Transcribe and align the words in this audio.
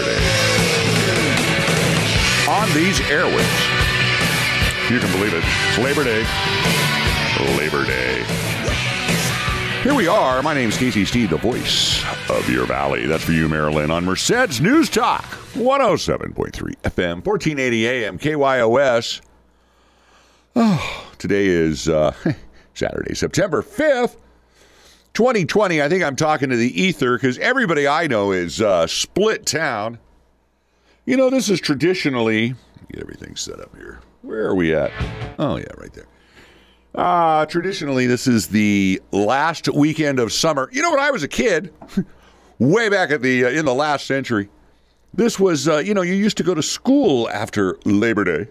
Saturday 0.00 0.40
on 2.50 2.68
these 2.74 2.98
airwaves. 3.00 4.90
You 4.90 4.98
can 4.98 5.12
believe 5.12 5.34
it. 5.34 5.44
It's 5.44 5.78
Labor 5.78 6.04
Day. 6.04 6.26
Labor 7.56 7.84
Day. 7.84 8.24
Here 9.82 9.94
we 9.94 10.08
are. 10.08 10.42
My 10.42 10.52
name's 10.52 10.76
Casey 10.76 11.04
Steed, 11.04 11.30
the 11.30 11.36
voice 11.36 12.04
of 12.28 12.48
your 12.50 12.66
valley. 12.66 13.06
That's 13.06 13.24
for 13.24 13.32
you, 13.32 13.48
Maryland, 13.48 13.90
on 13.92 14.04
Merced's 14.04 14.60
News 14.60 14.90
Talk, 14.90 15.24
107.3 15.54 16.34
FM, 16.52 17.24
1480 17.24 17.88
AM, 17.88 18.18
KYOS. 18.18 19.20
Oh, 20.56 21.06
today 21.18 21.46
is 21.46 21.88
uh, 21.88 22.12
Saturday, 22.74 23.14
September 23.14 23.62
5th, 23.62 24.16
2020. 25.14 25.82
I 25.82 25.88
think 25.88 26.02
I'm 26.02 26.16
talking 26.16 26.50
to 26.50 26.56
the 26.56 26.80
ether 26.80 27.16
because 27.16 27.38
everybody 27.38 27.86
I 27.86 28.06
know 28.06 28.32
is 28.32 28.60
uh, 28.60 28.86
split 28.86 29.46
town. 29.46 29.98
You 31.04 31.16
know, 31.16 31.30
this 31.30 31.48
is 31.48 31.60
traditionally, 31.60 32.54
get 32.92 33.00
everything 33.02 33.36
set 33.36 33.60
up 33.60 33.74
here. 33.76 34.00
Where 34.22 34.46
are 34.46 34.54
we 34.54 34.74
at? 34.74 34.92
Oh, 35.38 35.56
yeah, 35.56 35.64
right 35.76 35.92
there. 35.92 36.06
Uh, 36.94 37.46
traditionally, 37.46 38.06
this 38.06 38.26
is 38.26 38.48
the 38.48 39.00
last 39.12 39.68
weekend 39.68 40.18
of 40.18 40.32
summer. 40.32 40.68
You 40.72 40.82
know, 40.82 40.90
when 40.90 41.00
I 41.00 41.10
was 41.10 41.22
a 41.22 41.28
kid, 41.28 41.72
way 42.58 42.88
back 42.88 43.10
at 43.10 43.22
the 43.22 43.44
uh, 43.44 43.48
in 43.48 43.64
the 43.64 43.74
last 43.74 44.06
century, 44.06 44.48
this 45.14 45.38
was 45.38 45.68
uh, 45.68 45.78
you 45.78 45.94
know 45.94 46.02
you 46.02 46.14
used 46.14 46.36
to 46.38 46.42
go 46.42 46.54
to 46.54 46.62
school 46.62 47.28
after 47.30 47.78
Labor 47.84 48.24
Day. 48.24 48.48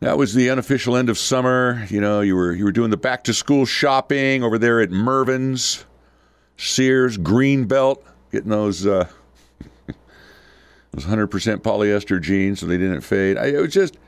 That 0.00 0.18
was 0.18 0.34
the 0.34 0.50
unofficial 0.50 0.96
end 0.96 1.08
of 1.08 1.16
summer. 1.16 1.86
You 1.88 2.00
know, 2.00 2.20
you 2.20 2.36
were 2.36 2.52
you 2.52 2.64
were 2.64 2.72
doing 2.72 2.90
the 2.90 2.98
back 2.98 3.24
to 3.24 3.34
school 3.34 3.64
shopping 3.64 4.42
over 4.42 4.58
there 4.58 4.80
at 4.80 4.90
Mervyn's, 4.90 5.86
Sears, 6.58 7.16
Greenbelt, 7.16 8.02
getting 8.30 8.50
those 8.50 8.86
uh, 8.86 9.08
those 10.92 11.04
hundred 11.04 11.28
percent 11.28 11.62
polyester 11.62 12.20
jeans 12.20 12.60
so 12.60 12.66
they 12.66 12.76
didn't 12.76 13.00
fade. 13.00 13.38
I, 13.38 13.46
it 13.46 13.60
was 13.60 13.72
just 13.72 13.94
it 13.94 14.00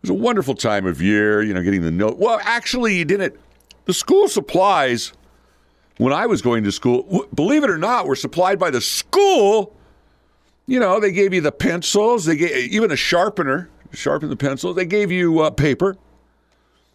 was 0.00 0.10
a 0.10 0.14
wonderful 0.14 0.54
time 0.54 0.86
of 0.86 1.02
year. 1.02 1.42
You 1.42 1.52
know, 1.52 1.62
getting 1.62 1.82
the 1.82 1.90
note. 1.90 2.16
Well, 2.16 2.40
actually, 2.42 2.96
you 2.96 3.04
didn't. 3.04 3.38
The 3.84 3.94
school 3.94 4.28
supplies 4.28 5.12
when 5.98 6.14
I 6.14 6.26
was 6.26 6.40
going 6.40 6.64
to 6.64 6.72
school, 6.72 7.26
believe 7.34 7.62
it 7.62 7.70
or 7.70 7.78
not, 7.78 8.06
were 8.06 8.16
supplied 8.16 8.58
by 8.58 8.70
the 8.70 8.80
school. 8.80 9.74
You 10.66 10.80
know, 10.80 10.98
they 10.98 11.12
gave 11.12 11.32
you 11.32 11.40
the 11.40 11.52
pencils, 11.52 12.24
they 12.24 12.36
gave 12.36 12.72
even 12.72 12.90
a 12.90 12.96
sharpener 12.96 13.70
sharpen 13.92 14.28
the 14.28 14.36
pencil. 14.36 14.74
They 14.74 14.86
gave 14.86 15.10
you 15.10 15.40
uh, 15.40 15.50
paper, 15.50 15.96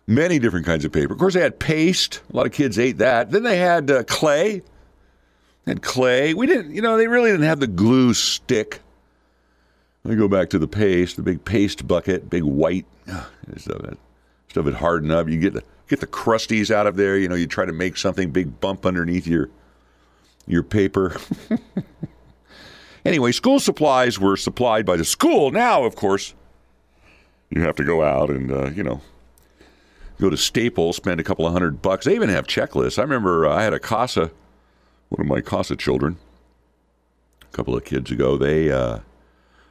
many 0.07 0.39
different 0.39 0.65
kinds 0.65 0.85
of 0.85 0.91
paper. 0.91 1.13
Of 1.13 1.19
course, 1.19 1.33
they 1.33 1.41
had 1.41 1.59
paste. 1.59 2.21
A 2.31 2.35
lot 2.35 2.45
of 2.45 2.51
kids 2.51 2.77
ate 2.79 2.97
that. 2.99 3.31
Then 3.31 3.43
they 3.43 3.57
had 3.57 3.89
uh, 3.89 4.03
clay. 4.03 4.61
They 5.65 5.71
had 5.71 5.81
clay. 5.81 6.33
We 6.33 6.47
didn't, 6.47 6.73
you 6.73 6.81
know, 6.81 6.97
they 6.97 7.07
really 7.07 7.31
didn't 7.31 7.45
have 7.45 7.59
the 7.59 7.67
glue 7.67 8.13
stick. 8.13 8.81
I 10.07 10.15
go 10.15 10.27
back 10.27 10.49
to 10.49 10.59
the 10.59 10.67
paste, 10.67 11.15
the 11.15 11.21
big 11.21 11.45
paste 11.45 11.87
bucket, 11.87 12.29
big 12.29 12.43
white 12.43 12.85
stuff. 13.57 13.83
It, 13.83 13.97
stuff 14.49 14.73
harden 14.73 15.11
up. 15.11 15.29
You 15.29 15.39
get 15.39 15.53
the 15.53 15.63
get 15.87 15.99
the 15.99 16.07
crusties 16.07 16.71
out 16.71 16.87
of 16.87 16.95
there. 16.95 17.17
You 17.17 17.27
know, 17.27 17.35
you 17.35 17.47
try 17.47 17.65
to 17.65 17.73
make 17.73 17.97
something 17.97 18.31
big 18.31 18.59
bump 18.59 18.85
underneath 18.85 19.27
your 19.27 19.49
your 20.47 20.63
paper. 20.63 21.15
anyway, 23.05 23.31
school 23.31 23.59
supplies 23.59 24.19
were 24.19 24.37
supplied 24.37 24.85
by 24.85 24.97
the 24.97 25.05
school. 25.05 25.51
Now, 25.51 25.83
of 25.83 25.95
course, 25.95 26.33
you 27.51 27.61
have 27.61 27.75
to 27.75 27.83
go 27.83 28.03
out 28.03 28.29
and 28.29 28.51
uh, 28.51 28.69
you 28.71 28.83
know 28.83 29.01
go 30.19 30.29
to 30.29 30.37
Staples, 30.37 30.95
spend 30.95 31.19
a 31.19 31.23
couple 31.23 31.45
of 31.45 31.53
hundred 31.53 31.81
bucks. 31.81 32.05
They 32.05 32.15
even 32.15 32.29
have 32.29 32.47
checklists. 32.47 32.97
I 32.97 33.01
remember 33.01 33.47
uh, 33.47 33.55
I 33.55 33.63
had 33.63 33.73
a 33.73 33.79
CASA, 33.79 34.31
one 35.09 35.21
of 35.21 35.25
my 35.25 35.41
CASA 35.41 35.75
children, 35.75 36.17
a 37.41 37.55
couple 37.55 37.75
of 37.75 37.83
kids 37.83 38.11
ago. 38.11 38.37
They 38.37 38.71
uh, 38.71 38.99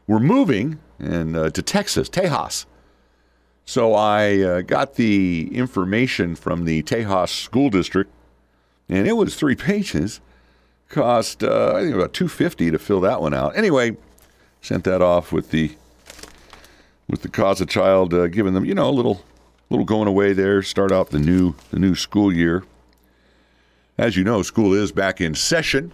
were 0.07 0.21
moving 0.21 0.79
and 0.99 1.37
uh, 1.37 1.51
to 1.51 1.63
Texas, 1.63 2.09
Tejas. 2.09 2.67
So 3.65 3.95
I 3.95 4.41
uh, 4.41 4.61
got 4.63 4.95
the 4.97 5.49
information 5.57 6.35
from 6.35 6.65
the 6.65 6.83
Tejas 6.83 7.29
School 7.29 7.71
District, 7.71 8.11
and 8.89 9.07
it 9.07 9.13
was 9.13 9.35
three 9.35 9.57
pages. 9.57 10.21
Cost 10.89 11.45
uh, 11.45 11.75
I 11.77 11.83
think 11.83 11.95
about 11.95 12.13
two 12.13 12.27
fifty 12.27 12.71
to 12.73 12.79
fill 12.79 13.01
that 13.03 13.21
one 13.21 13.33
out. 13.33 13.57
Anyway, 13.57 13.97
sent 14.61 14.83
that 14.85 15.01
off 15.01 15.31
with 15.31 15.53
the 15.53 15.77
with 17.11 17.23
the 17.23 17.29
CASA 17.29 17.67
child, 17.67 18.15
uh, 18.15 18.29
giving 18.29 18.55
them 18.55 18.65
you 18.65 18.75
know 18.75 18.89
a 18.89 18.93
little 18.93 19.25
little 19.69 19.85
going 19.85 20.09
away 20.09 20.33
there. 20.33 20.63
Start 20.63 20.93
out 20.93 21.11
the 21.11 21.19
new 21.19 21.55
the 21.71 21.79
new 21.79 21.95
school 21.95 22.33
year. 22.33 22.65
As 23.99 24.17
you 24.17 24.25
know, 24.25 24.43
school 24.43 24.73
is 24.73 24.93
back 24.93 25.21
in 25.21 25.35
session. 25.35 25.93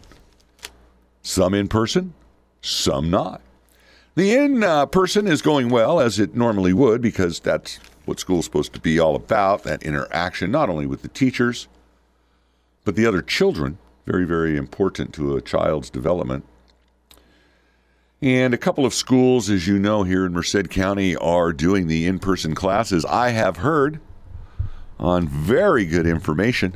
Some 1.22 1.54
in 1.54 1.66
person, 1.66 2.14
some 2.60 3.10
not. 3.10 3.40
The 4.14 4.34
in 4.34 4.62
uh, 4.62 4.86
person 4.86 5.26
is 5.26 5.42
going 5.42 5.68
well, 5.68 6.00
as 6.00 6.18
it 6.18 6.34
normally 6.34 6.72
would, 6.72 7.02
because 7.02 7.40
that's 7.40 7.80
what 8.04 8.20
school's 8.20 8.44
supposed 8.44 8.72
to 8.74 8.80
be 8.80 8.98
all 8.98 9.16
about 9.16 9.64
that 9.64 9.82
interaction, 9.82 10.50
not 10.50 10.70
only 10.70 10.86
with 10.86 11.02
the 11.02 11.08
teachers, 11.08 11.66
but 12.84 12.94
the 12.94 13.04
other 13.04 13.20
children. 13.20 13.76
Very, 14.06 14.24
very 14.24 14.56
important 14.56 15.12
to 15.14 15.36
a 15.36 15.42
child's 15.42 15.90
development. 15.90 16.44
And 18.26 18.52
a 18.52 18.58
couple 18.58 18.84
of 18.84 18.92
schools, 18.92 19.48
as 19.48 19.68
you 19.68 19.78
know, 19.78 20.02
here 20.02 20.26
in 20.26 20.32
Merced 20.32 20.68
County 20.68 21.14
are 21.14 21.52
doing 21.52 21.86
the 21.86 22.06
in 22.06 22.18
person 22.18 22.56
classes. 22.56 23.04
I 23.04 23.28
have 23.28 23.58
heard 23.58 24.00
on 24.98 25.28
very 25.28 25.86
good 25.86 26.08
information, 26.08 26.74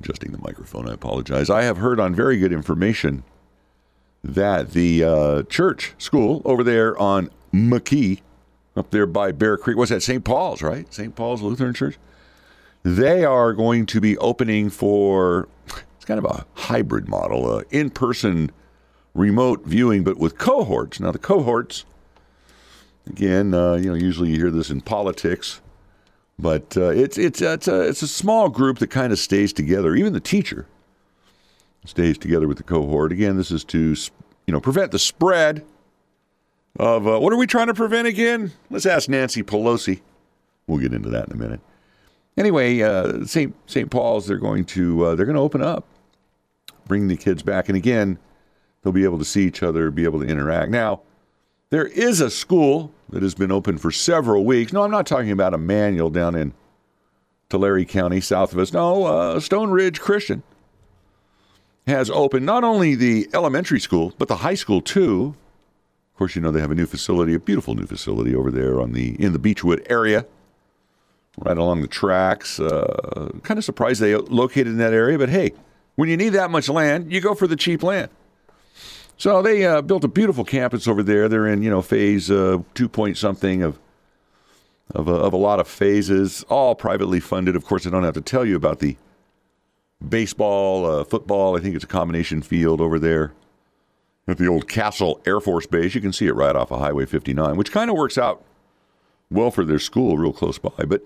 adjusting 0.00 0.32
the 0.32 0.38
microphone, 0.42 0.86
I 0.86 0.92
apologize. 0.92 1.48
I 1.48 1.62
have 1.62 1.78
heard 1.78 1.98
on 1.98 2.14
very 2.14 2.36
good 2.36 2.52
information 2.52 3.24
that 4.22 4.72
the 4.72 5.02
uh, 5.02 5.42
church 5.44 5.94
school 5.96 6.42
over 6.44 6.62
there 6.62 6.94
on 6.98 7.30
McKee, 7.50 8.20
up 8.76 8.90
there 8.90 9.06
by 9.06 9.32
Bear 9.32 9.56
Creek, 9.56 9.78
what's 9.78 9.92
that? 9.92 10.02
St. 10.02 10.22
Paul's, 10.22 10.60
right? 10.60 10.92
St. 10.92 11.16
Paul's 11.16 11.40
Lutheran 11.40 11.72
Church. 11.72 11.96
They 12.82 13.24
are 13.24 13.54
going 13.54 13.86
to 13.86 13.98
be 13.98 14.18
opening 14.18 14.68
for 14.68 15.48
it's 15.96 16.04
kind 16.04 16.18
of 16.18 16.26
a 16.26 16.44
hybrid 16.52 17.08
model, 17.08 17.50
uh, 17.50 17.62
in-person 17.70 18.50
remote 19.14 19.64
viewing, 19.64 20.04
but 20.04 20.18
with 20.18 20.38
cohorts. 20.38 21.00
Now 21.00 21.12
the 21.12 21.18
cohorts, 21.18 21.84
again, 23.06 23.54
uh, 23.54 23.74
you 23.74 23.88
know, 23.88 23.94
usually 23.94 24.30
you 24.30 24.36
hear 24.36 24.50
this 24.50 24.70
in 24.70 24.80
politics, 24.80 25.60
but 26.38 26.76
uh, 26.76 26.88
it's 26.90 27.16
it's 27.16 27.40
it's 27.40 27.68
a 27.68 27.80
it's 27.82 28.02
a 28.02 28.08
small 28.08 28.48
group 28.48 28.78
that 28.78 28.88
kind 28.88 29.12
of 29.12 29.18
stays 29.18 29.52
together. 29.52 29.94
Even 29.94 30.12
the 30.12 30.20
teacher 30.20 30.66
stays 31.84 32.18
together 32.18 32.48
with 32.48 32.56
the 32.56 32.64
cohort. 32.64 33.12
Again, 33.12 33.36
this 33.36 33.50
is 33.50 33.64
to 33.64 33.94
you 34.46 34.52
know 34.52 34.60
prevent 34.60 34.90
the 34.90 34.98
spread 34.98 35.64
of 36.78 37.06
uh, 37.06 37.20
what 37.20 37.32
are 37.32 37.36
we 37.36 37.46
trying 37.46 37.68
to 37.68 37.74
prevent 37.74 38.08
again? 38.08 38.52
Let's 38.68 38.86
ask 38.86 39.08
Nancy 39.08 39.42
Pelosi. 39.42 40.00
We'll 40.66 40.78
get 40.78 40.92
into 40.92 41.10
that 41.10 41.28
in 41.28 41.34
a 41.34 41.36
minute. 41.36 41.60
Anyway, 42.36 42.80
uh, 42.80 43.24
St. 43.26 43.54
St. 43.66 43.90
Paul's 43.90 44.26
they're 44.26 44.38
going 44.38 44.64
to 44.64 45.04
uh, 45.04 45.14
they're 45.14 45.26
going 45.26 45.36
to 45.36 45.42
open 45.42 45.62
up, 45.62 45.86
bring 46.88 47.06
the 47.06 47.16
kids 47.16 47.44
back, 47.44 47.68
and 47.68 47.76
again 47.76 48.18
they'll 48.84 48.92
be 48.92 49.04
able 49.04 49.18
to 49.18 49.24
see 49.24 49.44
each 49.44 49.62
other, 49.62 49.90
be 49.90 50.04
able 50.04 50.20
to 50.20 50.26
interact. 50.26 50.70
Now, 50.70 51.00
there 51.70 51.86
is 51.86 52.20
a 52.20 52.30
school 52.30 52.92
that 53.08 53.22
has 53.22 53.34
been 53.34 53.50
open 53.50 53.78
for 53.78 53.90
several 53.90 54.44
weeks. 54.44 54.72
No, 54.72 54.82
I'm 54.82 54.90
not 54.90 55.06
talking 55.06 55.30
about 55.30 55.54
Immanuel 55.54 56.10
down 56.10 56.36
in 56.36 56.52
Tulare 57.48 57.84
County, 57.84 58.20
south 58.20 58.52
of 58.52 58.58
us. 58.58 58.72
No, 58.72 59.06
uh, 59.06 59.40
Stone 59.40 59.70
Ridge 59.70 60.00
Christian 60.00 60.42
has 61.86 62.10
opened 62.10 62.46
not 62.46 62.64
only 62.64 62.94
the 62.94 63.28
elementary 63.34 63.80
school, 63.80 64.14
but 64.18 64.28
the 64.28 64.36
high 64.36 64.54
school 64.54 64.80
too. 64.80 65.34
Of 66.12 66.18
course, 66.18 66.36
you 66.36 66.42
know 66.42 66.50
they 66.50 66.60
have 66.60 66.70
a 66.70 66.76
new 66.76 66.86
facility, 66.86 67.34
a 67.34 67.40
beautiful 67.40 67.74
new 67.74 67.86
facility 67.86 68.34
over 68.34 68.50
there 68.50 68.80
on 68.80 68.92
the 68.92 69.20
in 69.20 69.32
the 69.32 69.38
Beechwood 69.38 69.84
area, 69.90 70.26
right 71.38 71.58
along 71.58 71.82
the 71.82 71.88
tracks. 71.88 72.60
Uh, 72.60 73.30
kind 73.42 73.58
of 73.58 73.64
surprised 73.64 74.00
they 74.00 74.14
located 74.14 74.68
in 74.68 74.78
that 74.78 74.92
area, 74.92 75.18
but 75.18 75.28
hey, 75.28 75.52
when 75.96 76.08
you 76.08 76.16
need 76.16 76.30
that 76.30 76.50
much 76.50 76.68
land, 76.68 77.12
you 77.12 77.20
go 77.20 77.34
for 77.34 77.46
the 77.46 77.56
cheap 77.56 77.82
land. 77.82 78.10
So 79.16 79.42
they 79.42 79.64
uh, 79.64 79.80
built 79.82 80.04
a 80.04 80.08
beautiful 80.08 80.44
campus 80.44 80.88
over 80.88 81.02
there. 81.02 81.28
They're 81.28 81.46
in 81.46 81.62
you 81.62 81.70
know 81.70 81.82
phase 81.82 82.30
uh, 82.30 82.58
two 82.74 82.88
point 82.88 83.16
something 83.16 83.62
of 83.62 83.78
of 84.94 85.08
a, 85.08 85.12
of 85.12 85.32
a 85.32 85.36
lot 85.36 85.60
of 85.60 85.68
phases, 85.68 86.44
all 86.48 86.74
privately 86.74 87.20
funded. 87.20 87.56
Of 87.56 87.64
course, 87.64 87.86
I 87.86 87.90
don't 87.90 88.04
have 88.04 88.14
to 88.14 88.20
tell 88.20 88.44
you 88.44 88.56
about 88.56 88.80
the 88.80 88.96
baseball, 90.06 90.84
uh, 90.84 91.04
football. 91.04 91.56
I 91.56 91.60
think 91.60 91.74
it's 91.74 91.84
a 91.84 91.88
combination 91.88 92.42
field 92.42 92.80
over 92.80 92.98
there 92.98 93.32
at 94.26 94.38
the 94.38 94.46
old 94.46 94.68
Castle 94.68 95.20
Air 95.26 95.40
Force 95.40 95.66
Base. 95.66 95.94
You 95.94 96.00
can 96.00 96.12
see 96.12 96.26
it 96.26 96.34
right 96.34 96.54
off 96.54 96.70
of 96.70 96.80
Highway 96.80 97.06
59, 97.06 97.56
which 97.56 97.72
kind 97.72 97.90
of 97.90 97.96
works 97.96 98.18
out 98.18 98.42
well 99.30 99.50
for 99.50 99.64
their 99.64 99.78
school, 99.78 100.18
real 100.18 100.32
close 100.32 100.58
by. 100.58 100.84
But 100.86 101.02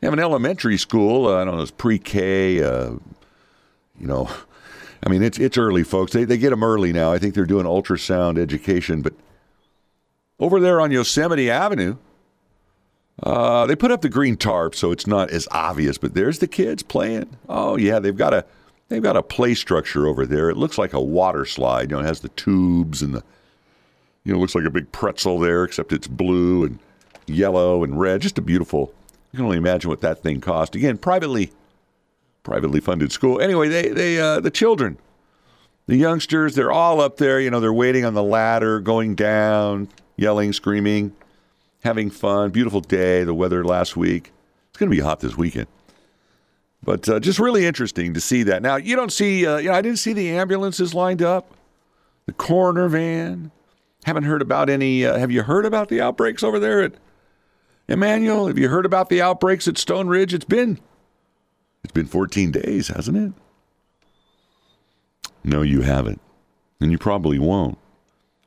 they 0.00 0.06
have 0.06 0.14
an 0.14 0.20
elementary 0.20 0.76
school. 0.76 1.26
Uh, 1.26 1.40
I 1.40 1.44
don't 1.44 1.56
know, 1.56 1.62
it's 1.62 1.70
pre-K. 1.70 2.62
Uh, 2.62 2.90
you 3.98 4.06
know, 4.06 4.30
I 5.04 5.08
mean, 5.08 5.22
it's 5.22 5.38
it's 5.38 5.56
early, 5.58 5.84
folks. 5.84 6.12
They 6.12 6.24
they 6.24 6.38
get 6.38 6.50
them 6.50 6.64
early 6.64 6.92
now. 6.92 7.12
I 7.12 7.18
think 7.18 7.34
they're 7.34 7.46
doing 7.46 7.66
ultrasound 7.66 8.38
education, 8.38 9.02
but 9.02 9.14
over 10.40 10.60
there 10.60 10.80
on 10.80 10.90
Yosemite 10.90 11.50
Avenue, 11.50 11.96
uh, 13.22 13.66
they 13.66 13.76
put 13.76 13.90
up 13.90 14.02
the 14.02 14.08
green 14.08 14.36
tarp 14.36 14.74
so 14.74 14.92
it's 14.92 15.06
not 15.06 15.30
as 15.30 15.48
obvious, 15.50 15.98
but 15.98 16.14
there's 16.14 16.38
the 16.38 16.48
kids 16.48 16.82
playing. 16.82 17.36
Oh 17.48 17.76
yeah, 17.76 17.98
they've 17.98 18.16
got 18.16 18.34
a 18.34 18.44
they've 18.88 19.02
got 19.02 19.16
a 19.16 19.22
play 19.22 19.54
structure 19.54 20.06
over 20.06 20.26
there. 20.26 20.50
It 20.50 20.56
looks 20.56 20.78
like 20.78 20.92
a 20.92 21.00
water 21.00 21.44
slide. 21.44 21.90
You 21.90 21.96
know, 21.96 22.02
it 22.02 22.06
has 22.06 22.20
the 22.20 22.28
tubes 22.30 23.02
and 23.02 23.14
the 23.14 23.22
You 24.24 24.32
know, 24.32 24.40
looks 24.40 24.54
like 24.54 24.64
a 24.64 24.70
big 24.70 24.92
pretzel 24.92 25.38
there, 25.38 25.64
except 25.64 25.92
it's 25.92 26.06
blue 26.06 26.64
and 26.64 26.78
yellow 27.26 27.84
and 27.84 27.98
red. 27.98 28.20
Just 28.20 28.38
a 28.38 28.42
beautiful. 28.42 28.92
You 29.32 29.38
can 29.38 29.44
only 29.44 29.58
imagine 29.58 29.90
what 29.90 30.00
that 30.00 30.22
thing 30.22 30.40
cost. 30.40 30.74
Again, 30.74 30.96
privately, 30.98 31.52
privately 32.48 32.80
funded 32.80 33.12
school. 33.12 33.40
Anyway, 33.40 33.68
they 33.68 33.88
they 33.90 34.18
uh, 34.18 34.40
the 34.40 34.50
children, 34.50 34.98
the 35.86 35.96
youngsters, 35.96 36.54
they're 36.54 36.72
all 36.72 37.00
up 37.00 37.18
there. 37.18 37.38
You 37.40 37.50
know, 37.50 37.60
they're 37.60 37.72
waiting 37.72 38.04
on 38.04 38.14
the 38.14 38.22
ladder, 38.22 38.80
going 38.80 39.14
down, 39.14 39.88
yelling, 40.16 40.54
screaming, 40.54 41.14
having 41.84 42.10
fun. 42.10 42.50
Beautiful 42.50 42.80
day. 42.80 43.22
The 43.22 43.34
weather 43.34 43.64
last 43.64 43.96
week. 43.96 44.32
It's 44.70 44.78
going 44.78 44.90
to 44.90 44.96
be 44.96 45.02
hot 45.02 45.20
this 45.20 45.36
weekend. 45.36 45.66
But 46.82 47.08
uh, 47.08 47.20
just 47.20 47.38
really 47.38 47.66
interesting 47.66 48.14
to 48.14 48.20
see 48.20 48.44
that. 48.44 48.62
Now 48.62 48.76
you 48.76 48.96
don't 48.96 49.12
see. 49.12 49.46
Uh, 49.46 49.58
you 49.58 49.68
know, 49.68 49.74
I 49.74 49.82
didn't 49.82 49.98
see 49.98 50.14
the 50.14 50.30
ambulances 50.30 50.94
lined 50.94 51.22
up, 51.22 51.52
the 52.26 52.32
coroner 52.32 52.88
van. 52.88 53.50
Haven't 54.04 54.24
heard 54.24 54.40
about 54.40 54.70
any. 54.70 55.04
Uh, 55.04 55.18
have 55.18 55.30
you 55.30 55.42
heard 55.42 55.66
about 55.66 55.90
the 55.90 56.00
outbreaks 56.00 56.42
over 56.42 56.58
there 56.58 56.80
at 56.80 56.92
Immanuel? 57.88 58.46
Have 58.46 58.58
you 58.58 58.68
heard 58.68 58.86
about 58.86 59.10
the 59.10 59.20
outbreaks 59.20 59.68
at 59.68 59.76
Stone 59.76 60.08
Ridge? 60.08 60.32
It's 60.32 60.46
been 60.46 60.78
it's 61.84 61.92
been 61.92 62.06
14 62.06 62.50
days, 62.50 62.88
hasn't 62.88 63.16
it? 63.16 63.32
No, 65.44 65.62
you 65.62 65.82
haven't, 65.82 66.20
and 66.80 66.90
you 66.90 66.98
probably 66.98 67.38
won't. 67.38 67.78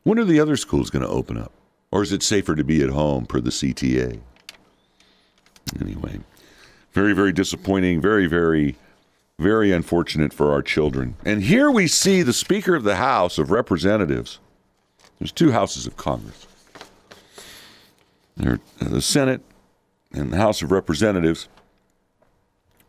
When 0.04 0.20
are 0.20 0.26
the 0.26 0.40
other 0.40 0.58
schools 0.58 0.90
going 0.90 1.04
to 1.04 1.10
open 1.10 1.38
up, 1.38 1.52
or 1.92 2.04
is 2.04 2.12
it 2.12 2.24
safer 2.24 2.56
to 2.56 2.64
be 2.64 2.84
at 2.84 2.90
home 2.90 3.26
per 3.26 3.40
the 3.40 3.50
CTA? 3.50 4.20
Anyway, 5.80 6.20
very, 6.94 7.14
very 7.14 7.32
disappointing. 7.32 8.02
Very, 8.02 8.26
very, 8.28 8.76
very 9.40 9.72
unfortunate 9.72 10.34
for 10.34 10.52
our 10.52 10.62
children. 10.62 11.16
And 11.26 11.44
here 11.44 11.72
we 11.72 11.88
see 11.88 12.22
the 12.22 12.34
Speaker 12.34 12.76
of 12.76 12.84
the 12.84 12.98
House 12.98 13.38
of 13.38 13.52
Representatives. 13.52 14.40
There's 15.20 15.32
two 15.32 15.52
houses 15.52 15.88
of 15.88 15.98
Congress. 15.98 16.48
There, 18.36 18.60
the 18.80 19.02
Senate 19.02 19.42
and 20.12 20.34
the 20.34 20.38
House 20.38 20.62
of 20.62 20.72
Representatives. 20.72 21.48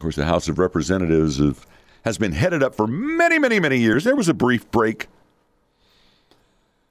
Course, 0.03 0.17
the 0.17 0.25
House 0.25 0.49
of 0.49 0.59
Representatives 0.59 1.39
have, 1.39 1.65
has 2.05 2.19
been 2.19 2.33
headed 2.33 2.61
up 2.61 2.75
for 2.75 2.89
many, 2.89 3.39
many, 3.39 3.61
many 3.61 3.79
years. 3.79 4.03
There 4.03 4.17
was 4.17 4.29
a 4.29 4.35
brief 4.35 4.69
break 4.73 5.07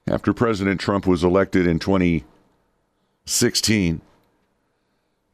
after 0.06 0.32
President 0.32 0.80
Trump 0.80 1.06
was 1.06 1.22
elected 1.22 1.66
in 1.66 1.78
2016, 1.78 4.00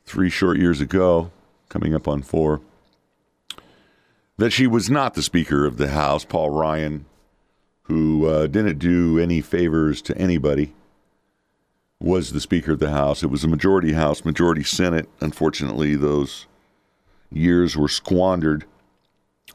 three 0.05 0.29
short 0.29 0.59
years 0.59 0.81
ago 0.81 1.31
coming 1.69 1.95
up 1.95 2.09
on 2.09 2.23
four, 2.23 2.61
that 4.39 4.51
she 4.51 4.67
was 4.67 4.91
not 4.91 5.15
the 5.15 5.23
Speaker 5.23 5.65
of 5.65 5.77
the 5.77 5.91
House, 5.91 6.25
Paul 6.25 6.51
Ryan, 6.51 7.05
who 7.83 8.27
uh, 8.27 8.49
didn't 8.49 8.81
do 8.81 9.21
any 9.21 9.41
favors 9.41 10.03
to 10.03 10.19
anybody, 10.19 10.73
was 12.01 12.33
the 12.33 12.41
Speaker 12.41 12.73
of 12.73 12.81
the 12.81 12.91
House. 12.91 13.23
It 13.23 13.31
was 13.31 13.45
a 13.45 13.49
majority 13.49 13.93
House, 13.93 14.25
majority 14.25 14.65
Senate. 14.65 15.09
Unfortunately, 15.21 15.95
those 15.95 16.48
years 17.31 17.77
were 17.77 17.89
squandered. 17.89 18.65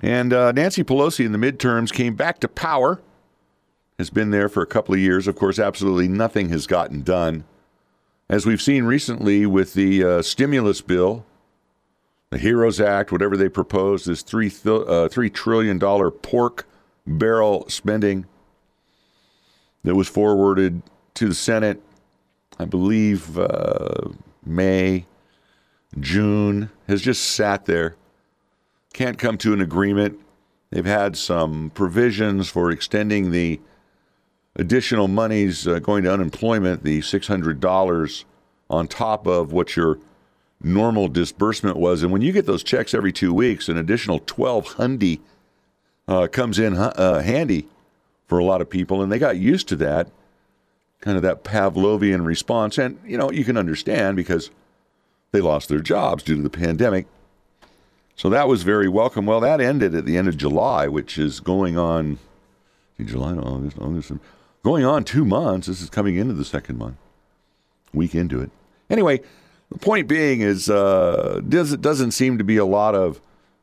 And 0.01 0.33
uh, 0.33 0.51
Nancy 0.51 0.83
Pelosi 0.83 1.25
in 1.25 1.31
the 1.31 1.37
midterms 1.37 1.91
came 1.91 2.15
back 2.15 2.39
to 2.39 2.47
power, 2.47 3.01
has 3.97 4.09
been 4.09 4.31
there 4.31 4.49
for 4.49 4.61
a 4.61 4.67
couple 4.67 4.93
of 4.93 4.99
years. 4.99 5.27
Of 5.27 5.35
course, 5.35 5.59
absolutely 5.59 6.07
nothing 6.07 6.49
has 6.49 6.67
gotten 6.67 7.03
done. 7.03 7.45
As 8.29 8.45
we've 8.45 8.61
seen 8.61 8.85
recently 8.85 9.45
with 9.45 9.73
the 9.73 10.03
uh, 10.03 10.21
stimulus 10.21 10.81
bill, 10.81 11.25
the 12.31 12.39
HEROES 12.39 12.79
Act, 12.79 13.11
whatever 13.11 13.37
they 13.37 13.49
proposed, 13.49 14.07
this 14.07 14.23
three 14.23 14.49
th- 14.49 14.87
uh, 14.87 15.07
three 15.07 15.29
trillion 15.29 15.77
dollar 15.77 16.09
pork 16.09 16.65
barrel 17.05 17.65
spending 17.69 18.25
that 19.83 19.95
was 19.95 20.07
forwarded 20.07 20.81
to 21.13 21.27
the 21.27 21.35
Senate, 21.35 21.81
I 22.57 22.65
believe 22.65 23.37
uh, 23.37 24.09
May, 24.45 25.05
June, 25.99 26.69
has 26.87 27.01
just 27.01 27.23
sat 27.23 27.65
there. 27.65 27.95
Can't 28.93 29.17
come 29.17 29.37
to 29.39 29.53
an 29.53 29.61
agreement. 29.61 30.19
They've 30.69 30.85
had 30.85 31.17
some 31.17 31.71
provisions 31.73 32.49
for 32.49 32.71
extending 32.71 33.31
the 33.31 33.59
additional 34.55 35.07
monies 35.07 35.67
uh, 35.67 35.79
going 35.79 36.03
to 36.03 36.13
unemployment, 36.13 36.83
the 36.83 36.99
$600 36.99 38.23
on 38.69 38.87
top 38.87 39.27
of 39.27 39.51
what 39.51 39.75
you're 39.75 39.99
normal 40.61 41.07
disbursement 41.07 41.77
was. 41.77 42.03
And 42.03 42.11
when 42.11 42.21
you 42.21 42.31
get 42.31 42.45
those 42.45 42.63
checks 42.63 42.93
every 42.93 43.11
two 43.11 43.33
weeks, 43.33 43.67
an 43.67 43.77
additional 43.77 44.19
12 44.25 44.75
hundy 44.75 45.19
uh, 46.07 46.27
comes 46.27 46.59
in 46.59 46.75
uh, 46.75 47.21
handy 47.21 47.67
for 48.27 48.39
a 48.39 48.43
lot 48.43 48.61
of 48.61 48.69
people. 48.69 49.01
And 49.01 49.11
they 49.11 49.19
got 49.19 49.37
used 49.37 49.67
to 49.69 49.75
that, 49.77 50.09
kind 51.01 51.17
of 51.17 51.23
that 51.23 51.43
Pavlovian 51.43 52.25
response. 52.25 52.77
And, 52.77 52.99
you 53.05 53.17
know, 53.17 53.29
you 53.31 53.43
can 53.43 53.57
understand 53.57 54.15
because 54.15 54.49
they 55.33 55.41
lost 55.41 55.67
their 55.67 55.79
jobs 55.79 56.23
due 56.23 56.37
to 56.37 56.41
the 56.41 56.49
pandemic. 56.49 57.07
So 58.15 58.29
that 58.29 58.47
was 58.47 58.61
very 58.63 58.87
welcome. 58.87 59.25
Well, 59.25 59.39
that 59.41 59.59
ended 59.59 59.95
at 59.95 60.05
the 60.05 60.15
end 60.15 60.27
of 60.27 60.37
July, 60.37 60.87
which 60.87 61.17
is 61.17 61.39
going 61.39 61.77
on 61.77 62.19
July, 63.03 63.33
August, 63.33 63.77
August, 63.79 64.11
going 64.61 64.85
on 64.85 65.03
two 65.03 65.25
months. 65.25 65.67
This 65.67 65.81
is 65.81 65.89
coming 65.89 66.15
into 66.15 66.35
the 66.35 66.45
second 66.45 66.77
month, 66.77 66.97
week 67.93 68.13
into 68.13 68.39
it. 68.39 68.51
Anyway, 68.89 69.21
the 69.69 69.79
point 69.79 70.07
being 70.07 70.41
is, 70.41 70.69
uh, 70.69 71.41
does, 71.49 71.73
it 71.73 71.81
doesn't 71.81 72.11
seem 72.11 72.37
to 72.37 72.43
be 72.43 72.57
a 72.57 72.65
lot 72.65 72.93
of 72.93 73.19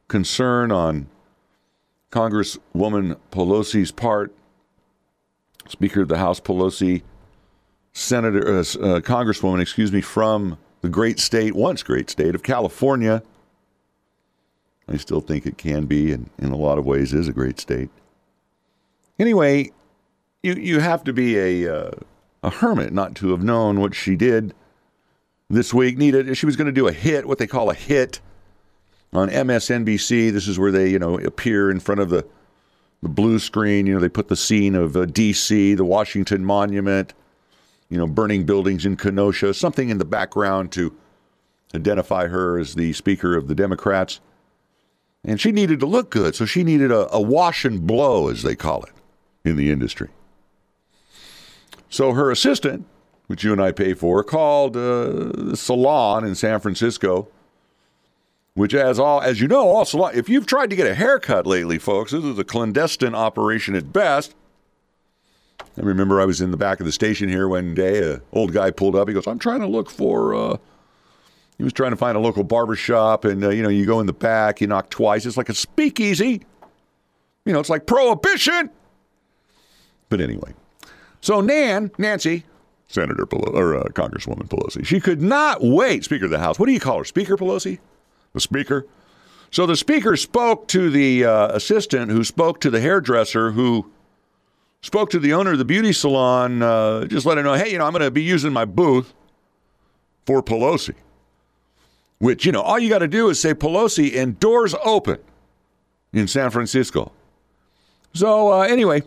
concern 0.08 0.72
on 0.72 1.06
Congresswoman 2.10 3.16
Pelosi's 3.30 3.92
part. 3.92 4.34
Speaker 5.68 6.02
of 6.02 6.08
the 6.08 6.18
House 6.18 6.40
Pelosi, 6.40 7.02
Senator, 7.92 8.44
uh, 8.48 8.58
uh, 8.58 9.00
Congresswoman, 9.00 9.62
excuse 9.62 9.92
me, 9.92 10.00
from 10.00 10.58
the 10.80 10.88
great 10.88 11.18
state, 11.18 11.54
once 11.54 11.82
great 11.82 12.10
state 12.10 12.34
of 12.34 12.42
California. 12.42 13.22
I 14.88 14.96
still 14.96 15.20
think 15.20 15.46
it 15.46 15.56
can 15.56 15.86
be, 15.86 16.12
and 16.12 16.30
in 16.38 16.50
a 16.50 16.56
lot 16.56 16.78
of 16.78 16.84
ways 16.84 17.12
is 17.12 17.28
a 17.28 17.32
great 17.32 17.60
state. 17.60 17.90
Anyway, 19.18 19.70
you 20.42 20.54
you 20.54 20.80
have 20.80 21.04
to 21.04 21.12
be 21.12 21.38
a 21.38 21.72
uh, 21.72 21.90
a 22.42 22.50
hermit 22.50 22.92
not 22.92 23.14
to 23.16 23.30
have 23.30 23.42
known 23.42 23.80
what 23.80 23.94
she 23.94 24.16
did 24.16 24.54
this 25.48 25.72
week. 25.72 25.96
Needed 25.96 26.36
she 26.36 26.46
was 26.46 26.56
going 26.56 26.66
to 26.66 26.72
do 26.72 26.88
a 26.88 26.92
hit, 26.92 27.26
what 27.26 27.38
they 27.38 27.46
call 27.46 27.70
a 27.70 27.74
hit, 27.74 28.20
on 29.12 29.28
MSNBC. 29.28 30.32
This 30.32 30.48
is 30.48 30.58
where 30.58 30.72
they 30.72 30.88
you 30.88 30.98
know 30.98 31.18
appear 31.18 31.70
in 31.70 31.80
front 31.80 32.00
of 32.00 32.08
the 32.08 32.26
the 33.02 33.08
blue 33.08 33.38
screen. 33.38 33.86
You 33.86 33.94
know 33.94 34.00
they 34.00 34.08
put 34.08 34.28
the 34.28 34.36
scene 34.36 34.74
of 34.74 34.96
uh, 34.96 35.04
D.C., 35.04 35.74
the 35.74 35.84
Washington 35.84 36.44
Monument, 36.44 37.12
you 37.90 37.98
know 37.98 38.06
burning 38.06 38.44
buildings 38.44 38.86
in 38.86 38.96
Kenosha, 38.96 39.52
something 39.52 39.90
in 39.90 39.98
the 39.98 40.04
background 40.04 40.72
to 40.72 40.94
identify 41.74 42.28
her 42.28 42.58
as 42.58 42.74
the 42.74 42.92
Speaker 42.94 43.36
of 43.36 43.48
the 43.48 43.54
Democrats. 43.54 44.20
And 45.22 45.38
she 45.38 45.52
needed 45.52 45.80
to 45.80 45.86
look 45.86 46.08
good, 46.10 46.34
so 46.34 46.46
she 46.46 46.64
needed 46.64 46.90
a, 46.90 47.12
a 47.14 47.20
wash 47.20 47.66
and 47.66 47.86
blow, 47.86 48.28
as 48.28 48.42
they 48.42 48.56
call 48.56 48.82
it 48.84 48.92
in 49.44 49.56
the 49.56 49.70
industry. 49.70 50.08
So 51.90 52.12
her 52.12 52.30
assistant, 52.30 52.86
which 53.26 53.44
you 53.44 53.52
and 53.52 53.60
I 53.60 53.72
pay 53.72 53.92
for, 53.92 54.24
called 54.24 54.76
uh, 54.76 55.54
salon 55.54 56.24
in 56.24 56.34
San 56.34 56.60
Francisco, 56.60 57.28
which 58.54 58.74
as 58.74 58.98
all 58.98 59.20
as 59.20 59.40
you 59.40 59.48
know, 59.48 59.68
all 59.68 59.84
salon. 59.84 60.12
If 60.14 60.28
you've 60.28 60.46
tried 60.46 60.70
to 60.70 60.76
get 60.76 60.86
a 60.86 60.94
haircut 60.94 61.46
lately, 61.46 61.78
folks, 61.78 62.12
this 62.12 62.24
is 62.24 62.38
a 62.38 62.44
clandestine 62.44 63.14
operation 63.14 63.74
at 63.74 63.92
best. 63.92 64.34
I 65.78 65.82
remember 65.82 66.20
I 66.20 66.24
was 66.24 66.40
in 66.40 66.50
the 66.50 66.56
back 66.56 66.80
of 66.80 66.86
the 66.86 66.92
station 66.92 67.28
here 67.28 67.48
one 67.48 67.74
day. 67.74 68.12
An 68.12 68.22
old 68.32 68.52
guy 68.52 68.70
pulled 68.70 68.96
up. 68.96 69.08
He 69.08 69.14
goes, 69.14 69.26
"I'm 69.26 69.38
trying 69.38 69.60
to 69.60 69.66
look 69.66 69.90
for." 69.90 70.34
Uh, 70.34 70.56
he 71.58 71.64
was 71.64 71.72
trying 71.72 71.90
to 71.90 71.96
find 71.96 72.16
a 72.16 72.20
local 72.20 72.42
barber 72.42 72.74
shop, 72.74 73.24
and 73.24 73.44
uh, 73.44 73.50
you 73.50 73.62
know, 73.62 73.68
you 73.68 73.86
go 73.86 74.00
in 74.00 74.06
the 74.06 74.12
back, 74.12 74.60
you 74.60 74.66
knock 74.66 74.90
twice. 74.90 75.26
It's 75.26 75.36
like 75.36 75.48
a 75.48 75.54
speakeasy. 75.54 76.42
You 77.44 77.52
know, 77.52 77.60
it's 77.60 77.68
like 77.68 77.86
prohibition. 77.86 78.70
But 80.08 80.20
anyway, 80.20 80.54
so 81.20 81.40
Nan, 81.40 81.90
Nancy, 81.98 82.44
Senator 82.88 83.26
Pelosi, 83.26 83.54
or 83.54 83.76
uh, 83.76 83.84
Congresswoman 83.88 84.48
Pelosi, 84.48 84.84
she 84.84 85.00
could 85.00 85.22
not 85.22 85.58
wait. 85.62 86.04
Speaker 86.04 86.24
of 86.24 86.30
the 86.30 86.38
House. 86.38 86.58
What 86.58 86.66
do 86.66 86.72
you 86.72 86.80
call 86.80 86.98
her? 86.98 87.04
Speaker 87.04 87.36
Pelosi? 87.36 87.78
The 88.32 88.40
Speaker? 88.40 88.86
So 89.50 89.66
the 89.66 89.76
Speaker 89.76 90.16
spoke 90.16 90.66
to 90.68 90.90
the 90.90 91.24
uh, 91.24 91.48
assistant 91.48 92.10
who 92.10 92.24
spoke 92.24 92.60
to 92.60 92.70
the 92.70 92.80
hairdresser 92.80 93.52
who 93.52 93.90
spoke 94.82 95.10
to 95.10 95.18
the 95.18 95.32
owner 95.32 95.52
of 95.52 95.58
the 95.58 95.64
beauty 95.64 95.92
salon, 95.92 96.62
uh, 96.62 97.04
just 97.06 97.26
let 97.26 97.36
her 97.36 97.42
know, 97.42 97.54
hey, 97.54 97.70
you 97.70 97.78
know, 97.78 97.84
I'm 97.84 97.92
going 97.92 98.02
to 98.02 98.10
be 98.10 98.22
using 98.22 98.52
my 98.52 98.64
booth 98.64 99.12
for 100.26 100.42
Pelosi. 100.42 100.94
Which, 102.18 102.44
you 102.44 102.52
know, 102.52 102.60
all 102.60 102.78
you 102.78 102.88
got 102.88 102.98
to 102.98 103.08
do 103.08 103.30
is 103.30 103.40
say 103.40 103.54
Pelosi 103.54 104.16
and 104.16 104.38
doors 104.38 104.74
open 104.84 105.18
in 106.12 106.28
San 106.28 106.50
Francisco. 106.50 107.12
So, 108.12 108.52
uh, 108.52 108.60
anyway, 108.62 109.02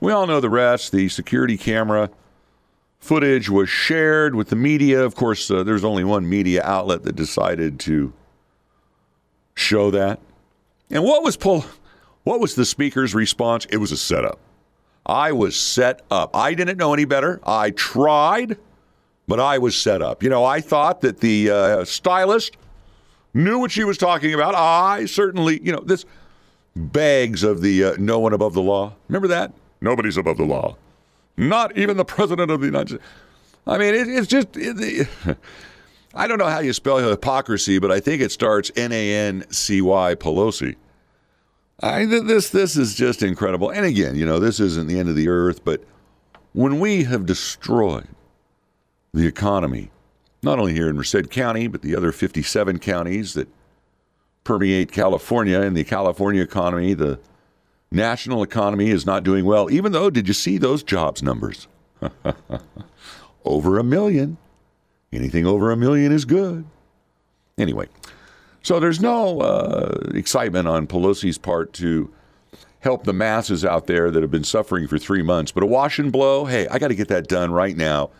we 0.00 0.12
all 0.12 0.26
know 0.26 0.40
the 0.40 0.50
rest. 0.50 0.92
The 0.92 1.08
security 1.08 1.56
camera 1.56 2.10
footage 2.98 3.48
was 3.48 3.68
shared 3.68 4.34
with 4.34 4.48
the 4.48 4.56
media. 4.56 5.02
Of 5.02 5.14
course, 5.14 5.50
uh, 5.50 5.62
there's 5.62 5.84
only 5.84 6.04
one 6.04 6.28
media 6.28 6.62
outlet 6.62 7.04
that 7.04 7.16
decided 7.16 7.78
to 7.80 8.12
show 9.54 9.90
that. 9.92 10.20
And 10.90 11.04
what 11.04 11.22
was 11.22 11.36
Pol- 11.36 11.64
what 12.24 12.40
was 12.40 12.54
the 12.54 12.64
speaker's 12.64 13.14
response? 13.14 13.66
It 13.70 13.78
was 13.78 13.92
a 13.92 13.96
setup. 13.96 14.38
I 15.06 15.32
was 15.32 15.58
set 15.58 16.02
up. 16.10 16.34
I 16.34 16.54
didn't 16.54 16.78
know 16.78 16.92
any 16.92 17.04
better. 17.04 17.40
I 17.46 17.70
tried, 17.70 18.58
but 19.28 19.38
I 19.38 19.58
was 19.58 19.76
set 19.76 20.02
up. 20.02 20.22
You 20.22 20.28
know, 20.28 20.44
I 20.44 20.60
thought 20.60 21.00
that 21.02 21.20
the 21.20 21.50
uh, 21.50 21.84
stylist 21.84 22.56
knew 23.32 23.60
what 23.60 23.70
she 23.70 23.84
was 23.84 23.96
talking 23.96 24.34
about. 24.34 24.54
I 24.56 25.06
certainly, 25.06 25.62
you 25.62 25.72
know, 25.72 25.80
this 25.80 26.04
begs 26.74 27.44
of 27.44 27.62
the 27.62 27.84
uh, 27.84 27.96
no 27.98 28.18
one 28.18 28.32
above 28.32 28.54
the 28.54 28.62
law. 28.62 28.94
Remember 29.08 29.28
that? 29.28 29.52
Nobody's 29.80 30.16
above 30.16 30.38
the 30.38 30.44
law. 30.44 30.76
Not 31.36 31.76
even 31.76 31.96
the 31.96 32.04
president 32.04 32.50
of 32.50 32.60
the 32.60 32.66
United 32.66 32.88
States. 32.88 33.04
I 33.66 33.78
mean, 33.78 33.94
it, 33.94 34.08
it's 34.08 34.26
just. 34.26 34.48
It, 34.54 35.08
I 36.14 36.26
don't 36.26 36.38
know 36.38 36.46
how 36.46 36.60
you 36.60 36.72
spell 36.72 36.96
hypocrisy, 36.96 37.78
but 37.78 37.92
I 37.92 38.00
think 38.00 38.22
it 38.22 38.32
starts 38.32 38.72
N 38.74 38.90
A 38.90 39.14
N 39.14 39.44
C 39.50 39.82
Y 39.82 40.14
Pelosi. 40.14 40.76
I, 41.82 42.06
this 42.06 42.50
this 42.50 42.76
is 42.76 42.94
just 42.94 43.22
incredible. 43.22 43.70
And 43.70 43.84
again, 43.84 44.16
you 44.16 44.24
know, 44.24 44.38
this 44.38 44.60
isn't 44.60 44.86
the 44.86 44.98
end 44.98 45.08
of 45.08 45.16
the 45.16 45.28
earth, 45.28 45.64
but 45.64 45.84
when 46.52 46.80
we 46.80 47.04
have 47.04 47.26
destroyed 47.26 48.08
the 49.12 49.26
economy, 49.26 49.90
not 50.42 50.58
only 50.58 50.72
here 50.72 50.88
in 50.88 50.96
Merced 50.96 51.30
County, 51.30 51.66
but 51.66 51.82
the 51.82 51.94
other 51.94 52.12
57 52.12 52.78
counties 52.78 53.34
that 53.34 53.48
permeate 54.44 54.90
California 54.90 55.60
and 55.60 55.76
the 55.76 55.84
California 55.84 56.42
economy, 56.42 56.94
the 56.94 57.18
national 57.90 58.42
economy 58.42 58.88
is 58.90 59.04
not 59.04 59.22
doing 59.22 59.44
well. 59.44 59.70
Even 59.70 59.92
though, 59.92 60.08
did 60.08 60.28
you 60.28 60.34
see 60.34 60.56
those 60.56 60.82
jobs 60.82 61.22
numbers? 61.22 61.68
over 63.44 63.78
a 63.78 63.84
million. 63.84 64.38
Anything 65.12 65.46
over 65.46 65.70
a 65.70 65.76
million 65.76 66.12
is 66.12 66.24
good. 66.24 66.64
Anyway, 67.58 67.88
so 68.66 68.80
there's 68.80 69.00
no 69.00 69.42
uh, 69.42 69.96
excitement 70.12 70.66
on 70.66 70.88
Pelosi's 70.88 71.38
part 71.38 71.72
to 71.74 72.12
help 72.80 73.04
the 73.04 73.12
masses 73.12 73.64
out 73.64 73.86
there 73.86 74.10
that 74.10 74.22
have 74.22 74.32
been 74.32 74.42
suffering 74.42 74.88
for 74.88 74.98
three 74.98 75.22
months. 75.22 75.52
But 75.52 75.62
a 75.62 75.66
wash 75.66 76.00
and 76.00 76.10
blow, 76.10 76.46
hey, 76.46 76.66
I 76.66 76.80
got 76.80 76.88
to 76.88 76.96
get 76.96 77.06
that 77.06 77.28
done 77.28 77.52
right 77.52 77.76
now. 77.76 78.10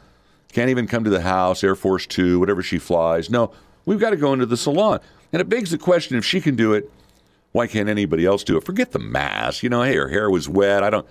Can't 0.53 0.71
even 0.71 0.87
come 0.87 1.03
to 1.03 1.11
the 1.11 1.23
house, 1.23 1.65
Air 1.65 1.75
Force 1.75 2.07
Two, 2.07 2.39
whatever 2.39 2.63
she 2.63 2.79
flies. 2.79 3.29
No, 3.29 3.51
we've 3.87 3.99
got 3.99 4.11
to 4.11 4.17
go 4.17 4.33
into 4.33 4.47
the 4.47 4.57
salon. 4.57 5.01
And 5.33 5.41
it 5.41 5.49
begs 5.49 5.73
the 5.73 5.79
question 5.79 6.17
if 6.17 6.25
she 6.25 6.41
can 6.41 6.55
do 6.55 6.75
it, 6.75 6.93
why 7.51 7.67
can't 7.67 7.89
anybody 7.89 8.25
else 8.25 8.45
do 8.45 8.57
it? 8.57 8.63
Forget 8.63 8.93
the 8.93 9.01
mask. 9.01 9.65
You 9.65 9.69
know, 9.69 9.83
hey, 9.83 9.97
her 9.97 10.07
hair 10.07 10.31
was 10.31 10.49
wet. 10.49 10.85
I 10.85 10.91
don't, 10.91 11.09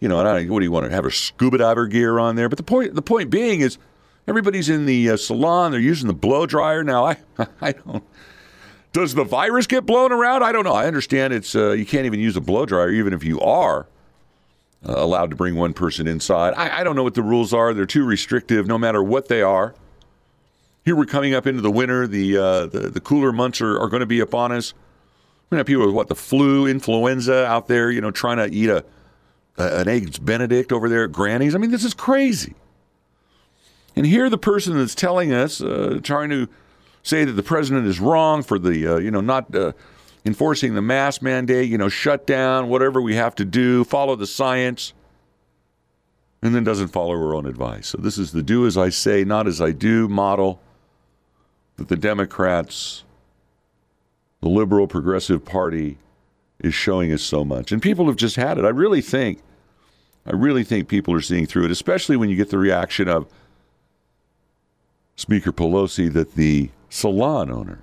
you 0.00 0.08
know, 0.08 0.18
I 0.20 0.22
don't, 0.22 0.48
what 0.48 0.60
do 0.60 0.64
you 0.64 0.72
want 0.72 0.86
to 0.86 0.90
have 0.90 1.04
her 1.04 1.10
scuba 1.10 1.58
diver 1.58 1.86
gear 1.86 2.18
on 2.18 2.36
there? 2.36 2.48
But 2.48 2.56
the 2.56 2.64
point, 2.64 2.94
the 2.94 3.02
point 3.02 3.28
being 3.28 3.60
is, 3.60 3.76
everybody's 4.26 4.70
in 4.70 4.86
the 4.86 5.10
uh, 5.10 5.16
salon. 5.18 5.72
They're 5.72 5.80
using 5.82 6.06
the 6.06 6.14
blow 6.14 6.46
dryer 6.46 6.82
now. 6.82 7.04
I, 7.04 7.16
I 7.60 7.72
don't. 7.72 8.02
Does 8.94 9.12
the 9.12 9.24
virus 9.24 9.66
get 9.66 9.84
blown 9.84 10.12
around? 10.12 10.44
I 10.44 10.52
don't 10.52 10.62
know. 10.62 10.72
I 10.72 10.86
understand 10.86 11.32
it's 11.32 11.56
uh, 11.56 11.72
you 11.72 11.84
can't 11.84 12.06
even 12.06 12.20
use 12.20 12.36
a 12.36 12.40
blow 12.40 12.64
dryer, 12.64 12.90
even 12.90 13.12
if 13.12 13.24
you 13.24 13.40
are 13.40 13.88
uh, 14.88 14.94
allowed 14.94 15.30
to 15.30 15.36
bring 15.36 15.56
one 15.56 15.72
person 15.72 16.06
inside. 16.06 16.54
I, 16.54 16.78
I 16.78 16.84
don't 16.84 16.94
know 16.94 17.02
what 17.02 17.14
the 17.14 17.22
rules 17.22 17.52
are. 17.52 17.74
They're 17.74 17.86
too 17.86 18.04
restrictive, 18.04 18.68
no 18.68 18.78
matter 18.78 19.02
what 19.02 19.26
they 19.26 19.42
are. 19.42 19.74
Here 20.84 20.94
we're 20.94 21.06
coming 21.06 21.34
up 21.34 21.44
into 21.44 21.60
the 21.60 21.72
winter. 21.72 22.06
The 22.06 22.36
uh, 22.36 22.66
the, 22.66 22.88
the 22.88 23.00
cooler 23.00 23.32
months 23.32 23.60
are, 23.60 23.80
are 23.80 23.88
going 23.88 23.98
to 23.98 24.06
be 24.06 24.20
upon 24.20 24.52
us. 24.52 24.72
We're 25.50 25.56
going 25.56 25.64
to 25.64 25.70
have 25.70 25.78
people 25.78 25.86
with 25.86 25.94
what 25.96 26.06
the 26.06 26.14
flu, 26.14 26.68
influenza 26.68 27.46
out 27.46 27.66
there, 27.66 27.90
you 27.90 28.00
know, 28.00 28.12
trying 28.12 28.36
to 28.36 28.46
eat 28.46 28.70
a, 28.70 28.84
a 29.58 29.80
an 29.80 29.88
eggs 29.88 30.20
Benedict 30.20 30.70
over 30.70 30.88
there 30.88 31.02
at 31.02 31.10
Granny's. 31.10 31.56
I 31.56 31.58
mean, 31.58 31.72
this 31.72 31.84
is 31.84 31.94
crazy. 31.94 32.54
And 33.96 34.06
here, 34.06 34.30
the 34.30 34.38
person 34.38 34.78
that's 34.78 34.94
telling 34.94 35.32
us, 35.32 35.60
uh, 35.60 35.98
trying 36.00 36.30
to 36.30 36.48
say 37.04 37.24
that 37.24 37.32
the 37.32 37.42
president 37.42 37.86
is 37.86 38.00
wrong 38.00 38.42
for 38.42 38.58
the, 38.58 38.86
uh, 38.86 38.96
you 38.96 39.10
know, 39.10 39.20
not 39.20 39.54
uh, 39.54 39.72
enforcing 40.24 40.74
the 40.74 40.82
mask 40.82 41.22
mandate, 41.22 41.68
you 41.68 41.78
know, 41.78 41.88
shut 41.88 42.26
down, 42.26 42.68
whatever 42.68 43.00
we 43.00 43.14
have 43.14 43.34
to 43.36 43.44
do, 43.44 43.84
follow 43.84 44.16
the 44.16 44.26
science, 44.26 44.94
and 46.42 46.54
then 46.54 46.64
doesn't 46.64 46.88
follow 46.88 47.12
her 47.12 47.34
own 47.34 47.46
advice. 47.46 47.88
So 47.88 47.98
this 47.98 48.18
is 48.18 48.32
the 48.32 48.42
do 48.42 48.66
as 48.66 48.76
I 48.76 48.88
say, 48.88 49.22
not 49.22 49.46
as 49.46 49.60
I 49.60 49.70
do 49.70 50.08
model 50.08 50.60
that 51.76 51.88
the 51.88 51.96
Democrats, 51.96 53.04
the 54.40 54.48
liberal 54.48 54.86
progressive 54.86 55.44
party, 55.44 55.98
is 56.60 56.72
showing 56.72 57.12
us 57.12 57.22
so 57.22 57.44
much. 57.44 57.72
And 57.72 57.82
people 57.82 58.06
have 58.06 58.16
just 58.16 58.36
had 58.36 58.58
it. 58.58 58.64
I 58.64 58.70
really 58.70 59.02
think, 59.02 59.42
I 60.24 60.32
really 60.32 60.64
think 60.64 60.88
people 60.88 61.12
are 61.12 61.20
seeing 61.20 61.46
through 61.46 61.66
it, 61.66 61.70
especially 61.70 62.16
when 62.16 62.30
you 62.30 62.36
get 62.36 62.48
the 62.48 62.58
reaction 62.58 63.08
of 63.08 63.26
Speaker 65.16 65.52
Pelosi 65.52 66.12
that 66.12 66.34
the 66.34 66.70
salon 66.94 67.50
owner 67.50 67.82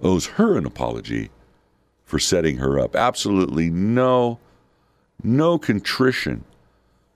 owes 0.00 0.24
her 0.26 0.56
an 0.56 0.64
apology 0.64 1.28
for 2.06 2.18
setting 2.18 2.56
her 2.56 2.78
up. 2.78 2.96
Absolutely 2.96 3.68
no, 3.68 4.38
no 5.22 5.58
contrition 5.58 6.42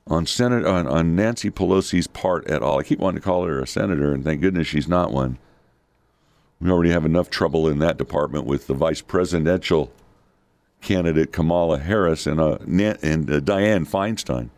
on 0.07 0.27
Senate 0.27 0.67
on, 0.67 0.87
on 0.87 1.17
Nancy 1.17 1.51
Pelosi's 1.51 2.07
part 2.07 2.47
at 2.49 2.63
all. 2.63 2.79
I 2.79 2.83
keep 2.83 2.99
wanting 2.99 3.23
to 3.23 3.25
call 3.25 3.47
her 3.47 3.59
a 3.59 3.67
senator, 3.67 4.13
and 4.13 4.23
thank 4.23 4.43
goodness 4.43 4.67
she's 4.67 4.87
not 4.87 5.13
one. 5.13 5.39
We 6.61 6.71
already 6.71 6.91
have 6.91 7.07
enough 7.07 7.31
trouble 7.31 7.69
in 7.69 7.79
that 7.79 7.97
department 7.97 8.45
with 8.45 8.67
the 8.67 8.75
vice 8.75 9.01
presidential 9.01 9.91
candidate 10.83 11.33
Kamala 11.33 11.79
Harris 11.79 12.27
and 12.27 12.39
uh, 12.39 12.59
and 12.61 13.31
uh, 13.31 13.41
Dianne 13.41 13.89
Feinstein, 13.89 14.51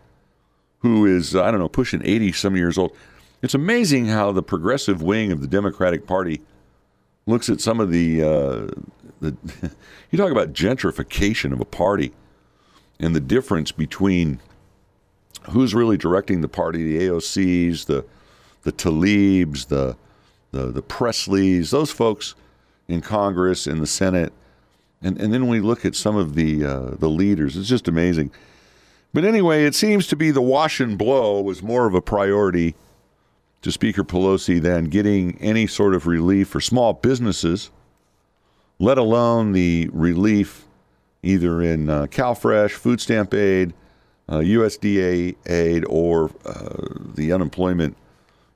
who 0.80 1.06
is 1.06 1.36
I 1.36 1.52
don't 1.52 1.60
know 1.60 1.68
pushing 1.68 2.02
eighty 2.04 2.32
some 2.32 2.56
years 2.56 2.76
old. 2.76 2.94
It's 3.40 3.54
amazing 3.54 4.06
how 4.06 4.32
the 4.32 4.42
progressive 4.42 5.00
wing 5.00 5.30
of 5.30 5.40
the 5.40 5.46
Democratic 5.46 6.08
Party 6.08 6.40
looks 7.26 7.48
at 7.48 7.60
some 7.60 7.80
of 7.80 7.90
the 7.90 8.22
uh, 8.22 8.68
the. 9.20 9.36
you 10.10 10.18
talk 10.18 10.30
about 10.30 10.52
gentrification 10.52 11.52
of 11.52 11.60
a 11.60 11.64
party 11.64 12.12
and 12.98 13.14
the 13.14 13.20
difference 13.20 13.72
between 13.72 14.40
who's 15.50 15.74
really 15.74 15.96
directing 15.96 16.40
the 16.40 16.48
party, 16.48 16.82
the 16.82 17.06
AOCs, 17.06 17.86
the 17.86 18.04
the 18.62 18.72
Tlaibs, 18.72 19.68
the 19.68 19.96
the 20.52 20.66
the 20.66 20.82
Presleys, 20.82 21.70
those 21.70 21.90
folks 21.90 22.34
in 22.88 23.00
Congress, 23.00 23.66
in 23.66 23.80
the 23.80 23.86
Senate, 23.86 24.32
and 25.02 25.20
and 25.20 25.32
then 25.32 25.48
we 25.48 25.60
look 25.60 25.84
at 25.84 25.94
some 25.94 26.16
of 26.16 26.34
the 26.34 26.64
uh, 26.64 26.90
the 26.98 27.08
leaders. 27.08 27.56
It's 27.56 27.68
just 27.68 27.88
amazing. 27.88 28.30
But 29.12 29.24
anyway, 29.24 29.64
it 29.64 29.74
seems 29.74 30.06
to 30.08 30.16
be 30.16 30.30
the 30.30 30.42
wash 30.42 30.78
and 30.78 30.98
blow 30.98 31.40
was 31.40 31.62
more 31.62 31.86
of 31.86 31.94
a 31.94 32.02
priority 32.02 32.74
to 33.66 33.72
Speaker 33.72 34.04
Pelosi 34.04 34.62
than 34.62 34.84
getting 34.84 35.36
any 35.40 35.66
sort 35.66 35.92
of 35.96 36.06
relief 36.06 36.46
for 36.46 36.60
small 36.60 36.92
businesses, 36.92 37.72
let 38.78 38.96
alone 38.96 39.50
the 39.50 39.90
relief 39.92 40.68
either 41.24 41.60
in 41.60 41.90
uh, 41.90 42.06
CalFresh, 42.06 42.70
food 42.70 43.00
stamp 43.00 43.34
aid, 43.34 43.74
uh, 44.28 44.36
USDA 44.36 45.34
aid, 45.46 45.84
or 45.88 46.30
uh, 46.44 46.76
the 47.16 47.32
unemployment 47.32 47.96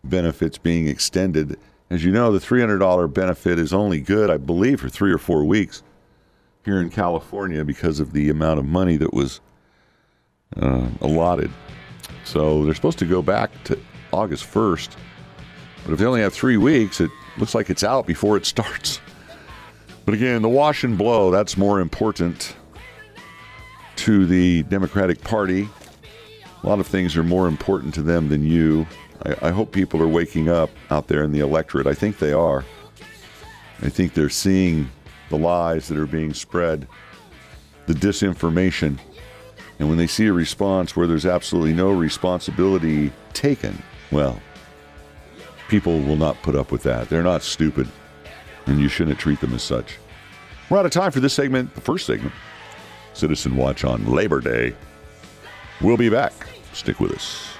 benefits 0.05 0.59
being 0.59 0.87
extended. 0.87 1.59
As 1.91 2.05
you 2.05 2.13
know, 2.13 2.31
the 2.31 2.39
$300 2.39 3.13
benefit 3.13 3.59
is 3.59 3.73
only 3.73 4.01
good, 4.01 4.31
I 4.31 4.37
believe, 4.37 4.81
for 4.81 4.89
three 4.89 5.11
or 5.11 5.19
four 5.19 5.45
weeks 5.45 5.83
here 6.65 6.81
in 6.81 6.89
California 6.89 7.65
because 7.65 7.99
of 7.99 8.13
the 8.13 8.31
amount 8.31 8.61
of 8.61 8.65
money 8.65 8.97
that 8.99 9.13
was 9.13 9.41
uh, 10.57 10.87
allotted. 11.01 11.51
So 12.23 12.65
they're 12.65 12.75
supposed 12.75 13.01
to 13.01 13.07
go 13.07 13.23
back 13.23 13.51
to 13.65 13.77
August 14.13 14.45
1st. 14.45 14.91
But 15.85 15.93
if 15.93 15.99
they 15.99 16.05
only 16.05 16.21
have 16.21 16.35
three 16.35 16.57
weeks, 16.57 17.01
it 17.01 17.11
looks 17.39 17.55
like 17.55 17.71
it's 17.71 17.85
out 17.85 18.07
before 18.07 18.37
it 18.37 18.47
starts. 18.47 19.01
But 20.05 20.15
again, 20.15 20.43
the 20.43 20.49
wash 20.49 20.83
and 20.85 20.99
blow, 20.99 21.31
that's 21.31 21.57
more 21.57 21.81
important 21.81 22.57
to 23.97 24.27
the 24.27 24.63
Democratic 24.65 25.23
Party. 25.23 25.69
A 26.63 26.67
lot 26.67 26.81
of 26.81 26.87
things 26.87 27.17
are 27.17 27.23
more 27.23 27.47
important 27.47 27.95
to 27.95 28.03
them 28.03 28.29
than 28.29 28.45
you. 28.45 28.87
I, 29.25 29.49
I 29.49 29.51
hope 29.51 29.73
people 29.73 30.03
are 30.03 30.09
waking 30.09 30.49
up 30.49 30.71
out 30.91 31.09
there 31.09 31.23
in 31.23 31.33
the 31.33 31.41
electorate. 31.41 31.87
I 31.87 31.95
think 31.95 32.19
they 32.19 32.33
are. 32.33 32.65
I 33.83 33.89
think 33.89 34.15
they're 34.15 34.29
seeing 34.29 34.91
the 35.29 35.39
lies 35.39 35.89
that 35.89 35.99
are 35.99 36.07
being 36.07 36.35
spread, 36.35 36.87
the 37.87 37.95
disinformation. 37.95 38.99
And 39.79 39.89
when 39.89 39.97
they 39.97 40.07
see 40.07 40.27
a 40.27 40.33
response 40.33 40.95
where 40.95 41.07
there's 41.07 41.25
absolutely 41.25 41.73
no 41.73 41.91
responsibility 41.91 43.13
taken, 43.33 43.83
well, 44.11 44.41
people 45.69 46.01
will 46.01 46.17
not 46.17 46.41
put 46.43 46.57
up 46.57 46.73
with 46.73 46.83
that. 46.83 47.09
They're 47.09 47.23
not 47.23 47.43
stupid, 47.43 47.89
and 48.67 48.81
you 48.81 48.89
shouldn't 48.89 49.19
treat 49.19 49.41
them 49.41 49.55
as 49.55 49.63
such. 49.63 49.99
We're 50.69 50.79
out 50.79 50.87
of 50.87 50.93
time 50.93 51.11
for 51.11 51.21
this 51.21 51.35
segment, 51.35 51.75
the 51.75 51.81
first 51.81 52.07
segment, 52.07 52.33
Citizen 53.13 53.57
Watch 53.57 53.85
on 53.85 54.07
Labor 54.07 54.41
Day. 54.41 54.75
We'll 55.81 55.97
be 55.97 56.09
back. 56.09 56.33
Stick 56.73 57.01
with 57.01 57.13
us. 57.13 57.55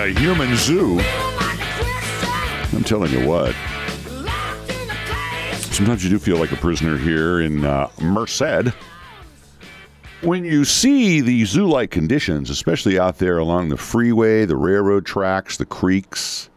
The 0.00 0.18
human 0.18 0.56
zoo. 0.56 0.98
I'm 2.74 2.84
telling 2.84 3.12
you 3.12 3.26
what. 3.26 3.54
Sometimes 5.74 6.02
you 6.02 6.08
do 6.08 6.18
feel 6.18 6.38
like 6.38 6.52
a 6.52 6.56
prisoner 6.56 6.96
here 6.96 7.40
in 7.40 7.66
uh, 7.66 7.90
Merced. 8.00 8.72
When 10.22 10.44
you 10.44 10.64
see 10.64 11.20
the 11.20 11.44
zoo 11.44 11.66
like 11.66 11.90
conditions, 11.90 12.48
especially 12.48 12.98
out 12.98 13.18
there 13.18 13.38
along 13.38 13.68
the 13.68 13.76
freeway, 13.76 14.46
the 14.46 14.56
railroad 14.56 15.04
tracks, 15.04 15.58
the 15.58 15.66
creeks 15.66 16.48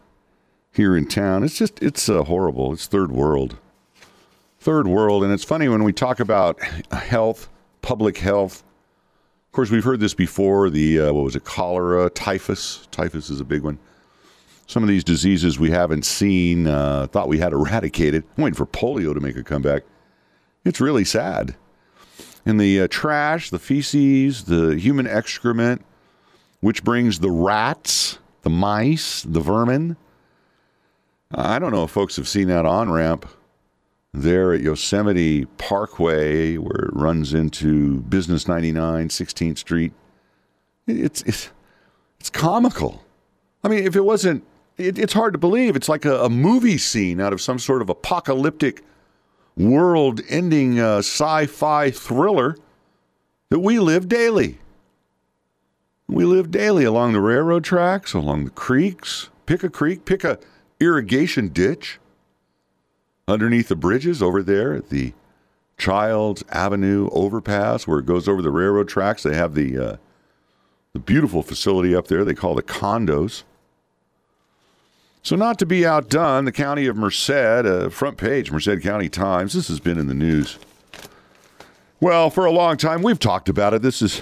here 0.72 0.96
in 0.96 1.06
town, 1.06 1.44
it's 1.44 1.58
just, 1.58 1.82
it's 1.82 2.08
uh, 2.08 2.24
horrible. 2.24 2.72
It's 2.72 2.86
third 2.86 3.12
world. 3.12 3.58
Third 4.58 4.86
world. 4.86 5.22
And 5.22 5.32
it's 5.32 5.44
funny 5.44 5.68
when 5.68 5.84
we 5.84 5.92
talk 5.92 6.18
about 6.18 6.62
health, 6.92 7.50
public 7.82 8.18
health. 8.18 8.64
Of 9.54 9.56
course, 9.56 9.70
we've 9.70 9.84
heard 9.84 10.00
this 10.00 10.14
before 10.14 10.68
the, 10.68 10.98
uh, 10.98 11.12
what 11.12 11.22
was 11.22 11.36
it, 11.36 11.44
cholera, 11.44 12.10
typhus. 12.10 12.88
Typhus 12.90 13.30
is 13.30 13.40
a 13.40 13.44
big 13.44 13.62
one 13.62 13.78
some 14.66 14.82
of 14.82 14.88
these 14.88 15.04
diseases 15.04 15.60
we 15.60 15.70
haven't 15.70 16.04
seen, 16.04 16.66
uh, 16.66 17.06
thought 17.12 17.28
we 17.28 17.38
had 17.38 17.52
eradicated. 17.52 18.24
I'm 18.36 18.42
waiting 18.42 18.56
for 18.56 18.66
polio 18.66 19.14
to 19.14 19.20
make 19.20 19.36
a 19.36 19.44
comeback. 19.44 19.84
It's 20.64 20.80
really 20.80 21.04
sad. 21.04 21.54
And 22.44 22.60
the 22.60 22.80
uh, 22.80 22.88
trash, 22.90 23.50
the 23.50 23.60
feces, 23.60 24.42
the 24.42 24.76
human 24.76 25.06
excrement, 25.06 25.84
which 26.58 26.82
brings 26.82 27.20
the 27.20 27.30
rats, 27.30 28.18
the 28.42 28.50
mice, 28.50 29.22
the 29.22 29.38
vermin. 29.38 29.96
I 31.32 31.60
don't 31.60 31.70
know 31.70 31.84
if 31.84 31.92
folks 31.92 32.16
have 32.16 32.26
seen 32.26 32.48
that 32.48 32.66
on 32.66 32.90
ramp 32.90 33.24
there 34.14 34.52
at 34.52 34.60
Yosemite 34.60 35.44
Parkway, 35.58 36.56
where 36.56 36.86
it 36.86 36.94
runs 36.94 37.34
into 37.34 38.00
Business 38.02 38.46
99, 38.46 39.08
16th 39.08 39.58
Street. 39.58 39.92
It's 40.86 41.22
it's 41.22 41.50
it's 42.20 42.30
comical. 42.30 43.02
I 43.64 43.68
mean, 43.68 43.84
if 43.84 43.96
it 43.96 44.02
wasn't 44.02 44.44
it, 44.76 44.98
it's 44.98 45.12
hard 45.12 45.32
to 45.32 45.38
believe. 45.38 45.74
It's 45.74 45.88
like 45.88 46.04
a, 46.04 46.24
a, 46.24 46.30
movie 46.30 46.78
scene 46.78 47.20
out 47.20 47.32
of 47.32 47.40
some 47.40 47.58
sort 47.58 47.82
of 47.82 47.88
apocalyptic 47.88 48.82
world 49.56 50.20
ending 50.28 50.78
uh, 50.78 50.98
sci 50.98 51.46
fi 51.46 51.90
thriller 51.90 52.56
that 53.50 53.60
we 53.60 53.78
live 53.78 54.08
daily. 54.08 54.58
We 56.06 56.24
live 56.24 56.50
daily 56.50 56.84
along 56.84 57.14
the 57.14 57.20
railroad 57.20 57.64
tracks, 57.64 58.12
along 58.12 58.44
the 58.44 58.50
creeks. 58.50 59.30
Pick 59.46 59.64
a 59.64 59.70
creek, 59.70 60.04
pick 60.04 60.22
a 60.22 60.38
irrigation 60.78 61.48
ditch 61.48 61.98
underneath 63.26 63.68
the 63.68 63.76
bridges 63.76 64.22
over 64.22 64.42
there 64.42 64.74
at 64.74 64.90
the 64.90 65.12
Childs 65.76 66.44
Avenue 66.50 67.08
overpass 67.12 67.86
where 67.86 67.98
it 67.98 68.06
goes 68.06 68.28
over 68.28 68.42
the 68.42 68.50
railroad 68.50 68.88
tracks. 68.88 69.22
They 69.22 69.34
have 69.34 69.54
the 69.54 69.78
uh, 69.78 69.96
the 70.92 71.00
beautiful 71.00 71.42
facility 71.42 71.94
up 71.94 72.06
there 72.06 72.24
they 72.24 72.34
call 72.34 72.54
the 72.54 72.62
condos. 72.62 73.42
So, 75.22 75.36
not 75.36 75.58
to 75.58 75.66
be 75.66 75.86
outdone, 75.86 76.44
the 76.44 76.52
county 76.52 76.86
of 76.86 76.96
Merced, 76.96 77.30
uh, 77.30 77.88
front 77.88 78.18
page, 78.18 78.52
Merced 78.52 78.82
County 78.82 79.08
Times, 79.08 79.54
this 79.54 79.68
has 79.68 79.80
been 79.80 79.98
in 79.98 80.06
the 80.06 80.14
news. 80.14 80.58
Well, 81.98 82.28
for 82.28 82.44
a 82.44 82.52
long 82.52 82.76
time, 82.76 83.00
we've 83.00 83.18
talked 83.18 83.48
about 83.48 83.72
it. 83.72 83.80
This 83.80 84.02
is, 84.02 84.20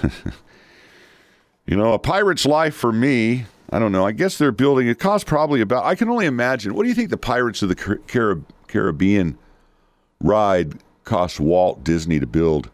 you 1.65 1.75
know, 1.75 1.91
a 1.91 1.99
pirate's 1.99 2.45
life 2.45 2.73
for 2.73 2.93
me. 2.93 3.45
I 3.69 3.79
don't 3.79 3.91
know. 3.91 4.05
I 4.05 4.13
guess 4.13 4.37
they're 4.37 4.53
building, 4.53 4.87
it 4.87 4.97
costs 4.97 5.27
probably 5.27 5.59
about, 5.59 5.83
I 5.83 5.95
can 5.95 6.07
only 6.07 6.25
imagine. 6.25 6.73
What 6.73 6.83
do 6.83 6.89
you 6.89 6.95
think 6.95 7.09
the 7.09 7.17
Pirates 7.17 7.61
of 7.61 7.69
the 7.69 7.75
Carib- 8.07 8.45
Caribbean 8.73 9.37
ride 10.19 10.73
cost 11.03 11.39
Walt 11.39 11.83
Disney 11.83 12.19
to 12.19 12.25
build 12.25 12.71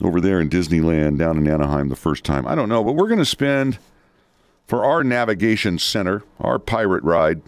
over 0.00 0.18
there 0.18 0.40
in 0.40 0.48
Disneyland 0.48 1.18
down 1.18 1.36
in 1.36 1.46
Anaheim 1.46 1.90
the 1.90 1.96
first 1.96 2.24
time? 2.24 2.46
I 2.46 2.54
don't 2.54 2.70
know, 2.70 2.82
but 2.82 2.92
we're 2.92 3.08
going 3.08 3.18
to 3.18 3.26
spend 3.26 3.78
for 4.66 4.84
our 4.84 5.04
navigation 5.04 5.78
center, 5.78 6.24
our 6.40 6.58
pirate 6.58 7.04
ride, 7.04 7.42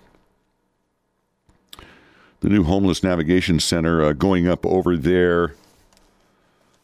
the 2.40 2.50
new 2.50 2.62
homeless 2.62 3.03
navigation 3.03 3.59
center 3.59 4.05
uh, 4.05 4.12
going 4.12 4.46
up 4.46 4.66
over 4.66 4.96
there 4.96 5.55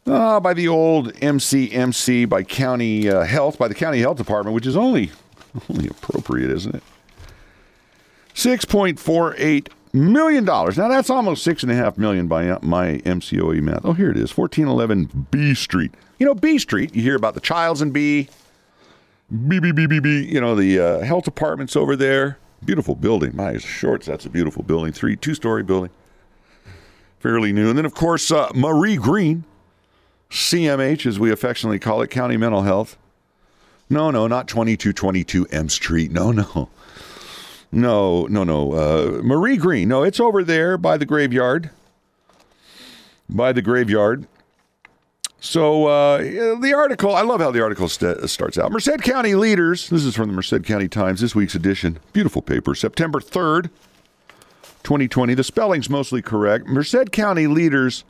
uh, 0.06 0.40
by 0.40 0.54
the 0.54 0.68
old 0.68 1.12
MCMC, 1.14 2.28
by 2.28 2.42
county 2.42 3.10
uh, 3.10 3.24
health, 3.24 3.58
by 3.58 3.68
the 3.68 3.74
county 3.74 3.98
health 4.00 4.16
department, 4.16 4.54
which 4.54 4.66
is 4.66 4.76
only 4.76 5.10
only 5.68 5.88
appropriate, 5.88 6.50
isn't 6.50 6.76
it? 6.76 6.82
Six 8.32 8.64
point 8.64 8.98
four 8.98 9.34
eight 9.36 9.68
million 9.96 10.44
dollars. 10.44 10.78
Now 10.78 10.88
that's 10.88 11.10
almost 11.10 11.42
six 11.42 11.62
and 11.62 11.72
a 11.72 11.74
half 11.74 11.98
million 11.98 12.28
by 12.28 12.58
my 12.62 12.98
MCOE 12.98 13.60
math. 13.62 13.80
Oh, 13.84 13.92
here 13.92 14.10
it 14.10 14.16
is, 14.16 14.30
fourteen 14.30 14.68
eleven 14.68 15.26
B 15.30 15.54
Street. 15.54 15.92
You 16.18 16.26
know 16.26 16.34
B 16.34 16.58
Street. 16.58 16.94
You 16.94 17.02
hear 17.02 17.16
about 17.16 17.34
the 17.34 17.40
Childs 17.40 17.82
and 17.82 17.92
B 17.92 18.28
B 19.48 19.58
B 19.58 19.72
B 19.72 19.86
B 19.86 19.98
B. 19.98 20.24
You 20.24 20.40
know 20.40 20.54
the 20.54 20.78
uh, 20.78 21.00
health 21.00 21.24
department's 21.24 21.76
over 21.76 21.96
there. 21.96 22.38
Beautiful 22.64 22.94
building. 22.94 23.34
My 23.34 23.58
shorts. 23.58 24.06
That's 24.06 24.24
a 24.24 24.30
beautiful 24.30 24.62
building. 24.62 24.92
Three 24.92 25.16
two 25.16 25.34
story 25.34 25.62
building. 25.62 25.90
Fairly 27.18 27.52
new. 27.52 27.68
And 27.68 27.78
then 27.78 27.84
of 27.84 27.94
course 27.94 28.30
uh, 28.30 28.50
Marie 28.54 28.96
Green, 28.96 29.44
CMH 30.30 31.06
as 31.06 31.18
we 31.18 31.32
affectionately 31.32 31.78
call 31.78 32.02
it, 32.02 32.10
County 32.10 32.36
Mental 32.36 32.62
Health. 32.62 32.96
No, 33.88 34.10
no, 34.10 34.26
not 34.26 34.48
twenty 34.48 34.76
two 34.76 34.92
twenty 34.92 35.24
two 35.24 35.46
M 35.50 35.68
Street. 35.68 36.10
No, 36.10 36.30
no. 36.32 36.68
No, 37.72 38.26
no, 38.26 38.44
no. 38.44 38.72
Uh, 38.72 39.20
Marie 39.22 39.56
Green. 39.56 39.88
No, 39.88 40.02
it's 40.02 40.20
over 40.20 40.42
there 40.44 40.78
by 40.78 40.96
the 40.96 41.04
graveyard. 41.04 41.70
By 43.28 43.52
the 43.52 43.62
graveyard. 43.62 44.26
So 45.40 45.86
uh, 45.86 46.18
the 46.18 46.72
article, 46.74 47.14
I 47.14 47.22
love 47.22 47.40
how 47.40 47.50
the 47.50 47.62
article 47.62 47.88
st- 47.88 48.28
starts 48.28 48.58
out. 48.58 48.72
Merced 48.72 49.02
County 49.02 49.34
leaders, 49.34 49.88
this 49.90 50.04
is 50.04 50.16
from 50.16 50.28
the 50.28 50.34
Merced 50.34 50.64
County 50.64 50.88
Times, 50.88 51.20
this 51.20 51.34
week's 51.34 51.54
edition. 51.54 51.98
Beautiful 52.12 52.42
paper, 52.42 52.74
September 52.74 53.20
3rd, 53.20 53.70
2020. 54.82 55.34
The 55.34 55.44
spelling's 55.44 55.90
mostly 55.90 56.22
correct. 56.22 56.66
Merced 56.66 57.12
County 57.12 57.46
leaders 57.46 58.02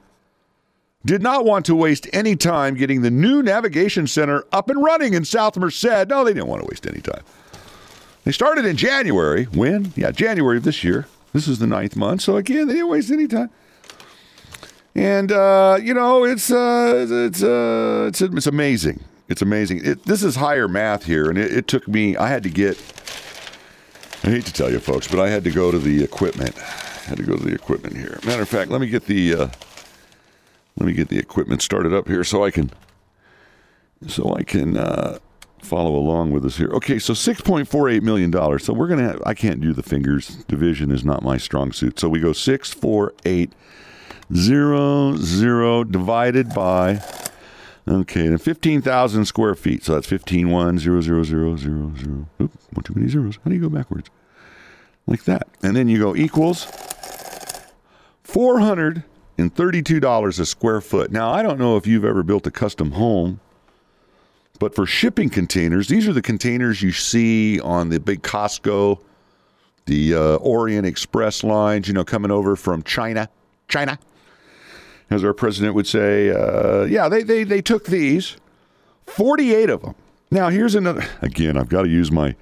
did 1.05 1.21
not 1.23 1.45
want 1.45 1.67
to 1.67 1.75
waste 1.75 2.09
any 2.13 2.37
time 2.37 2.75
getting 2.75 3.03
the 3.03 3.11
new 3.11 3.43
navigation 3.43 4.07
center 4.07 4.45
up 4.53 4.71
and 4.71 4.83
running 4.83 5.13
in 5.13 5.25
South 5.25 5.57
Merced. 5.57 6.09
No, 6.09 6.25
they 6.25 6.33
didn't 6.33 6.49
want 6.49 6.63
to 6.63 6.69
waste 6.69 6.87
any 6.87 7.01
time. 7.01 7.23
They 8.27 8.33
started 8.33 8.65
in 8.65 8.77
January. 8.77 9.45
When? 9.45 9.93
Yeah, 9.95 10.11
January 10.11 10.57
of 10.57 10.65
this 10.65 10.83
year. 10.83 11.07
This 11.33 11.47
is 11.47 11.61
the 11.61 11.67
ninth 11.69 11.95
month. 11.95 12.23
So 12.23 12.37
again, 12.37 12.67
they 12.67 12.73
didn't 12.75 12.89
waste 12.89 13.13
any 13.13 13.29
time. 13.29 13.51
And 14.97 15.31
uh, 15.31 15.79
you 15.81 15.95
know, 15.95 16.25
it's 16.25 16.51
uh, 16.51 17.07
it's 17.09 17.41
uh, 17.45 18.07
it's 18.09 18.21
it's 18.21 18.47
amazing. 18.49 19.05
It's 19.29 19.43
amazing. 19.43 19.83
It, 19.85 20.03
this 20.07 20.25
is 20.25 20.35
higher 20.35 20.67
math 20.67 21.05
here, 21.05 21.31
and 21.31 21.39
it, 21.39 21.53
it, 21.53 21.69
took 21.69 21.87
me. 21.87 22.17
I 22.17 22.27
had 22.27 22.43
to 22.43 22.51
get. 22.51 22.77
I 24.25 24.31
hate 24.31 24.47
to 24.47 24.53
tell 24.53 24.73
you, 24.73 24.81
folks, 24.81 25.07
but 25.07 25.21
I 25.21 25.29
had 25.29 25.45
to 25.45 25.53
go 25.53 25.71
to 25.71 25.79
the 25.79 26.03
equipment. 26.03 26.59
I 26.59 27.09
had 27.09 27.19
to 27.19 27.23
go 27.23 27.37
to 27.37 27.45
the 27.45 27.55
equipment 27.55 27.97
here. 27.97 28.19
Matter 28.25 28.43
of 28.43 28.49
fact, 28.49 28.73
let 28.73 28.81
me 28.81 28.89
get 28.89 29.07
the 29.07 29.35
uh, 29.35 29.49
let 30.77 30.87
me 30.87 30.95
get 30.95 31.11
the 31.11 31.19
equipment 31.19 31.63
started 31.63 31.93
up 31.93 32.09
here 32.09 32.25
so 32.25 32.45
I 32.45 32.51
can 32.51 32.73
so 34.09 34.35
I 34.35 34.43
can 34.43 34.77
uh, 34.77 35.19
follow 35.67 35.95
along 35.97 36.31
with 36.31 36.45
us 36.45 36.57
here. 36.57 36.71
Okay, 36.71 36.99
so 36.99 37.15
six 37.15 37.41
point 37.41 37.69
four 37.69 37.89
eight 37.89 38.03
million 38.03 38.31
dollars. 38.31 38.65
So 38.65 38.73
we're 38.73 38.89
gonna. 38.89 39.09
Have, 39.09 39.23
I 39.27 39.35
can't 39.35 39.61
do 39.61 39.73
the 39.73 39.83
fingers. 39.83 40.45
Division 40.45 40.91
is 40.91 41.05
not 41.05 41.23
my 41.23 41.37
strong 41.37 41.73
suit. 41.73 41.99
So 41.99 42.09
we 42.09 42.21
go 42.21 42.33
six 42.33 42.71
four 42.71 43.13
eight 43.25 43.53
zero 44.35 45.17
zero 45.17 45.85
divided 45.85 46.55
by 46.55 47.01
okay, 47.87 48.27
and 48.27 48.41
fifteen 48.41 48.83
thousand 48.83 49.27
square 49.27 49.55
feet. 49.55 49.85
So 49.85 49.95
that's 49.95 50.07
fifteen 50.07 50.51
one 50.51 50.79
zero 50.79 51.01
zero 51.01 51.23
zero 51.23 51.57
zero 51.57 51.93
zero. 51.97 52.29
Oop, 52.41 52.53
one 52.73 52.83
too 52.85 52.95
many 52.95 53.09
zeros. 53.09 53.39
How 53.45 53.51
do 53.51 53.55
you 53.57 53.63
go 53.63 53.69
backwards? 53.69 54.11
Like 55.07 55.25
that, 55.25 55.49
and 55.63 55.77
then 55.77 55.89
you 55.89 55.99
go 55.99 56.17
equals 56.17 56.67
four 58.25 58.59
hundred 58.59 59.05
and 59.39 59.55
thirty-two 59.55 60.01
dollars 60.01 60.41
a 60.41 60.47
square 60.47 60.81
foot. 60.81 61.13
Now 61.13 61.31
I 61.31 61.43
don't 61.43 61.59
know 61.59 61.77
if 61.77 61.87
you've 61.87 62.05
ever 62.05 62.23
built 62.23 62.47
a 62.47 62.51
custom 62.51 62.93
home. 62.93 63.41
But 64.59 64.75
for 64.75 64.87
shipping 64.87 65.29
containers, 65.29 65.89
these 65.89 66.09
are 66.09 66.13
the 66.13 66.23
containers 66.23 66.83
you 66.83 66.93
see 66.93 67.61
on 67.61 67.91
the 67.91 68.01
big 68.01 68.23
Costco, 68.23 69.01
the 69.85 70.15
uh, 70.15 70.37
Orient 70.37 70.87
Express 70.87 71.45
lines, 71.45 71.89
you 71.89 71.95
know, 71.95 72.05
coming 72.05 72.31
over 72.31 72.57
from 72.57 72.83
China. 72.83 73.29
China 73.69 73.99
as 75.11 75.25
our 75.25 75.33
president 75.33 75.75
would 75.75 75.87
say, 75.87 76.31
uh, 76.31 76.85
yeah, 76.85 77.09
they, 77.09 77.23
they, 77.23 77.45
they 77.45 77.63
took 77.63 77.87
these, 77.87 78.37
48 79.07 79.71
of 79.71 79.83
them. 79.83 79.95
Now, 80.31 80.49
here's 80.49 80.75
another, 80.75 81.05
again, 81.23 81.57
I've 81.57 81.69
got 81.69 81.83
to 81.83 81.89
use 81.89 82.11
my 82.11 82.35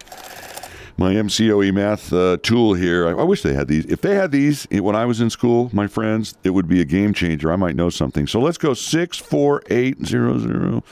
my 0.96 1.14
MCOE 1.14 1.72
math 1.72 2.12
uh, 2.12 2.37
tool 2.42 2.74
here. 2.74 3.09
I, 3.09 3.20
I, 3.20 3.24
wish 3.24 3.42
they 3.42 3.54
had 3.54 3.68
these. 3.68 3.85
If 3.87 4.00
they 4.00 4.14
had 4.14 4.30
these 4.30 4.66
when 4.70 4.94
I 4.94 5.04
was 5.04 5.20
in 5.20 5.30
school, 5.30 5.70
my 5.72 5.87
friends, 5.87 6.37
it 6.44 6.50
would 6.50 6.68
be 6.68 6.80
a 6.80 6.85
game 6.85 7.12
changer. 7.12 7.52
I 7.52 7.57
might 7.57 7.76
know 7.76 7.90
something. 7.90 8.26
So 8.26 8.40
let's 8.40 8.59
go 8.59 8.74
six 8.74 9.18
four 9.18 9.62
eight 9.70 10.04
zero 10.07 10.38
zero 10.38 10.85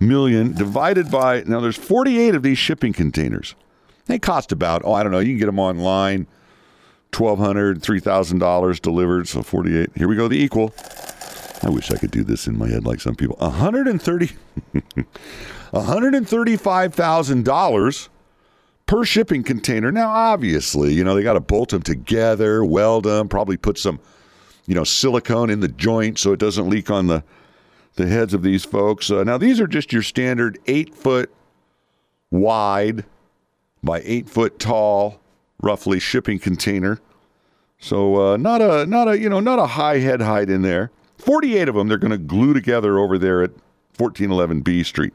million 0.00 0.52
divided 0.52 1.10
by. 1.10 1.42
Now 1.46 1.60
there's 1.60 1.76
48 1.76 2.34
of 2.34 2.42
these 2.42 2.58
shipping 2.58 2.92
containers. 2.92 3.54
They 4.06 4.18
cost 4.18 4.52
about 4.52 4.82
oh 4.84 4.92
I 4.92 5.02
don't 5.02 5.12
know. 5.12 5.18
You 5.18 5.32
can 5.32 5.38
get 5.38 5.46
them 5.46 5.58
online, 5.58 6.26
twelve 7.12 7.38
hundred, 7.38 7.82
three 7.82 8.00
thousand 8.00 8.38
dollars 8.38 8.80
delivered. 8.80 9.28
So 9.28 9.42
48. 9.42 9.90
Here 9.96 10.08
we 10.08 10.16
go. 10.16 10.28
The 10.28 10.38
equal. 10.38 10.74
I 11.62 11.70
wish 11.70 11.90
I 11.90 11.96
could 11.96 12.12
do 12.12 12.22
this 12.22 12.46
in 12.46 12.56
my 12.56 12.68
head 12.68 12.86
like 12.86 13.00
some 13.00 13.16
people. 13.16 13.34
130 13.40 14.30
$135,000 15.72 18.08
per 18.88 19.04
shipping 19.04 19.44
container. 19.44 19.92
Now, 19.92 20.10
obviously, 20.10 20.92
you 20.92 21.04
know, 21.04 21.14
they 21.14 21.22
got 21.22 21.34
to 21.34 21.40
bolt 21.40 21.68
them 21.68 21.82
together, 21.82 22.64
weld 22.64 23.04
them, 23.04 23.28
probably 23.28 23.56
put 23.56 23.78
some, 23.78 24.00
you 24.66 24.74
know, 24.74 24.82
silicone 24.82 25.50
in 25.50 25.60
the 25.60 25.68
joint 25.68 26.18
so 26.18 26.32
it 26.32 26.40
doesn't 26.40 26.68
leak 26.68 26.90
on 26.90 27.06
the 27.06 27.22
the 27.94 28.06
heads 28.06 28.32
of 28.32 28.42
these 28.42 28.64
folks. 28.64 29.10
Uh, 29.10 29.24
now, 29.24 29.36
these 29.36 29.60
are 29.60 29.66
just 29.66 29.92
your 29.92 30.02
standard 30.02 30.58
eight 30.66 30.94
foot 30.94 31.32
wide 32.30 33.04
by 33.82 34.00
eight 34.04 34.28
foot 34.28 34.58
tall, 34.58 35.20
roughly 35.62 36.00
shipping 36.00 36.38
container. 36.38 37.00
So 37.80 38.32
uh, 38.32 38.36
not 38.36 38.60
a 38.60 38.86
not 38.86 39.08
a 39.08 39.18
you 39.18 39.28
know 39.28 39.40
not 39.40 39.58
a 39.58 39.66
high 39.66 39.98
head 39.98 40.22
height 40.22 40.48
in 40.50 40.62
there. 40.62 40.90
Forty 41.16 41.58
eight 41.58 41.68
of 41.68 41.74
them 41.74 41.88
they're 41.88 41.98
going 41.98 42.10
to 42.10 42.18
glue 42.18 42.54
together 42.54 42.98
over 42.98 43.18
there 43.18 43.42
at 43.42 43.50
fourteen 43.92 44.30
eleven 44.30 44.60
B 44.60 44.82
Street 44.82 45.12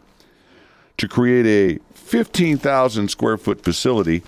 to 0.97 1.07
create 1.07 1.45
a 1.45 1.92
fifteen 2.03 2.57
thousand 2.57 3.09
square 3.09 3.37
foot 3.37 3.63
facility. 3.63 4.23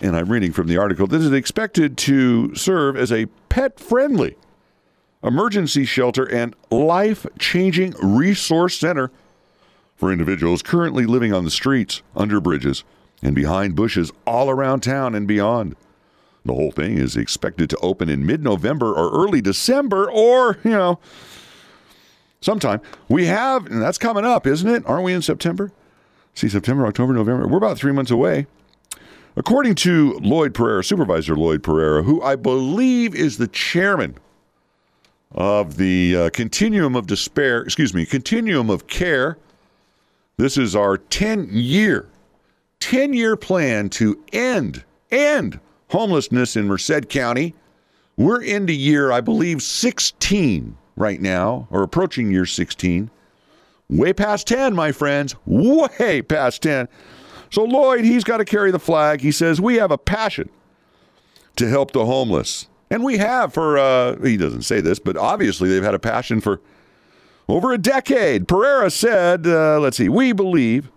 And 0.00 0.14
I'm 0.14 0.30
reading 0.30 0.52
from 0.52 0.66
the 0.66 0.76
article. 0.76 1.06
This 1.06 1.22
is 1.22 1.32
expected 1.32 1.96
to 1.98 2.54
serve 2.54 2.96
as 2.96 3.10
a 3.10 3.26
pet 3.48 3.80
friendly 3.80 4.36
emergency 5.22 5.84
shelter 5.84 6.24
and 6.24 6.54
life 6.70 7.26
changing 7.38 7.94
resource 8.02 8.78
center 8.78 9.10
for 9.96 10.12
individuals 10.12 10.62
currently 10.62 11.06
living 11.06 11.32
on 11.32 11.44
the 11.44 11.50
streets, 11.50 12.02
under 12.14 12.40
bridges, 12.40 12.84
and 13.22 13.34
behind 13.34 13.74
bushes 13.74 14.12
all 14.26 14.50
around 14.50 14.80
town 14.80 15.14
and 15.14 15.26
beyond. 15.26 15.74
The 16.44 16.52
whole 16.52 16.70
thing 16.70 16.98
is 16.98 17.16
expected 17.16 17.70
to 17.70 17.76
open 17.78 18.10
in 18.10 18.26
mid 18.26 18.44
November 18.44 18.92
or 18.92 19.10
early 19.10 19.40
December 19.40 20.10
or, 20.10 20.58
you 20.62 20.70
know, 20.70 21.00
sometime. 22.42 22.82
We 23.08 23.24
have, 23.24 23.66
and 23.66 23.80
that's 23.80 23.98
coming 23.98 24.26
up, 24.26 24.46
isn't 24.46 24.68
it? 24.68 24.86
Aren't 24.86 25.04
we 25.04 25.14
in 25.14 25.22
September? 25.22 25.72
See, 26.36 26.50
September, 26.50 26.86
October, 26.86 27.14
November. 27.14 27.48
We're 27.48 27.56
about 27.56 27.78
three 27.78 27.92
months 27.92 28.10
away. 28.10 28.46
According 29.36 29.74
to 29.76 30.18
Lloyd 30.22 30.52
Pareira, 30.52 30.84
Supervisor 30.84 31.34
Lloyd 31.34 31.62
Pareira, 31.62 32.04
who 32.04 32.22
I 32.22 32.36
believe 32.36 33.14
is 33.14 33.38
the 33.38 33.48
chairman 33.48 34.18
of 35.32 35.78
the 35.78 36.14
uh, 36.14 36.30
Continuum 36.30 36.94
of 36.94 37.06
Despair, 37.06 37.62
excuse 37.62 37.94
me, 37.94 38.04
Continuum 38.04 38.68
of 38.68 38.86
Care. 38.86 39.38
This 40.36 40.58
is 40.58 40.76
our 40.76 40.98
10 40.98 41.48
year, 41.52 42.06
10 42.80 43.14
year 43.14 43.34
plan 43.34 43.88
to 43.90 44.22
end, 44.34 44.84
end 45.10 45.58
homelessness 45.88 46.54
in 46.54 46.66
Merced 46.66 47.08
County. 47.08 47.54
We're 48.18 48.42
into 48.42 48.74
year, 48.74 49.10
I 49.10 49.22
believe, 49.22 49.62
16 49.62 50.76
right 50.96 51.20
now, 51.20 51.66
or 51.70 51.82
approaching 51.82 52.30
year 52.30 52.44
16. 52.44 53.10
Way 53.88 54.12
past 54.12 54.46
10, 54.46 54.74
my 54.74 54.92
friends. 54.92 55.34
Way 55.46 56.22
past 56.22 56.62
10. 56.62 56.88
So 57.50 57.64
Lloyd, 57.64 58.04
he's 58.04 58.24
got 58.24 58.38
to 58.38 58.44
carry 58.44 58.70
the 58.70 58.78
flag. 58.78 59.20
He 59.20 59.30
says, 59.30 59.60
We 59.60 59.76
have 59.76 59.90
a 59.90 59.98
passion 59.98 60.50
to 61.56 61.68
help 61.68 61.92
the 61.92 62.04
homeless. 62.04 62.68
And 62.90 63.02
we 63.02 63.18
have 63.18 63.52
for, 63.52 63.78
uh, 63.78 64.16
he 64.22 64.36
doesn't 64.36 64.62
say 64.62 64.80
this, 64.80 64.98
but 64.98 65.16
obviously 65.16 65.68
they've 65.68 65.82
had 65.82 65.94
a 65.94 65.98
passion 65.98 66.40
for 66.40 66.60
over 67.48 67.72
a 67.72 67.78
decade. 67.78 68.46
Pareira 68.46 68.92
said, 68.92 69.46
uh, 69.46 69.80
let's 69.80 69.96
see, 69.96 70.08
we 70.08 70.32
believe, 70.32 70.90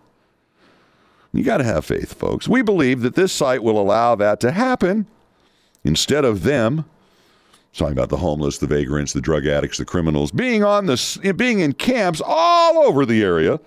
you 1.34 1.44
got 1.44 1.58
to 1.58 1.64
have 1.64 1.86
faith, 1.86 2.14
folks. 2.14 2.48
We 2.48 2.62
believe 2.62 3.02
that 3.02 3.16
this 3.16 3.32
site 3.32 3.64
will 3.64 3.80
allow 3.80 4.16
that 4.16 4.40
to 4.42 4.52
happen 4.52 5.08
instead 5.84 6.26
of 6.26 6.44
them. 6.44 6.86
Talking 7.74 7.94
about 7.94 8.10
the 8.10 8.18
homeless, 8.18 8.58
the 8.58 8.68
vagrants, 8.68 9.14
the 9.14 9.22
drug 9.22 9.46
addicts, 9.46 9.78
the 9.78 9.86
criminals 9.86 10.32
being 10.32 10.64
on 10.64 10.88
this, 10.88 11.18
being 11.18 11.60
in 11.60 11.74
camps 11.74 12.22
all 12.26 12.80
over 12.80 13.06
the 13.06 13.24
area, 13.24 13.60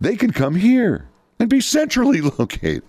they 0.00 0.16
can 0.16 0.32
come 0.32 0.54
here 0.56 1.08
and 1.38 1.48
be 1.48 1.60
centrally 1.60 2.20
located. 2.38 2.82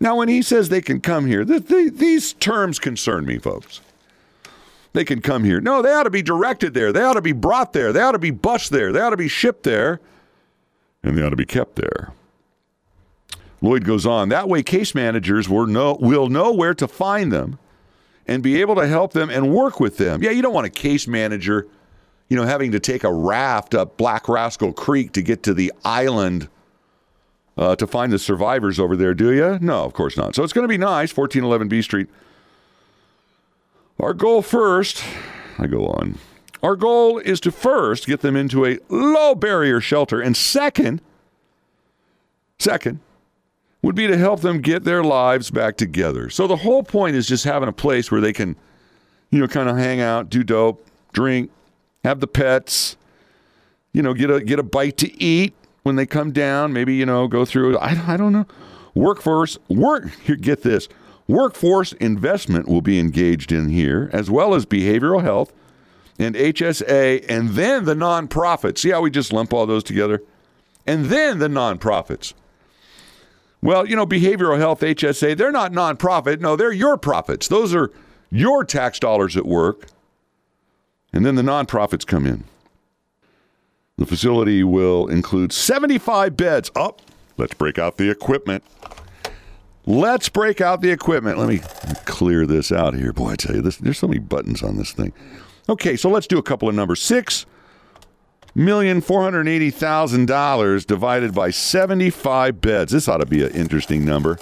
Now, 0.00 0.16
when 0.16 0.28
he 0.28 0.42
says 0.42 0.68
they 0.68 0.82
can 0.82 1.00
come 1.00 1.26
here, 1.26 1.44
th- 1.44 1.68
th- 1.68 1.94
these 1.94 2.34
terms 2.34 2.78
concern 2.78 3.24
me, 3.24 3.38
folks. 3.38 3.80
They 4.92 5.04
can 5.04 5.20
come 5.20 5.44
here. 5.44 5.60
No, 5.60 5.80
they 5.80 5.92
ought 5.92 6.04
to 6.04 6.10
be 6.10 6.22
directed 6.22 6.74
there. 6.74 6.92
They 6.92 7.02
ought 7.02 7.14
to 7.14 7.22
be 7.22 7.32
brought 7.32 7.72
there. 7.72 7.92
They 7.92 8.00
ought 8.00 8.12
to 8.12 8.18
be 8.18 8.30
bused 8.30 8.72
there. 8.72 8.92
They 8.92 9.00
ought 9.00 9.10
to 9.10 9.16
be 9.16 9.28
shipped 9.28 9.62
there. 9.62 10.00
And 11.02 11.16
they 11.16 11.22
ought 11.22 11.30
to 11.30 11.36
be 11.36 11.46
kept 11.46 11.76
there. 11.76 12.12
Lloyd 13.62 13.84
goes 13.84 14.06
on. 14.06 14.28
That 14.28 14.48
way, 14.48 14.62
case 14.62 14.94
managers 14.94 15.48
will 15.48 15.66
know, 15.66 15.96
will 16.00 16.28
know 16.28 16.52
where 16.52 16.74
to 16.74 16.88
find 16.88 17.32
them 17.32 17.58
and 18.26 18.42
be 18.42 18.60
able 18.60 18.74
to 18.76 18.86
help 18.86 19.12
them 19.12 19.30
and 19.30 19.52
work 19.52 19.80
with 19.80 19.96
them. 19.98 20.22
Yeah, 20.22 20.30
you 20.30 20.42
don't 20.42 20.54
want 20.54 20.66
a 20.66 20.70
case 20.70 21.06
manager, 21.06 21.66
you 22.28 22.36
know, 22.36 22.44
having 22.44 22.72
to 22.72 22.80
take 22.80 23.04
a 23.04 23.12
raft 23.12 23.74
up 23.74 23.96
Black 23.96 24.28
Rascal 24.28 24.72
Creek 24.72 25.12
to 25.12 25.22
get 25.22 25.42
to 25.44 25.54
the 25.54 25.72
island 25.84 26.48
uh, 27.56 27.76
to 27.76 27.86
find 27.86 28.12
the 28.12 28.18
survivors 28.18 28.78
over 28.78 28.96
there, 28.96 29.14
do 29.14 29.32
you? 29.32 29.58
No, 29.60 29.84
of 29.84 29.92
course 29.92 30.16
not. 30.16 30.34
So 30.34 30.42
it's 30.42 30.52
going 30.52 30.64
to 30.64 30.68
be 30.68 30.78
nice, 30.78 31.16
1411 31.16 31.68
B 31.68 31.82
Street. 31.82 32.08
Our 33.98 34.12
goal 34.12 34.42
first, 34.42 35.02
I 35.58 35.66
go 35.66 35.86
on. 35.86 36.18
Our 36.62 36.76
goal 36.76 37.18
is 37.18 37.40
to 37.40 37.52
first 37.52 38.06
get 38.06 38.20
them 38.20 38.36
into 38.36 38.66
a 38.66 38.78
low 38.88 39.34
barrier 39.34 39.80
shelter, 39.80 40.20
and 40.20 40.36
second, 40.36 41.00
second, 42.58 43.00
would 43.86 43.94
be 43.94 44.08
to 44.08 44.18
help 44.18 44.40
them 44.40 44.60
get 44.60 44.82
their 44.82 45.04
lives 45.04 45.48
back 45.48 45.76
together. 45.76 46.28
So 46.28 46.48
the 46.48 46.56
whole 46.56 46.82
point 46.82 47.14
is 47.14 47.24
just 47.24 47.44
having 47.44 47.68
a 47.68 47.72
place 47.72 48.10
where 48.10 48.20
they 48.20 48.32
can, 48.32 48.56
you 49.30 49.38
know, 49.38 49.46
kind 49.46 49.68
of 49.68 49.76
hang 49.76 50.00
out, 50.00 50.28
do 50.28 50.42
dope, 50.42 50.84
drink, 51.12 51.52
have 52.02 52.18
the 52.18 52.26
pets, 52.26 52.96
you 53.92 54.02
know, 54.02 54.12
get 54.12 54.28
a 54.28 54.42
get 54.42 54.58
a 54.58 54.64
bite 54.64 54.96
to 54.96 55.22
eat 55.22 55.54
when 55.84 55.94
they 55.94 56.04
come 56.04 56.32
down. 56.32 56.72
Maybe 56.72 56.96
you 56.96 57.06
know, 57.06 57.28
go 57.28 57.44
through. 57.44 57.78
I, 57.78 58.14
I 58.14 58.16
don't 58.16 58.32
know. 58.32 58.46
Workforce 58.96 59.56
work. 59.68 60.10
Get 60.40 60.62
this. 60.62 60.88
Workforce 61.28 61.92
investment 61.92 62.66
will 62.66 62.82
be 62.82 62.98
engaged 62.98 63.52
in 63.52 63.68
here, 63.68 64.10
as 64.12 64.28
well 64.28 64.54
as 64.56 64.66
behavioral 64.66 65.22
health 65.22 65.52
and 66.18 66.34
HSA, 66.34 67.24
and 67.28 67.50
then 67.50 67.84
the 67.84 67.94
nonprofits. 67.94 68.78
See 68.78 68.90
how 68.90 69.00
we 69.00 69.12
just 69.12 69.32
lump 69.32 69.52
all 69.52 69.64
those 69.64 69.84
together? 69.84 70.22
And 70.88 71.04
then 71.04 71.38
the 71.38 71.48
nonprofits. 71.48 72.32
Well, 73.66 73.84
you 73.84 73.96
know, 73.96 74.06
behavioral 74.06 74.58
health, 74.58 74.78
HSA, 74.80 75.36
they're 75.36 75.50
not 75.50 75.72
nonprofit. 75.72 76.38
No, 76.38 76.54
they're 76.54 76.70
your 76.70 76.96
profits. 76.96 77.48
Those 77.48 77.74
are 77.74 77.90
your 78.30 78.62
tax 78.62 79.00
dollars 79.00 79.36
at 79.36 79.44
work. 79.44 79.88
And 81.12 81.26
then 81.26 81.34
the 81.34 81.42
nonprofits 81.42 82.06
come 82.06 82.26
in. 82.26 82.44
The 83.96 84.06
facility 84.06 84.62
will 84.62 85.08
include 85.08 85.52
75 85.52 86.36
beds. 86.36 86.70
Up. 86.76 87.02
Oh, 87.02 87.12
let's 87.38 87.54
break 87.54 87.76
out 87.76 87.96
the 87.96 88.08
equipment. 88.08 88.62
Let's 89.84 90.28
break 90.28 90.60
out 90.60 90.80
the 90.80 90.92
equipment. 90.92 91.36
Let 91.36 91.48
me 91.48 91.58
clear 92.04 92.46
this 92.46 92.70
out 92.70 92.94
here. 92.94 93.12
Boy, 93.12 93.30
I 93.30 93.34
tell 93.34 93.56
you, 93.56 93.62
this, 93.62 93.78
there's 93.78 93.98
so 93.98 94.06
many 94.06 94.20
buttons 94.20 94.62
on 94.62 94.76
this 94.76 94.92
thing. 94.92 95.12
Okay, 95.68 95.96
so 95.96 96.08
let's 96.08 96.28
do 96.28 96.38
a 96.38 96.42
couple 96.42 96.68
of 96.68 96.76
numbers. 96.76 97.02
Six 97.02 97.46
million 98.56 99.00
four 99.00 99.22
hundred 99.22 99.46
eighty 99.46 99.70
thousand 99.70 100.26
dollars 100.26 100.84
divided 100.84 101.34
by 101.34 101.50
seventy-five 101.50 102.60
beds. 102.60 102.90
This 102.90 103.06
ought 103.06 103.18
to 103.18 103.26
be 103.26 103.44
an 103.44 103.52
interesting 103.52 104.04
number, 104.04 104.38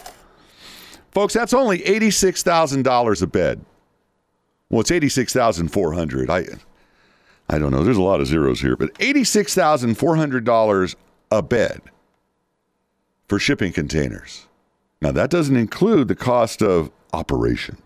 folks. 1.11 1.35
That's 1.35 1.53
only 1.53 1.85
eighty-six 1.85 2.43
thousand 2.43 2.85
dollars 2.85 3.21
a 3.21 3.27
bed. 3.27 3.65
Well, 4.71 4.81
it's 4.81 4.91
eighty-six 4.91 5.33
thousand 5.33 5.69
four 5.69 5.93
hundred. 5.93 6.31
I, 6.31 6.47
I 7.49 7.59
don't 7.59 7.73
know. 7.73 7.85
There's 7.85 7.99
a 7.99 8.03
lot 8.03 8.21
of 8.21 8.27
zeros 8.27 8.61
here, 8.61 8.77
but 8.77 8.91
eighty-six 9.01 9.55
thousand 9.55 9.97
four 9.97 10.17
hundred 10.17 10.45
dollars 10.45 10.97
a 11.31 11.43
bed 11.43 11.83
for 13.29 13.39
shipping 13.39 13.73
containers. 13.73 14.47
Now 15.03 15.13
that 15.13 15.31
doesn't 15.31 15.57
include 15.57 16.09
the 16.09 16.15
cost 16.15 16.63
of 16.63 16.91
operation. 17.13 17.77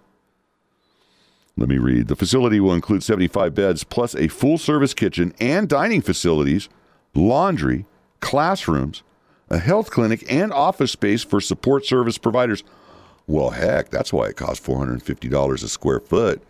Let 1.58 1.68
me 1.68 1.78
read. 1.78 2.06
The 2.06 2.14
facility 2.14 2.60
will 2.60 2.72
include 2.72 3.02
75 3.02 3.52
beds 3.52 3.82
plus 3.82 4.14
a 4.14 4.28
full 4.28 4.58
service 4.58 4.94
kitchen 4.94 5.34
and 5.40 5.68
dining 5.68 6.00
facilities, 6.02 6.68
laundry, 7.16 7.84
classrooms, 8.20 9.02
a 9.50 9.58
health 9.58 9.90
clinic, 9.90 10.24
and 10.30 10.52
office 10.52 10.92
space 10.92 11.24
for 11.24 11.40
support 11.40 11.84
service 11.84 12.16
providers. 12.16 12.62
Well, 13.26 13.50
heck, 13.50 13.90
that's 13.90 14.12
why 14.12 14.26
it 14.26 14.36
costs 14.36 14.64
$450 14.64 15.64
a 15.64 15.68
square 15.68 15.98
foot 15.98 16.40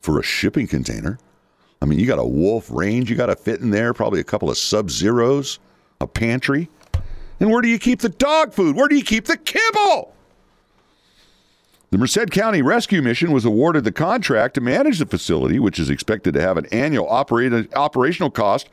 for 0.00 0.20
a 0.20 0.22
shipping 0.22 0.68
container. 0.68 1.18
I 1.82 1.86
mean, 1.86 1.98
you 1.98 2.06
got 2.06 2.20
a 2.20 2.24
wolf 2.24 2.70
range 2.70 3.10
you 3.10 3.16
got 3.16 3.26
to 3.26 3.36
fit 3.36 3.60
in 3.60 3.70
there, 3.70 3.92
probably 3.92 4.20
a 4.20 4.24
couple 4.24 4.50
of 4.50 4.56
sub 4.56 4.88
zeros, 4.88 5.58
a 6.00 6.06
pantry. 6.06 6.70
And 7.40 7.50
where 7.50 7.60
do 7.60 7.68
you 7.68 7.80
keep 7.80 8.00
the 8.00 8.08
dog 8.08 8.52
food? 8.52 8.76
Where 8.76 8.86
do 8.86 8.94
you 8.94 9.02
keep 9.02 9.24
the 9.24 9.36
kibble? 9.36 10.13
The 11.94 11.98
Merced 11.98 12.32
County 12.32 12.60
Rescue 12.60 13.02
Mission 13.02 13.30
was 13.30 13.44
awarded 13.44 13.84
the 13.84 13.92
contract 13.92 14.54
to 14.54 14.60
manage 14.60 14.98
the 14.98 15.06
facility, 15.06 15.60
which 15.60 15.78
is 15.78 15.90
expected 15.90 16.34
to 16.34 16.40
have 16.40 16.56
an 16.56 16.66
annual 16.72 17.08
operate, 17.08 17.72
operational 17.76 18.32
cost 18.32 18.68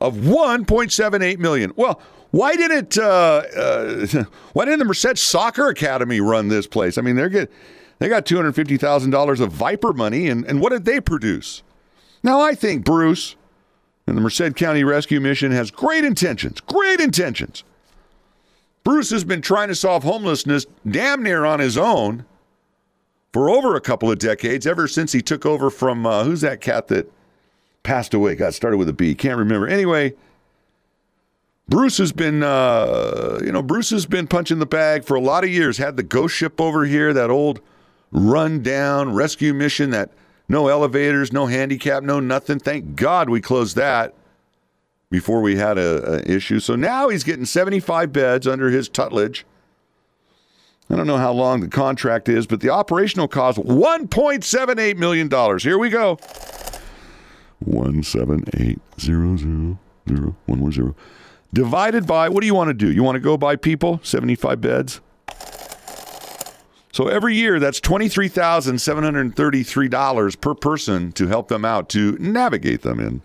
of 0.00 0.16
1.78 0.16 1.38
million. 1.38 1.72
Well, 1.76 2.00
why 2.32 2.56
didn't 2.56 2.98
uh, 2.98 3.44
uh, 3.56 4.06
why 4.54 4.64
didn't 4.64 4.80
the 4.80 4.84
Merced 4.84 5.18
Soccer 5.18 5.68
Academy 5.68 6.20
run 6.20 6.48
this 6.48 6.66
place? 6.66 6.98
I 6.98 7.02
mean, 7.02 7.14
they're 7.14 7.28
get, 7.28 7.48
they 8.00 8.08
got 8.08 8.26
two 8.26 8.34
hundred 8.34 8.56
fifty 8.56 8.76
thousand 8.76 9.10
dollars 9.10 9.38
of 9.38 9.52
Viper 9.52 9.92
money, 9.92 10.26
and, 10.26 10.44
and 10.44 10.60
what 10.60 10.70
did 10.70 10.84
they 10.84 11.00
produce? 11.00 11.62
Now, 12.24 12.40
I 12.40 12.56
think 12.56 12.84
Bruce 12.84 13.36
and 14.08 14.16
the 14.16 14.20
Merced 14.20 14.56
County 14.56 14.82
Rescue 14.82 15.20
Mission 15.20 15.52
has 15.52 15.70
great 15.70 16.02
intentions, 16.02 16.58
great 16.58 16.98
intentions 16.98 17.62
Bruce 18.84 19.10
has 19.10 19.24
been 19.24 19.42
trying 19.42 19.68
to 19.68 19.74
solve 19.74 20.02
homelessness 20.02 20.66
damn 20.88 21.22
near 21.22 21.44
on 21.44 21.60
his 21.60 21.76
own 21.76 22.24
for 23.32 23.48
over 23.48 23.74
a 23.74 23.80
couple 23.80 24.10
of 24.10 24.18
decades, 24.18 24.66
ever 24.66 24.86
since 24.86 25.12
he 25.12 25.22
took 25.22 25.46
over 25.46 25.70
from 25.70 26.06
uh, 26.06 26.24
who's 26.24 26.42
that 26.42 26.60
cat 26.60 26.88
that 26.88 27.10
passed 27.82 28.14
away? 28.14 28.34
Got 28.34 28.54
started 28.54 28.76
with 28.76 28.88
a 28.88 28.92
B. 28.92 29.14
Can't 29.14 29.38
remember. 29.38 29.66
Anyway, 29.66 30.14
Bruce 31.68 31.98
has 31.98 32.12
been, 32.12 32.42
uh, 32.42 33.40
you 33.42 33.50
know, 33.50 33.62
Bruce 33.62 33.90
has 33.90 34.06
been 34.06 34.26
punching 34.26 34.58
the 34.58 34.66
bag 34.66 35.04
for 35.04 35.14
a 35.14 35.20
lot 35.20 35.44
of 35.44 35.50
years. 35.50 35.78
Had 35.78 35.96
the 35.96 36.02
ghost 36.02 36.34
ship 36.34 36.60
over 36.60 36.84
here, 36.84 37.14
that 37.14 37.30
old 37.30 37.60
run-down 38.10 39.14
rescue 39.14 39.54
mission, 39.54 39.90
that 39.90 40.10
no 40.48 40.68
elevators, 40.68 41.32
no 41.32 41.46
handicap, 41.46 42.02
no 42.02 42.20
nothing. 42.20 42.58
Thank 42.58 42.94
God 42.96 43.30
we 43.30 43.40
closed 43.40 43.76
that 43.76 44.14
before 45.10 45.40
we 45.40 45.56
had 45.56 45.78
a, 45.78 46.30
issue. 46.30 46.60
So 46.60 46.74
now 46.76 47.08
he's 47.08 47.24
getting 47.24 47.44
75 47.44 48.12
beds 48.12 48.46
under 48.46 48.70
his 48.70 48.88
tutelage. 48.88 49.46
I 50.92 50.96
don't 50.96 51.06
know 51.06 51.16
how 51.16 51.32
long 51.32 51.60
the 51.60 51.68
contract 51.68 52.28
is, 52.28 52.46
but 52.46 52.60
the 52.60 52.68
operational 52.68 53.26
cost 53.26 53.56
$1.78 53.58 54.98
million. 54.98 55.30
Here 55.58 55.78
we 55.78 55.88
go. 55.88 56.18
One 57.60 58.02
seven 58.02 58.44
eight 58.58 58.78
zero 59.00 59.38
zero 59.38 59.78
zero 60.08 60.36
one 60.46 60.60
one 60.60 60.72
zero. 60.72 60.94
Divided 61.54 62.06
by 62.06 62.28
what 62.28 62.42
do 62.42 62.46
you 62.46 62.54
want 62.54 62.68
to 62.68 62.74
do? 62.74 62.92
You 62.92 63.02
want 63.02 63.16
to 63.16 63.20
go 63.20 63.38
by 63.38 63.56
people? 63.56 64.00
75 64.02 64.60
beds? 64.60 65.00
So 66.92 67.08
every 67.08 67.34
year 67.36 67.58
that's 67.58 67.80
$23,733 67.80 70.40
per 70.40 70.54
person 70.54 71.10
to 71.12 71.26
help 71.26 71.48
them 71.48 71.64
out 71.64 71.88
to 71.90 72.16
navigate 72.18 72.82
them 72.82 73.00
in. 73.00 73.22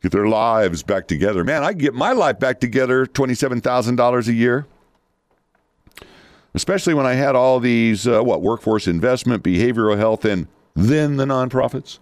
Get 0.00 0.12
their 0.12 0.28
lives 0.28 0.84
back 0.84 1.08
together. 1.08 1.42
Man, 1.42 1.64
I 1.64 1.72
get 1.72 1.94
my 1.94 2.12
life 2.12 2.38
back 2.38 2.60
together 2.60 3.04
$27,000 3.06 4.28
a 4.28 4.32
year 4.32 4.66
especially 6.54 6.94
when 6.94 7.06
I 7.06 7.14
had 7.14 7.34
all 7.34 7.60
these 7.60 8.06
uh, 8.06 8.22
what 8.22 8.42
workforce 8.42 8.86
investment, 8.86 9.42
behavioral 9.42 9.96
health, 9.96 10.24
and 10.24 10.46
then 10.74 11.16
the 11.16 11.24
nonprofits. 11.24 11.98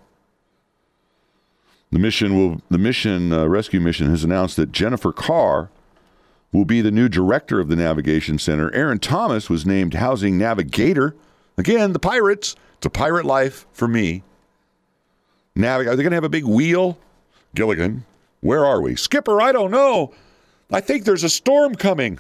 The 1.91 1.99
mission 1.99 2.37
will 2.37 2.63
the 2.71 2.79
mission 2.79 3.33
uh, 3.33 3.47
rescue 3.47 3.81
mission 3.81 4.09
has 4.09 4.25
announced 4.25 4.57
that 4.57 4.73
Jennifer 4.73 5.13
Carr 5.13 5.71
will 6.53 6.65
be 6.65 6.81
the 6.81 6.91
new 6.91 7.09
director 7.09 7.61
of 7.61 7.69
the 7.69 7.77
navigation 7.77 8.39
center. 8.39 8.73
Aaron 8.75 8.99
Thomas 8.99 9.49
was 9.51 9.67
named 9.67 9.95
housing 9.95 10.39
navigator. 10.39 11.15
Again, 11.59 11.93
the 11.93 11.99
pirates. 11.99 12.57
It's 12.77 12.87
a 12.87 12.91
pirate 12.91 13.25
life 13.25 13.67
for 13.73 13.87
me. 13.87 14.23
Navig- 15.57 15.87
are 15.87 15.97
they 15.97 16.03
going 16.03 16.11
to 16.11 16.17
have 16.17 16.25
a 16.25 16.29
big 16.29 16.45
wheel? 16.45 16.99
Gilligan, 17.55 18.05
where 18.41 18.65
are 18.65 18.81
we? 18.81 18.97
Skipper, 18.97 19.41
I 19.41 19.53
don't 19.53 19.71
know. 19.71 20.13
I 20.71 20.81
think 20.81 21.05
there's 21.05 21.23
a 21.23 21.29
storm 21.29 21.75
coming. 21.75 22.19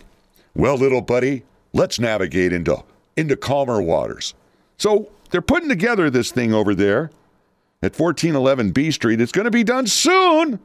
Well, 0.54 0.76
little 0.76 1.00
buddy, 1.00 1.44
let's 1.72 1.98
navigate 1.98 2.52
into 2.52 2.82
into 3.16 3.36
calmer 3.36 3.80
waters. 3.82 4.34
So 4.76 5.10
they're 5.30 5.42
putting 5.42 5.68
together 5.68 6.10
this 6.10 6.30
thing 6.30 6.52
over 6.52 6.74
there 6.74 7.10
at 7.82 7.98
1411 7.98 8.70
B 8.70 8.90
Street. 8.90 9.20
It's 9.20 9.32
going 9.32 9.44
to 9.44 9.50
be 9.50 9.64
done 9.64 9.86
soon 9.86 10.60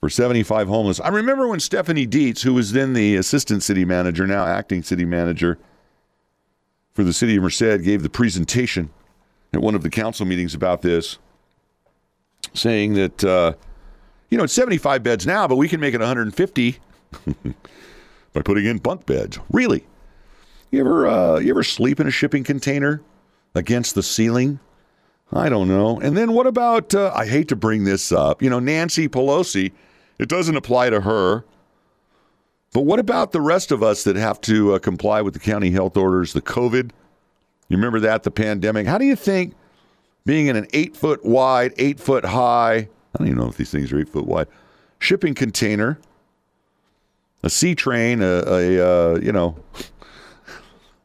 for 0.00 0.10
75 0.10 0.68
homeless. 0.68 1.00
I 1.00 1.08
remember 1.08 1.48
when 1.48 1.60
Stephanie 1.60 2.06
Dietz, 2.06 2.42
who 2.42 2.54
was 2.54 2.72
then 2.72 2.92
the 2.92 3.16
assistant 3.16 3.62
city 3.62 3.84
manager, 3.84 4.26
now 4.26 4.44
acting 4.44 4.82
city 4.82 5.04
manager 5.04 5.58
for 6.92 7.04
the 7.04 7.12
city 7.12 7.36
of 7.36 7.42
Merced, 7.42 7.82
gave 7.82 8.02
the 8.02 8.10
presentation 8.10 8.90
at 9.52 9.60
one 9.60 9.74
of 9.74 9.82
the 9.82 9.90
council 9.90 10.26
meetings 10.26 10.54
about 10.54 10.82
this, 10.82 11.18
saying 12.52 12.94
that, 12.94 13.24
uh, 13.24 13.54
you 14.30 14.38
know, 14.38 14.44
it's 14.44 14.52
75 14.52 15.02
beds 15.02 15.26
now, 15.26 15.48
but 15.48 15.56
we 15.56 15.68
can 15.68 15.80
make 15.80 15.94
it 15.94 16.00
150 16.00 16.78
by 18.32 18.42
putting 18.42 18.66
in 18.66 18.78
bunk 18.78 19.06
beds. 19.06 19.38
Really? 19.50 19.86
You 20.74 20.80
ever 20.80 21.06
uh, 21.06 21.38
you 21.38 21.50
ever 21.50 21.62
sleep 21.62 22.00
in 22.00 22.08
a 22.08 22.10
shipping 22.10 22.42
container 22.42 23.00
against 23.54 23.94
the 23.94 24.02
ceiling? 24.02 24.58
I 25.32 25.48
don't 25.48 25.68
know. 25.68 26.00
And 26.00 26.16
then 26.16 26.32
what 26.32 26.48
about? 26.48 26.92
Uh, 26.92 27.12
I 27.14 27.26
hate 27.26 27.46
to 27.48 27.56
bring 27.56 27.84
this 27.84 28.10
up. 28.10 28.42
You 28.42 28.50
know, 28.50 28.58
Nancy 28.58 29.08
Pelosi. 29.08 29.70
It 30.18 30.28
doesn't 30.28 30.56
apply 30.56 30.90
to 30.90 31.02
her. 31.02 31.44
But 32.72 32.80
what 32.80 32.98
about 32.98 33.30
the 33.30 33.40
rest 33.40 33.70
of 33.70 33.84
us 33.84 34.02
that 34.02 34.16
have 34.16 34.40
to 34.42 34.74
uh, 34.74 34.78
comply 34.80 35.22
with 35.22 35.34
the 35.34 35.38
county 35.38 35.70
health 35.70 35.96
orders? 35.96 36.32
The 36.32 36.42
COVID. 36.42 36.90
You 37.68 37.76
remember 37.76 38.00
that? 38.00 38.24
The 38.24 38.32
pandemic. 38.32 38.88
How 38.88 38.98
do 38.98 39.04
you 39.04 39.14
think 39.14 39.54
being 40.26 40.48
in 40.48 40.56
an 40.56 40.66
eight 40.72 40.96
foot 40.96 41.24
wide, 41.24 41.72
eight 41.78 42.00
foot 42.00 42.24
high? 42.24 42.74
I 42.74 43.18
don't 43.18 43.28
even 43.28 43.38
know 43.38 43.48
if 43.48 43.56
these 43.56 43.70
things 43.70 43.92
are 43.92 44.00
eight 44.00 44.08
foot 44.08 44.26
wide. 44.26 44.48
Shipping 44.98 45.34
container, 45.34 46.00
a 47.44 47.50
sea 47.50 47.76
train, 47.76 48.22
a, 48.22 48.42
a 48.44 49.12
uh, 49.12 49.18
you 49.20 49.30
know 49.30 49.56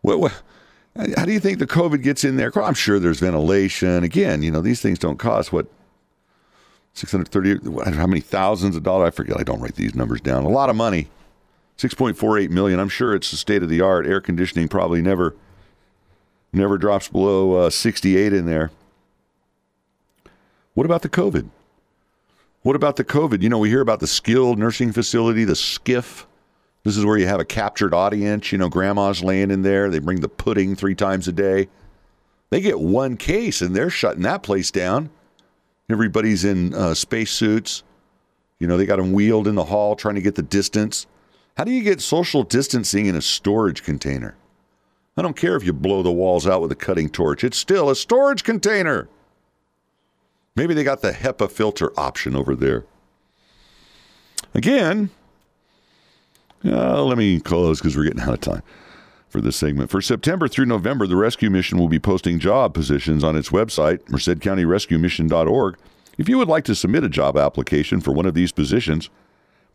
what, 0.02 0.20
what, 0.20 0.42
how 1.16 1.26
do 1.26 1.32
you 1.32 1.40
think 1.40 1.60
the 1.60 1.68
COVID 1.68 2.04
gets 2.04 2.24
in 2.24 2.38
there? 2.38 2.52
I'm 2.62 2.74
sure 2.74 3.00
there's 3.00 3.20
ventilation. 3.20 4.04
Again, 4.04 4.42
you 4.42 4.52
know, 4.52 4.62
these 4.62 4.82
things 4.82 5.00
don't 5.00 5.18
cost 5.18 5.54
what 5.54 5.68
630 6.94 7.96
how 7.96 8.08
many 8.08 8.22
thousands 8.22 8.76
of 8.76 8.84
dollars? 8.84 9.08
I 9.08 9.12
forget. 9.12 9.40
I 9.40 9.44
don't 9.44 9.62
write 9.62 9.76
these 9.76 9.96
numbers 9.96 10.22
down. 10.22 10.44
A 10.44 10.50
lot 10.50 10.70
of 10.70 10.76
money. 10.76 11.08
6.48 11.78 12.50
million. 12.50 12.80
I'm 12.80 12.90
sure 12.90 13.16
it's 13.16 13.32
the 13.32 13.38
state 13.38 13.64
of 13.64 13.70
the 13.70 13.80
art. 13.80 14.06
Air 14.06 14.20
conditioning 14.20 14.68
probably 14.68 15.02
never 15.02 15.36
never 16.52 16.78
drops 16.78 17.08
below 17.08 17.54
uh, 17.54 17.70
68 17.70 18.34
in 18.34 18.46
there. 18.46 18.72
What 20.74 20.86
about 20.86 21.04
the 21.04 21.10
COVID? 21.10 21.50
What 22.64 22.76
about 22.76 22.98
the 22.98 23.06
COVID? 23.06 23.42
You 23.42 23.50
know, 23.50 23.60
we 23.60 23.70
hear 23.70 23.82
about 23.82 24.02
the 24.02 24.08
skilled 24.08 24.60
nursing 24.60 24.92
facility, 24.92 25.46
the 25.46 25.54
SCIF. 25.54 26.26
This 26.84 26.98
is 26.98 27.06
where 27.06 27.18
you 27.18 27.28
have 27.28 27.40
a 27.40 27.46
captured 27.46 27.94
audience. 27.94 28.52
You 28.52 28.58
know, 28.58 28.70
grandma's 28.70 29.24
laying 29.24 29.52
in 29.52 29.62
there. 29.62 29.90
They 29.90 30.00
bring 30.00 30.22
the 30.22 30.30
pudding 30.30 30.76
three 30.76 30.96
times 30.96 31.28
a 31.28 31.32
day. 31.32 31.68
They 32.50 32.62
get 32.62 32.80
one 32.80 33.18
case 33.18 33.62
and 33.62 33.76
they're 33.76 33.90
shutting 33.90 34.24
that 34.24 34.44
place 34.44 34.72
down. 34.72 35.10
Everybody's 35.90 36.46
in 36.46 36.74
uh, 36.74 36.94
spacesuits. 36.94 37.84
You 38.60 38.68
know, 38.68 38.78
they 38.78 38.86
got 38.86 38.98
them 38.98 39.14
wheeled 39.14 39.48
in 39.48 39.56
the 39.56 39.66
hall 39.66 39.96
trying 39.96 40.16
to 40.16 40.22
get 40.22 40.36
the 40.36 40.42
distance. 40.42 41.08
How 41.58 41.64
do 41.64 41.72
you 41.72 41.84
get 41.84 42.02
social 42.02 42.44
distancing 42.44 43.06
in 43.06 43.16
a 43.16 43.22
storage 43.22 43.84
container? 43.84 44.36
I 45.18 45.22
don't 45.22 45.36
care 45.36 45.56
if 45.56 45.66
you 45.66 45.74
blow 45.74 46.02
the 46.02 46.12
walls 46.12 46.48
out 46.48 46.62
with 46.62 46.72
a 46.72 46.76
cutting 46.76 47.10
torch, 47.10 47.44
it's 47.44 47.58
still 47.58 47.90
a 47.90 47.96
storage 47.96 48.44
container. 48.44 49.10
Maybe 50.56 50.74
they 50.74 50.84
got 50.84 51.02
the 51.02 51.12
HEPA 51.12 51.52
filter 51.52 51.92
option 52.00 52.36
over 52.36 52.56
there. 52.56 52.86
Again, 54.54 55.10
uh, 56.66 57.04
let 57.04 57.18
me 57.18 57.40
close 57.40 57.80
because 57.80 57.96
we're 57.96 58.04
getting 58.04 58.22
out 58.22 58.34
of 58.34 58.42
time 58.42 58.64
for 59.30 59.42
this 59.42 59.56
segment. 59.56 59.90
For 59.90 60.02
September 60.02 60.48
through 60.48 60.66
November, 60.66 61.08
the 61.08 61.16
rescue 61.16 61.50
mission 61.50 61.78
will 61.78 61.88
be 61.88 62.00
posting 62.00 62.40
job 62.40 62.74
positions 62.74 63.24
on 63.24 63.36
its 63.36 63.50
website, 63.50 64.00
mercedcountyrescuemission.org. 64.06 65.78
If 66.18 66.28
you 66.28 66.38
would 66.38 66.48
like 66.48 66.66
to 66.66 66.76
submit 66.76 67.04
a 67.04 67.10
job 67.10 67.38
application 67.38 68.02
for 68.02 68.12
one 68.12 68.26
of 68.26 68.34
these 68.34 68.52
positions, 68.52 69.10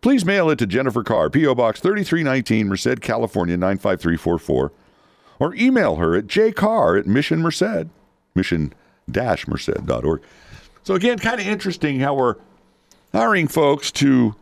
please 0.03 0.27
mail 0.27 0.51
it 0.51 0.59
to 0.59 0.67
Jennifer 0.67 1.03
Carr, 1.03 1.31
P.O. 1.31 1.55
Box 1.55 1.81
3319, 1.81 2.69
Merced, 2.69 3.01
California 3.01 3.57
95344, 3.57 4.73
or 5.39 5.55
email 5.55 5.97
her 5.97 6.15
at 6.17 6.27
jcarr 6.27 6.99
at 6.99 7.07
Mission 7.07 7.41
Merced, 7.41 7.87
mission-merced.org. 8.35 10.23
So 10.83 10.95
again, 10.95 11.19
kind 11.19 11.41
of 11.41 11.47
interesting 11.47 12.01
how 12.01 12.15
we're 12.15 12.37
hiring 13.13 13.49
folks 13.49 13.91
to 13.93 14.35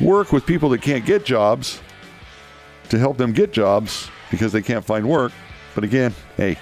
work 0.00 0.32
with 0.32 0.46
people 0.46 0.68
that 0.70 0.82
can't 0.82 1.04
get 1.04 1.24
jobs 1.24 1.80
to 2.88 2.98
help 2.98 3.16
them 3.16 3.32
get 3.32 3.52
jobs 3.52 4.10
because 4.30 4.52
they 4.52 4.62
can't 4.62 4.84
find 4.84 5.08
work. 5.08 5.32
But 5.74 5.84
again, 5.84 6.14
hey, 6.36 6.58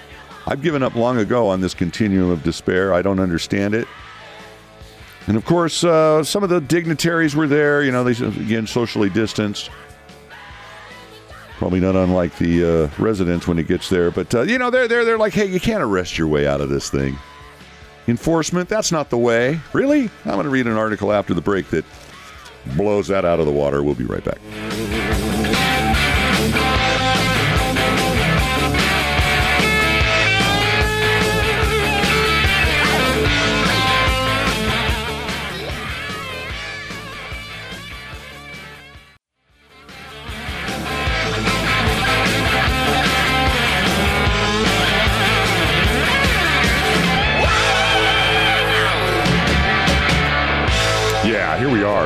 I've 0.47 0.61
given 0.61 0.83
up 0.83 0.95
long 0.95 1.17
ago 1.17 1.47
on 1.47 1.61
this 1.61 1.73
continuum 1.73 2.29
of 2.29 2.43
despair. 2.43 2.93
I 2.93 3.01
don't 3.01 3.19
understand 3.19 3.73
it. 3.73 3.87
And 5.27 5.37
of 5.37 5.45
course, 5.45 5.83
uh, 5.83 6.23
some 6.23 6.43
of 6.43 6.49
the 6.49 6.61
dignitaries 6.61 7.35
were 7.35 7.47
there. 7.47 7.81
You 7.81 7.91
know, 7.91 8.03
they 8.03 8.25
again 8.25 8.67
socially 8.67 9.09
distanced. 9.09 9.71
Probably 11.57 11.79
not 11.79 11.95
unlike 11.95 12.37
the 12.37 12.63
uh, 12.83 13.01
residents 13.01 13.47
when 13.47 13.57
it 13.57 13.67
gets 13.67 13.89
there, 13.89 14.11
but 14.11 14.35
uh, 14.35 14.41
you 14.41 14.59
know, 14.59 14.69
they're 14.69 14.87
they're 14.87 15.05
they're 15.05 15.17
like, 15.17 15.33
hey, 15.33 15.45
you 15.45 15.59
can't 15.59 15.81
arrest 15.81 16.17
your 16.17 16.27
way 16.27 16.45
out 16.45 16.61
of 16.61 16.69
this 16.69 16.89
thing. 16.89 17.17
Enforcement, 18.07 18.69
that's 18.69 18.91
not 18.91 19.09
the 19.09 19.17
way. 19.17 19.59
Really? 19.73 20.11
I'm 20.25 20.33
going 20.33 20.43
to 20.43 20.49
read 20.49 20.67
an 20.67 20.77
article 20.77 21.11
after 21.11 21.33
the 21.33 21.41
break 21.41 21.69
that 21.69 21.85
blows 22.75 23.07
that 23.07 23.25
out 23.25 23.39
of 23.39 23.45
the 23.45 23.51
water. 23.51 23.83
We'll 23.83 23.95
be 23.95 24.05
right 24.05 24.23
back. 24.23 24.39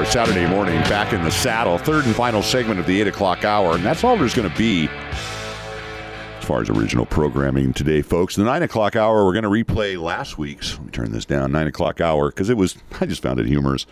Saturday 0.10 0.48
morning, 0.48 0.82
back 0.86 1.14
in 1.14 1.22
the 1.22 1.30
saddle. 1.30 1.78
Third 1.78 2.04
and 2.04 2.16
final 2.16 2.42
segment 2.42 2.80
of 2.80 2.88
the 2.88 3.00
8 3.00 3.10
o'clock 3.10 3.46
hour, 3.46 3.76
and 3.76 3.86
that's 3.86 4.04
all 4.04 4.18
there's 4.18 4.34
going 4.34 4.50
to 4.50 4.58
be 4.58 4.88
as 4.88 6.46
far 6.46 6.62
as 6.62 6.70
original 6.72 7.06
programming 7.06 7.74
today, 7.74 8.02
folks. 8.02 8.36
The 8.36 8.44
9 8.44 8.64
o'clock 8.64 8.96
hour, 8.96 9.24
we're 9.24 9.40
going 9.40 9.44
to 9.44 9.50
replay 9.50 10.02
last 10.02 10.40
week's. 10.40 10.74
Let 10.78 10.86
me 10.86 10.92
turn 10.92 11.12
this 11.12 11.26
down. 11.26 11.52
9 11.52 11.68
o'clock 11.68 12.02
hour, 12.02 12.30
because 12.30 12.50
it 12.50 12.58
was, 12.58 12.76
I 13.00 13.06
just 13.06 13.22
found 13.22 13.40
it 13.40 13.46
humorous. 13.46 13.86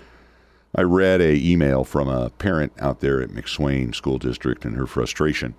I 0.73 0.82
read 0.82 1.21
a 1.21 1.36
email 1.36 1.84
from 1.84 2.08
a 2.08 2.32
parent 2.32 2.73
out 2.80 2.99
there 2.99 3.21
at 3.21 3.30
McSwain 3.30 3.93
School 3.93 4.17
District 4.17 4.65
and 4.65 4.75
her 4.75 4.88
frustration 4.88 5.53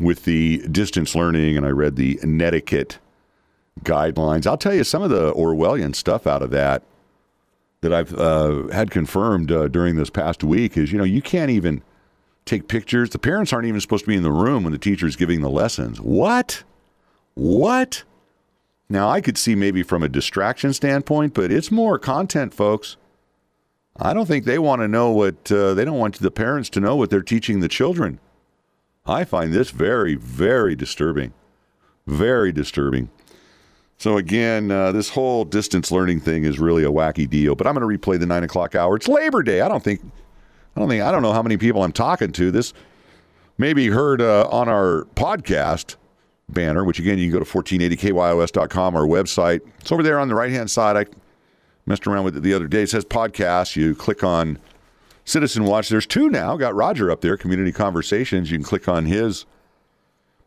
with 0.00 0.24
the 0.24 0.66
distance 0.66 1.14
learning, 1.14 1.56
and 1.56 1.64
I 1.64 1.70
read 1.70 1.94
the 1.94 2.18
netiquette 2.24 2.98
guidelines. 3.84 4.48
I'll 4.48 4.58
tell 4.58 4.74
you 4.74 4.82
some 4.82 5.02
of 5.02 5.10
the 5.10 5.32
Orwellian 5.32 5.94
stuff 5.94 6.26
out 6.26 6.42
of 6.42 6.50
that 6.50 6.82
that 7.84 7.92
I've 7.92 8.14
uh, 8.14 8.68
had 8.68 8.90
confirmed 8.90 9.52
uh, 9.52 9.68
during 9.68 9.96
this 9.96 10.08
past 10.08 10.42
week 10.42 10.76
is 10.76 10.90
you 10.90 10.98
know 10.98 11.04
you 11.04 11.22
can't 11.22 11.50
even 11.50 11.82
take 12.46 12.66
pictures. 12.66 13.10
The 13.10 13.18
parents 13.18 13.52
aren't 13.52 13.66
even 13.66 13.80
supposed 13.80 14.04
to 14.04 14.08
be 14.08 14.16
in 14.16 14.22
the 14.22 14.32
room 14.32 14.64
when 14.64 14.72
the 14.72 14.78
teacher's 14.78 15.16
giving 15.16 15.42
the 15.42 15.50
lessons. 15.50 16.00
What? 16.00 16.64
What? 17.34 18.02
Now 18.88 19.08
I 19.10 19.20
could 19.20 19.36
see 19.36 19.54
maybe 19.54 19.82
from 19.82 20.02
a 20.02 20.08
distraction 20.08 20.72
standpoint, 20.72 21.34
but 21.34 21.52
it's 21.52 21.70
more 21.70 21.98
content, 21.98 22.54
folks. 22.54 22.96
I 23.96 24.14
don't 24.14 24.26
think 24.26 24.44
they 24.44 24.58
want 24.58 24.80
to 24.80 24.88
know 24.88 25.10
what 25.10 25.52
uh, 25.52 25.74
they 25.74 25.84
don't 25.84 25.98
want 25.98 26.18
the 26.18 26.30
parents 26.30 26.70
to 26.70 26.80
know 26.80 26.96
what 26.96 27.10
they're 27.10 27.22
teaching 27.22 27.60
the 27.60 27.68
children. 27.68 28.18
I 29.06 29.24
find 29.24 29.52
this 29.52 29.70
very, 29.70 30.14
very 30.14 30.74
disturbing. 30.74 31.34
Very 32.06 32.50
disturbing. 32.50 33.10
So 33.98 34.16
again, 34.16 34.70
uh, 34.70 34.92
this 34.92 35.08
whole 35.08 35.44
distance 35.44 35.90
learning 35.90 36.20
thing 36.20 36.44
is 36.44 36.58
really 36.58 36.84
a 36.84 36.90
wacky 36.90 37.28
deal. 37.28 37.54
But 37.54 37.66
I'm 37.66 37.74
going 37.74 37.88
to 37.88 37.98
replay 37.98 38.18
the 38.18 38.26
nine 38.26 38.44
o'clock 38.44 38.74
hour. 38.74 38.96
It's 38.96 39.08
Labor 39.08 39.42
Day. 39.42 39.60
I 39.60 39.68
don't 39.68 39.82
think, 39.82 40.02
I 40.76 40.80
don't 40.80 40.88
think, 40.88 41.02
I 41.02 41.10
don't 41.10 41.22
know 41.22 41.32
how 41.32 41.42
many 41.42 41.56
people 41.56 41.82
I'm 41.82 41.92
talking 41.92 42.32
to. 42.32 42.50
This 42.50 42.72
may 43.56 43.72
be 43.72 43.88
heard 43.88 44.20
uh, 44.20 44.48
on 44.50 44.68
our 44.68 45.06
podcast 45.14 45.96
banner, 46.48 46.84
which 46.84 46.98
again 46.98 47.18
you 47.18 47.30
can 47.30 47.38
go 47.38 47.44
to 47.44 47.50
1480kyos.com, 47.50 48.96
our 48.96 49.06
website. 49.06 49.60
It's 49.80 49.92
over 49.92 50.02
there 50.02 50.18
on 50.18 50.28
the 50.28 50.34
right 50.34 50.50
hand 50.50 50.70
side. 50.70 50.96
I 50.96 51.06
messed 51.86 52.06
around 52.06 52.24
with 52.24 52.36
it 52.36 52.42
the 52.42 52.54
other 52.54 52.66
day. 52.66 52.82
It 52.82 52.90
says 52.90 53.04
podcast. 53.04 53.76
You 53.76 53.94
click 53.94 54.22
on 54.22 54.58
Citizen 55.24 55.64
Watch. 55.64 55.88
There's 55.88 56.06
two 56.06 56.28
now. 56.28 56.56
Got 56.56 56.74
Roger 56.74 57.10
up 57.10 57.20
there, 57.20 57.36
Community 57.36 57.72
Conversations. 57.72 58.50
You 58.50 58.58
can 58.58 58.64
click 58.64 58.88
on 58.88 59.06
his 59.06 59.46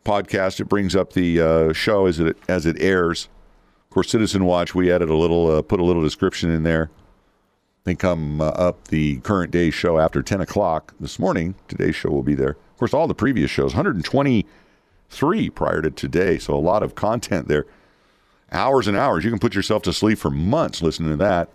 podcast. 0.04 0.60
It 0.60 0.66
brings 0.66 0.94
up 0.94 1.14
the 1.14 1.40
uh, 1.40 1.72
show 1.72 2.06
as 2.06 2.20
it 2.20 2.36
as 2.48 2.66
it 2.66 2.76
airs. 2.80 3.28
Course, 3.98 4.10
Citizen 4.10 4.44
Watch. 4.44 4.76
We 4.76 4.92
added 4.92 5.10
a 5.10 5.16
little, 5.16 5.50
uh, 5.50 5.60
put 5.60 5.80
a 5.80 5.84
little 5.84 6.04
description 6.04 6.52
in 6.52 6.62
there. 6.62 6.88
They 7.82 7.96
come 7.96 8.40
uh, 8.40 8.44
up 8.50 8.86
the 8.86 9.16
current 9.22 9.50
day 9.50 9.70
show 9.70 9.98
after 9.98 10.22
10 10.22 10.40
o'clock 10.40 10.94
this 11.00 11.18
morning. 11.18 11.56
Today's 11.66 11.96
show 11.96 12.10
will 12.10 12.22
be 12.22 12.36
there. 12.36 12.50
Of 12.50 12.76
course, 12.78 12.94
all 12.94 13.08
the 13.08 13.14
previous 13.16 13.50
shows, 13.50 13.74
123 13.74 15.50
prior 15.50 15.82
to 15.82 15.90
today. 15.90 16.38
So 16.38 16.54
a 16.54 16.62
lot 16.62 16.84
of 16.84 16.94
content 16.94 17.48
there. 17.48 17.66
Hours 18.52 18.86
and 18.86 18.96
hours. 18.96 19.24
You 19.24 19.30
can 19.30 19.40
put 19.40 19.56
yourself 19.56 19.82
to 19.82 19.92
sleep 19.92 20.18
for 20.18 20.30
months 20.30 20.80
listening 20.80 21.10
to 21.10 21.16
that. 21.16 21.48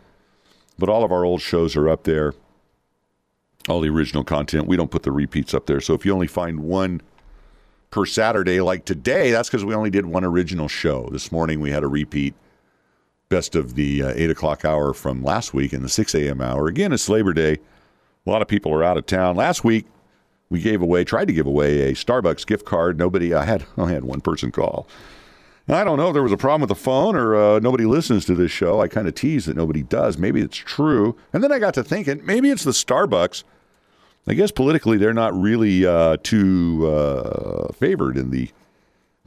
But 0.77 0.89
all 0.89 1.05
of 1.05 1.13
our 1.13 1.23
old 1.23 1.39
shows 1.39 1.77
are 1.77 1.87
up 1.87 2.03
there 2.03 2.33
all 3.69 3.79
the 3.79 3.87
original 3.87 4.25
content. 4.25 4.67
We 4.67 4.75
don't 4.75 4.91
put 4.91 5.03
the 5.03 5.13
repeats 5.13 5.53
up 5.53 5.67
there. 5.67 5.79
So 5.79 5.93
if 5.93 6.05
you 6.05 6.13
only 6.13 6.27
find 6.27 6.59
one 6.59 7.01
per 7.93 8.07
Saturday, 8.07 8.59
like 8.59 8.85
today, 8.85 9.29
that's 9.29 9.47
because 9.47 9.63
we 9.63 9.75
only 9.75 9.91
did 9.91 10.07
one 10.07 10.25
original 10.25 10.67
show. 10.67 11.07
This 11.11 11.31
morning 11.31 11.59
we 11.59 11.69
had 11.69 11.83
a 11.83 11.87
repeat, 11.87 12.33
best 13.29 13.53
of 13.53 13.75
the 13.75 14.01
uh, 14.01 14.13
8 14.15 14.31
o'clock 14.31 14.65
hour 14.65 14.95
from 14.95 15.23
last 15.23 15.53
week 15.53 15.73
and 15.73 15.85
the 15.85 15.89
6 15.89 16.15
a.m. 16.15 16.41
hour. 16.41 16.67
Again, 16.67 16.91
it's 16.91 17.07
Labor 17.07 17.33
Day. 17.33 17.59
A 18.25 18.29
lot 18.31 18.41
of 18.41 18.47
people 18.47 18.73
are 18.73 18.83
out 18.83 18.97
of 18.97 19.05
town. 19.05 19.35
Last 19.35 19.63
week, 19.63 19.85
we 20.49 20.59
gave 20.59 20.81
away, 20.81 21.03
tried 21.03 21.27
to 21.27 21.33
give 21.33 21.45
away 21.45 21.91
a 21.91 21.93
Starbucks 21.93 22.47
gift 22.47 22.65
card. 22.65 22.97
Nobody, 22.97 23.31
I 23.31 23.45
had, 23.45 23.63
I 23.77 23.91
had 23.91 24.05
one 24.05 24.21
person 24.21 24.51
call. 24.51 24.87
I 25.67 25.83
don't 25.83 25.97
know 25.97 26.07
if 26.07 26.13
there 26.15 26.23
was 26.23 26.31
a 26.31 26.37
problem 26.37 26.61
with 26.61 26.69
the 26.69 26.83
phone 26.83 27.15
or 27.15 27.35
uh, 27.35 27.59
nobody 27.59 27.85
listens 27.85 28.25
to 28.25 28.33
this 28.33 28.51
show. 28.51 28.81
I 28.81 28.87
kind 28.87 29.07
of 29.07 29.13
tease 29.13 29.45
that 29.45 29.55
nobody 29.55 29.83
does. 29.83 30.17
Maybe 30.17 30.41
it's 30.41 30.57
true. 30.57 31.15
And 31.31 31.43
then 31.43 31.51
I 31.51 31.59
got 31.59 31.75
to 31.75 31.83
thinking, 31.83 32.25
maybe 32.25 32.49
it's 32.49 32.63
the 32.63 32.71
Starbucks 32.71 33.43
I 34.27 34.33
guess 34.33 34.51
politically 34.51 34.97
they're 34.97 35.13
not 35.13 35.39
really 35.39 35.85
uh, 35.85 36.17
too 36.23 36.87
uh, 36.87 37.73
favored 37.73 38.17
in 38.17 38.29
the 38.29 38.49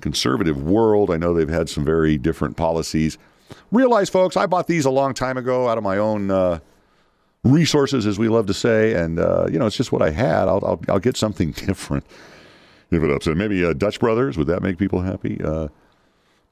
conservative 0.01 0.63
world. 0.63 1.11
I 1.11 1.17
know 1.17 1.35
they've 1.35 1.49
had 1.49 1.69
some 1.69 1.85
very 1.85 2.17
different 2.19 2.57
policies. 2.57 3.19
Realize, 3.71 4.09
folks, 4.09 4.37
I 4.37 4.47
bought 4.47 4.67
these 4.67 4.85
a 4.85 4.91
long 4.91 5.15
time 5.15 5.37
ago 5.37 5.69
out 5.69 5.79
of 5.79 5.85
my 5.85 5.99
own 5.99 6.31
uh, 6.31 6.61
resources, 7.45 8.07
as 8.07 8.19
we 8.19 8.29
love 8.29 8.47
to 8.47 8.55
say, 8.55 8.95
and 8.95 9.19
uh, 9.19 9.47
you 9.51 9.59
know 9.59 9.67
it's 9.67 9.77
just 9.77 9.93
what 9.93 10.03
I 10.03 10.11
had. 10.11 10.49
I'll, 10.49 10.65
I'll, 10.65 10.81
I'll 10.89 10.99
get 10.99 11.17
something 11.17 11.51
different 11.67 12.05
if 12.91 13.03
it 13.03 13.11
upset. 13.11 13.37
Maybe 13.37 13.65
uh, 13.65 13.73
Dutch 13.75 14.01
Brothers 14.01 14.39
would 14.39 14.47
that 14.47 14.63
make 14.63 14.79
people 14.79 15.03
happy? 15.03 15.41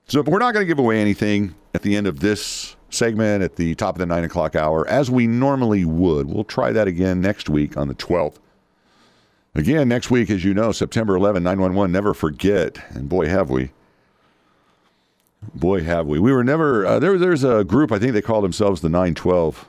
So 0.07 0.23
we're 0.23 0.39
not 0.39 0.53
going 0.53 0.65
to 0.65 0.69
give 0.69 0.79
away 0.79 1.01
anything 1.01 1.55
at 1.73 1.83
the 1.83 1.97
end 1.97 2.07
of 2.07 2.21
this 2.21 2.77
segment 2.91 3.43
at 3.43 3.57
the 3.57 3.75
top 3.75 3.95
of 3.95 3.99
the 3.99 4.07
nine 4.07 4.25
o'clock 4.25 4.55
hour, 4.55 4.87
as 4.87 5.11
we 5.11 5.27
normally 5.27 5.85
would. 5.85 6.29
We'll 6.29 6.45
try 6.45 6.73
that 6.73 6.87
again 6.87 7.21
next 7.21 7.49
week 7.49 7.77
on 7.77 7.89
the 7.89 7.95
12th. 7.95 8.37
Again, 9.55 9.89
next 9.89 10.11
week, 10.11 10.31
as 10.31 10.45
you 10.45 10.53
know, 10.53 10.73
September 10.73 11.17
11, 11.17 11.43
911, 11.43 11.93
never 11.93 12.13
forget. 12.13 12.79
And 12.91 13.09
boy, 13.09 13.29
have 13.29 13.51
we. 13.51 13.71
Boy, 15.55 15.83
have 15.83 16.07
we. 16.07 16.19
We 16.19 16.33
were 16.33 16.45
never, 16.45 16.85
uh, 16.85 16.99
there, 16.99 17.17
there's 17.19 17.45
a 17.45 17.65
group, 17.65 17.93
I 17.93 17.99
think 17.99 18.13
they 18.13 18.23
call 18.23 18.43
themselves 18.43 18.81
the 18.81 18.89
912 18.89 19.69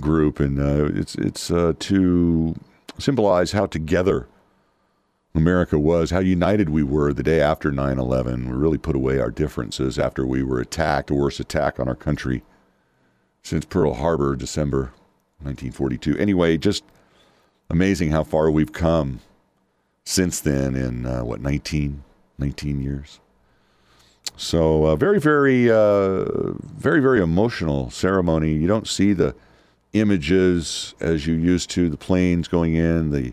group, 0.00 0.40
and 0.40 0.58
uh, 0.58 0.86
it's, 0.98 1.14
it's 1.16 1.50
uh, 1.50 1.72
to 1.80 2.54
symbolize 2.98 3.52
how 3.52 3.66
together 3.66 4.28
America 5.34 5.78
was, 5.78 6.10
how 6.10 6.20
united 6.20 6.68
we 6.68 6.84
were 6.84 7.12
the 7.12 7.22
day 7.22 7.40
after 7.40 7.72
9 7.72 7.98
11. 7.98 8.48
We 8.48 8.54
really 8.54 8.78
put 8.78 8.94
away 8.94 9.18
our 9.18 9.32
differences 9.32 9.98
after 9.98 10.24
we 10.24 10.44
were 10.44 10.60
attacked, 10.60 11.08
the 11.08 11.14
worst 11.14 11.40
attack 11.40 11.80
on 11.80 11.88
our 11.88 11.96
country 11.96 12.42
since 13.42 13.64
Pearl 13.64 13.94
Harbor, 13.94 14.36
December 14.36 14.92
1942. 15.42 16.16
Anyway, 16.18 16.56
just 16.56 16.84
amazing 17.68 18.10
how 18.10 18.22
far 18.22 18.50
we've 18.50 18.72
come 18.72 19.20
since 20.04 20.40
then 20.40 20.76
in, 20.76 21.04
uh, 21.04 21.24
what, 21.24 21.40
19, 21.40 22.04
19 22.38 22.80
years? 22.80 23.20
So, 24.36 24.86
uh, 24.86 24.96
very, 24.96 25.18
very, 25.18 25.70
uh, 25.70 26.52
very, 26.76 27.00
very 27.00 27.20
emotional 27.20 27.90
ceremony. 27.90 28.52
You 28.54 28.68
don't 28.68 28.88
see 28.88 29.12
the 29.12 29.34
images 29.92 30.94
as 31.00 31.26
you 31.26 31.34
used 31.34 31.70
to, 31.70 31.88
the 31.88 31.96
planes 31.96 32.48
going 32.48 32.74
in, 32.74 33.10
the 33.10 33.32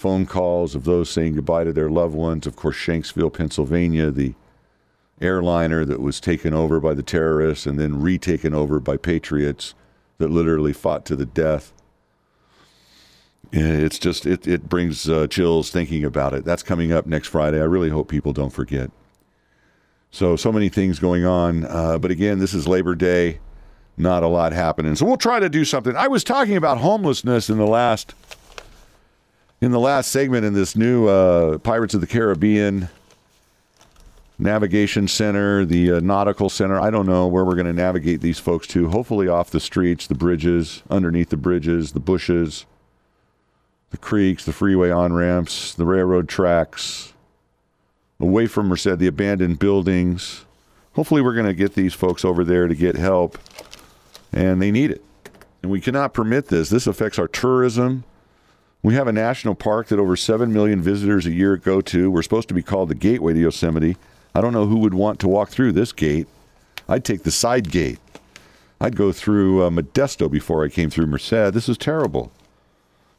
phone 0.00 0.24
calls 0.24 0.74
of 0.74 0.84
those 0.84 1.10
saying 1.10 1.34
goodbye 1.34 1.62
to 1.62 1.74
their 1.74 1.90
loved 1.90 2.14
ones. 2.14 2.46
Of 2.46 2.56
course, 2.56 2.76
Shanksville, 2.76 3.32
Pennsylvania, 3.32 4.10
the 4.10 4.32
airliner 5.20 5.84
that 5.84 6.00
was 6.00 6.20
taken 6.20 6.54
over 6.54 6.80
by 6.80 6.94
the 6.94 7.02
terrorists 7.02 7.66
and 7.66 7.78
then 7.78 8.00
retaken 8.00 8.54
over 8.54 8.80
by 8.80 8.96
patriots 8.96 9.74
that 10.16 10.30
literally 10.30 10.72
fought 10.72 11.04
to 11.04 11.16
the 11.16 11.26
death. 11.26 11.74
It's 13.52 13.98
just, 13.98 14.24
it, 14.24 14.46
it 14.46 14.70
brings 14.70 15.06
uh, 15.06 15.26
chills 15.26 15.70
thinking 15.70 16.02
about 16.02 16.32
it. 16.32 16.46
That's 16.46 16.62
coming 16.62 16.92
up 16.92 17.04
next 17.04 17.28
Friday. 17.28 17.60
I 17.60 17.64
really 17.64 17.90
hope 17.90 18.08
people 18.08 18.32
don't 18.32 18.54
forget. 18.54 18.90
So, 20.10 20.34
so 20.34 20.50
many 20.50 20.70
things 20.70 20.98
going 20.98 21.26
on. 21.26 21.66
Uh, 21.66 21.98
but 21.98 22.10
again, 22.10 22.38
this 22.38 22.54
is 22.54 22.66
Labor 22.66 22.94
Day. 22.94 23.40
Not 23.98 24.22
a 24.22 24.28
lot 24.28 24.52
happening. 24.52 24.96
So, 24.96 25.04
we'll 25.04 25.18
try 25.18 25.40
to 25.40 25.50
do 25.50 25.66
something. 25.66 25.94
I 25.94 26.08
was 26.08 26.24
talking 26.24 26.56
about 26.56 26.78
homelessness 26.78 27.50
in 27.50 27.58
the 27.58 27.66
last 27.66 28.14
in 29.60 29.72
the 29.72 29.80
last 29.80 30.10
segment 30.10 30.44
in 30.44 30.54
this 30.54 30.74
new 30.74 31.06
uh, 31.06 31.58
Pirates 31.58 31.94
of 31.94 32.00
the 32.00 32.06
Caribbean 32.06 32.88
navigation 34.38 35.06
center, 35.06 35.66
the 35.66 35.92
uh, 35.92 36.00
nautical 36.00 36.48
center. 36.48 36.80
I 36.80 36.90
don't 36.90 37.06
know 37.06 37.26
where 37.26 37.44
we're 37.44 37.54
going 37.54 37.66
to 37.66 37.72
navigate 37.72 38.22
these 38.22 38.38
folks 38.38 38.66
to. 38.68 38.88
Hopefully, 38.88 39.28
off 39.28 39.50
the 39.50 39.60
streets, 39.60 40.06
the 40.06 40.14
bridges, 40.14 40.82
underneath 40.88 41.28
the 41.28 41.36
bridges, 41.36 41.92
the 41.92 42.00
bushes, 42.00 42.64
the 43.90 43.98
creeks, 43.98 44.44
the 44.44 44.52
freeway 44.52 44.90
on 44.90 45.12
ramps, 45.12 45.74
the 45.74 45.84
railroad 45.84 46.28
tracks, 46.28 47.12
away 48.18 48.46
from 48.46 48.68
Merced, 48.68 48.98
the 48.98 49.06
abandoned 49.06 49.58
buildings. 49.58 50.46
Hopefully, 50.94 51.20
we're 51.20 51.34
going 51.34 51.46
to 51.46 51.54
get 51.54 51.74
these 51.74 51.92
folks 51.92 52.24
over 52.24 52.44
there 52.44 52.66
to 52.66 52.74
get 52.74 52.96
help, 52.96 53.38
and 54.32 54.62
they 54.62 54.70
need 54.70 54.90
it. 54.90 55.04
And 55.62 55.70
we 55.70 55.82
cannot 55.82 56.14
permit 56.14 56.46
this. 56.46 56.70
This 56.70 56.86
affects 56.86 57.18
our 57.18 57.28
tourism. 57.28 58.04
We 58.82 58.94
have 58.94 59.06
a 59.06 59.12
national 59.12 59.54
park 59.56 59.88
that 59.88 59.98
over 59.98 60.16
7 60.16 60.52
million 60.52 60.80
visitors 60.80 61.26
a 61.26 61.32
year 61.32 61.56
go 61.56 61.80
to. 61.82 62.10
We're 62.10 62.22
supposed 62.22 62.48
to 62.48 62.54
be 62.54 62.62
called 62.62 62.88
the 62.88 62.94
Gateway 62.94 63.34
to 63.34 63.40
Yosemite. 63.40 63.96
I 64.34 64.40
don't 64.40 64.54
know 64.54 64.66
who 64.66 64.78
would 64.78 64.94
want 64.94 65.20
to 65.20 65.28
walk 65.28 65.50
through 65.50 65.72
this 65.72 65.92
gate. 65.92 66.26
I'd 66.88 67.04
take 67.04 67.24
the 67.24 67.30
side 67.30 67.70
gate. 67.70 67.98
I'd 68.80 68.96
go 68.96 69.12
through 69.12 69.62
uh, 69.62 69.70
Modesto 69.70 70.30
before 70.30 70.64
I 70.64 70.68
came 70.68 70.88
through 70.88 71.06
Merced. 71.06 71.52
This 71.52 71.68
is 71.68 71.76
terrible. 71.76 72.32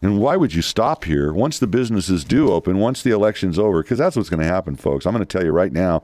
And 0.02 0.20
why 0.20 0.36
would 0.36 0.56
you 0.56 0.64
stop 0.64 1.04
here 1.04 1.32
once 1.32 1.60
the 1.60 1.68
businesses 1.68 2.24
do 2.24 2.52
open, 2.52 2.80
once 2.80 3.04
the 3.04 3.12
election's 3.12 3.60
over? 3.60 3.84
Because 3.84 4.00
that's 4.00 4.16
what's 4.16 4.30
going 4.30 4.40
to 4.40 4.46
happen, 4.48 4.76
folks. 4.76 5.06
I'm 5.06 5.14
going 5.14 5.24
to 5.24 5.32
tell 5.32 5.46
you 5.46 5.52
right 5.52 5.72
now. 5.72 6.02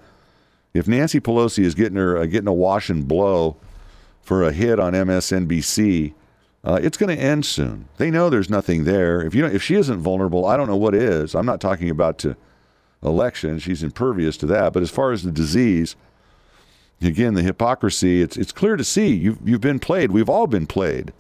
If 0.76 0.88
Nancy 0.88 1.20
Pelosi 1.20 1.64
is 1.64 1.74
getting 1.74 1.98
her 1.98 2.18
uh, 2.18 2.26
getting 2.26 2.48
a 2.48 2.54
wash 2.54 2.92
and 2.92 3.08
blow 3.08 3.58
for 4.22 4.44
a 4.44 4.52
hit 4.52 4.80
on 4.80 4.94
MSNBC, 4.94 6.14
Uh, 6.68 6.78
it's 6.84 6.98
going 6.98 7.16
to 7.16 7.24
end 7.24 7.46
soon. 7.46 7.88
They 7.96 8.12
know 8.12 8.30
there's 8.30 8.50
nothing 8.50 8.84
there. 8.84 9.22
If 9.22 9.34
you 9.34 9.46
if 9.46 9.64
she 9.64 9.76
isn't 9.76 10.00
vulnerable, 10.00 10.46
I 10.46 10.58
don't 10.58 10.68
know 10.68 10.76
what 10.76 10.94
is. 10.94 11.34
I'm 11.34 11.46
not 11.46 11.62
talking 11.62 11.90
about 11.90 12.18
to 12.20 12.36
election. 13.02 13.58
She's 13.60 13.84
impervious 13.84 14.36
to 14.38 14.46
that. 14.48 14.74
But 14.74 14.84
as 14.84 14.92
far 14.92 15.14
as 15.14 15.24
the 15.24 15.32
disease, 15.32 15.96
again, 17.02 17.36
the 17.36 17.42
hypocrisy, 17.42 18.22
it's 18.22 18.36
it's 18.36 18.52
clear 18.52 18.76
to 18.76 18.84
see. 18.84 19.14
You've 19.14 19.40
you've 19.48 19.62
been 19.62 19.80
played. 19.80 20.12
We've 20.12 20.28
all 20.28 20.46
been 20.46 20.68
played. 20.68 21.14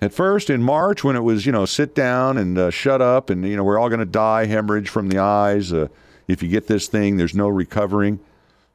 At 0.00 0.12
first, 0.12 0.50
in 0.50 0.60
March, 0.60 1.04
when 1.04 1.14
it 1.14 1.22
was 1.22 1.46
you 1.46 1.52
know 1.52 1.64
sit 1.64 1.94
down 1.94 2.36
and 2.36 2.58
uh, 2.58 2.70
shut 2.70 3.00
up, 3.00 3.30
and 3.30 3.46
you 3.46 3.54
know 3.54 3.62
we're 3.62 3.78
all 3.78 3.88
going 3.88 4.00
to 4.00 4.06
die, 4.06 4.46
hemorrhage 4.46 4.88
from 4.88 5.08
the 5.08 5.18
eyes. 5.18 5.72
Uh, 5.72 5.86
if 6.26 6.42
you 6.42 6.48
get 6.48 6.66
this 6.66 6.88
thing, 6.88 7.16
there's 7.16 7.34
no 7.34 7.46
recovering. 7.46 8.18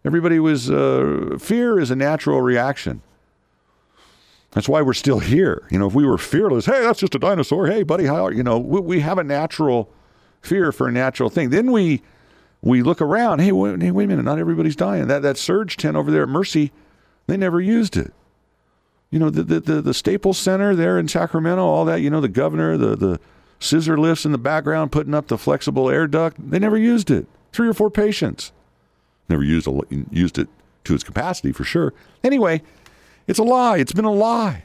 Everybody 0.05 0.39
was 0.39 0.71
uh, 0.71 1.37
fear 1.41 1.77
is 1.77 1.91
a 1.91 1.95
natural 1.97 2.41
reaction. 2.41 3.01
That's 4.53 4.69
why 4.69 4.81
we're 4.81 4.93
still 4.93 5.19
here. 5.19 5.67
You 5.71 5.79
know, 5.79 5.87
if 5.87 5.95
we 5.95 6.05
were 6.05 6.17
fearless, 6.17 6.65
hey, 6.65 6.81
that's 6.81 6.99
just 6.99 7.15
a 7.15 7.19
dinosaur. 7.19 7.67
Hey, 7.67 7.83
buddy, 7.83 8.05
how 8.05 8.27
are 8.27 8.31
you 8.31 8.43
know? 8.43 8.59
We, 8.59 8.79
we 8.81 8.99
have 8.99 9.17
a 9.17 9.23
natural 9.23 9.89
fear 10.41 10.71
for 10.71 10.87
a 10.87 10.91
natural 10.91 11.29
thing. 11.29 11.49
Then 11.49 11.71
we 11.71 12.01
we 12.61 12.83
look 12.83 13.01
around. 13.01 13.39
Hey, 13.39 13.51
wait, 13.51 13.81
hey, 13.81 13.91
wait 13.91 14.05
a 14.05 14.07
minute! 14.07 14.23
Not 14.23 14.39
everybody's 14.39 14.75
dying. 14.75 15.07
That 15.07 15.23
that 15.23 15.37
surge 15.37 15.77
tent 15.77 15.97
over 15.97 16.11
there 16.11 16.23
at 16.23 16.29
Mercy, 16.29 16.71
they 17.27 17.35
never 17.35 17.59
used 17.59 17.97
it. 17.97 18.13
You 19.09 19.19
know, 19.19 19.29
the 19.29 19.43
the 19.43 19.59
the, 19.59 19.81
the 19.81 19.93
Staples 19.93 20.37
Center 20.37 20.75
there 20.75 20.99
in 20.99 21.07
Sacramento, 21.07 21.63
all 21.63 21.85
that. 21.85 22.01
You 22.01 22.09
know, 22.11 22.21
the 22.21 22.29
governor, 22.29 22.77
the 22.77 22.95
the 22.95 23.19
scissor 23.59 23.97
lifts 23.97 24.25
in 24.25 24.31
the 24.31 24.37
background, 24.37 24.91
putting 24.91 25.15
up 25.15 25.27
the 25.27 25.37
flexible 25.37 25.89
air 25.89 26.05
duct. 26.05 26.37
They 26.51 26.59
never 26.59 26.77
used 26.77 27.09
it. 27.09 27.25
Three 27.51 27.67
or 27.67 27.73
four 27.73 27.89
patients 27.89 28.51
never 29.29 29.43
used 29.43 29.67
a, 29.67 29.81
used 30.11 30.37
it 30.37 30.47
to 30.83 30.93
its 30.93 31.03
capacity 31.03 31.51
for 31.51 31.63
sure. 31.63 31.93
Anyway, 32.23 32.61
it's 33.27 33.39
a 33.39 33.43
lie. 33.43 33.77
It's 33.77 33.93
been 33.93 34.05
a 34.05 34.11
lie. 34.11 34.63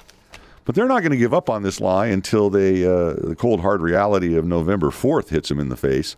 But 0.64 0.74
they're 0.74 0.86
not 0.86 1.00
going 1.00 1.12
to 1.12 1.18
give 1.18 1.32
up 1.32 1.48
on 1.48 1.62
this 1.62 1.80
lie 1.80 2.09
until 2.09 2.50
they, 2.50 2.84
uh, 2.84 3.14
the 3.14 3.34
cold 3.38 3.61
hard 3.61 3.80
reality 3.80 4.36
of 4.36 4.44
November 4.44 4.88
4th 4.88 5.30
hits 5.30 5.48
them 5.48 5.59
in 5.59 5.70
the 5.70 5.76
face. 5.76 6.16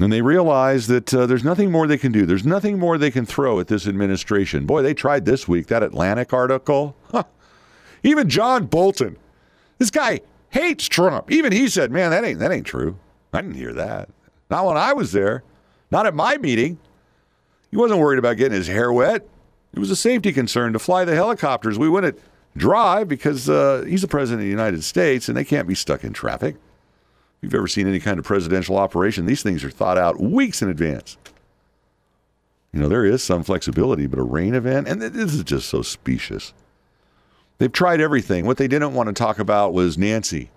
And 0.00 0.12
they 0.12 0.20
realize 0.20 0.88
that 0.88 1.14
uh, 1.14 1.26
there's 1.26 1.44
nothing 1.44 1.70
more 1.70 1.86
they 1.86 1.96
can 1.96 2.12
do. 2.12 2.26
There's 2.26 2.44
nothing 2.44 2.78
more 2.78 2.98
they 2.98 3.10
can 3.10 3.24
throw 3.24 3.60
at 3.60 3.68
this 3.68 3.86
administration. 3.86 4.66
Boy, 4.66 4.82
they 4.82 4.94
tried 4.94 5.24
this 5.24 5.46
week. 5.46 5.68
That 5.68 5.82
Atlantic 5.82 6.32
article. 6.32 6.96
Huh. 7.10 7.24
Even 8.02 8.28
John 8.28 8.66
Bolton, 8.66 9.16
this 9.78 9.90
guy 9.90 10.20
hates 10.50 10.88
Trump. 10.88 11.30
Even 11.30 11.52
he 11.52 11.68
said, 11.68 11.92
"Man, 11.92 12.10
that 12.10 12.24
ain't 12.24 12.40
that 12.40 12.50
ain't 12.50 12.66
true. 12.66 12.98
I 13.32 13.42
didn't 13.42 13.56
hear 13.56 13.72
that. 13.74 14.08
Not 14.50 14.66
when 14.66 14.76
I 14.76 14.92
was 14.92 15.12
there. 15.12 15.44
Not 15.90 16.06
at 16.06 16.14
my 16.14 16.36
meeting. 16.36 16.78
He 17.70 17.76
wasn't 17.76 18.00
worried 18.00 18.18
about 18.18 18.36
getting 18.36 18.56
his 18.56 18.66
hair 18.66 18.92
wet. 18.92 19.26
It 19.72 19.78
was 19.78 19.90
a 19.90 19.96
safety 19.96 20.32
concern 20.32 20.72
to 20.74 20.78
fly 20.78 21.04
the 21.04 21.14
helicopters. 21.14 21.78
We 21.78 21.88
wouldn't 21.88 22.18
drive 22.56 23.08
because 23.08 23.48
uh, 23.48 23.84
he's 23.86 24.02
the 24.02 24.08
president 24.08 24.40
of 24.40 24.44
the 24.44 24.50
United 24.50 24.84
States 24.84 25.28
and 25.28 25.36
they 25.36 25.44
can't 25.44 25.66
be 25.66 25.74
stuck 25.74 26.04
in 26.04 26.12
traffic. 26.12 26.56
If 26.56 27.46
you've 27.46 27.54
ever 27.54 27.68
seen 27.68 27.88
any 27.88 27.98
kind 27.98 28.18
of 28.18 28.24
presidential 28.24 28.76
operation, 28.76 29.26
these 29.26 29.42
things 29.42 29.64
are 29.64 29.70
thought 29.70 29.98
out 29.98 30.20
weeks 30.20 30.62
in 30.62 30.68
advance. 30.68 31.16
You 32.72 32.80
know, 32.80 32.88
there 32.88 33.04
is 33.04 33.22
some 33.22 33.42
flexibility, 33.42 34.06
but 34.06 34.18
a 34.18 34.22
rain 34.22 34.54
event, 34.54 34.88
and 34.88 35.02
this 35.02 35.34
is 35.34 35.44
just 35.44 35.68
so 35.68 35.82
specious. 35.82 36.54
They've 37.58 37.72
tried 37.72 38.00
everything. 38.00 38.46
What 38.46 38.56
they 38.56 38.68
didn't 38.68 38.94
want 38.94 39.08
to 39.08 39.12
talk 39.12 39.38
about 39.38 39.74
was 39.74 39.98
Nancy, 39.98 40.50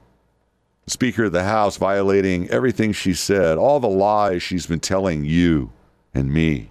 Speaker 0.87 1.25
of 1.25 1.33
the 1.33 1.43
House, 1.43 1.77
violating 1.77 2.49
everything 2.49 2.93
she 2.93 3.13
said, 3.13 3.57
all 3.57 3.79
the 3.79 3.87
lies 3.89 4.41
she's 4.41 4.65
been 4.65 4.79
telling 4.79 5.25
you 5.25 5.71
and 6.13 6.31
me 6.31 6.69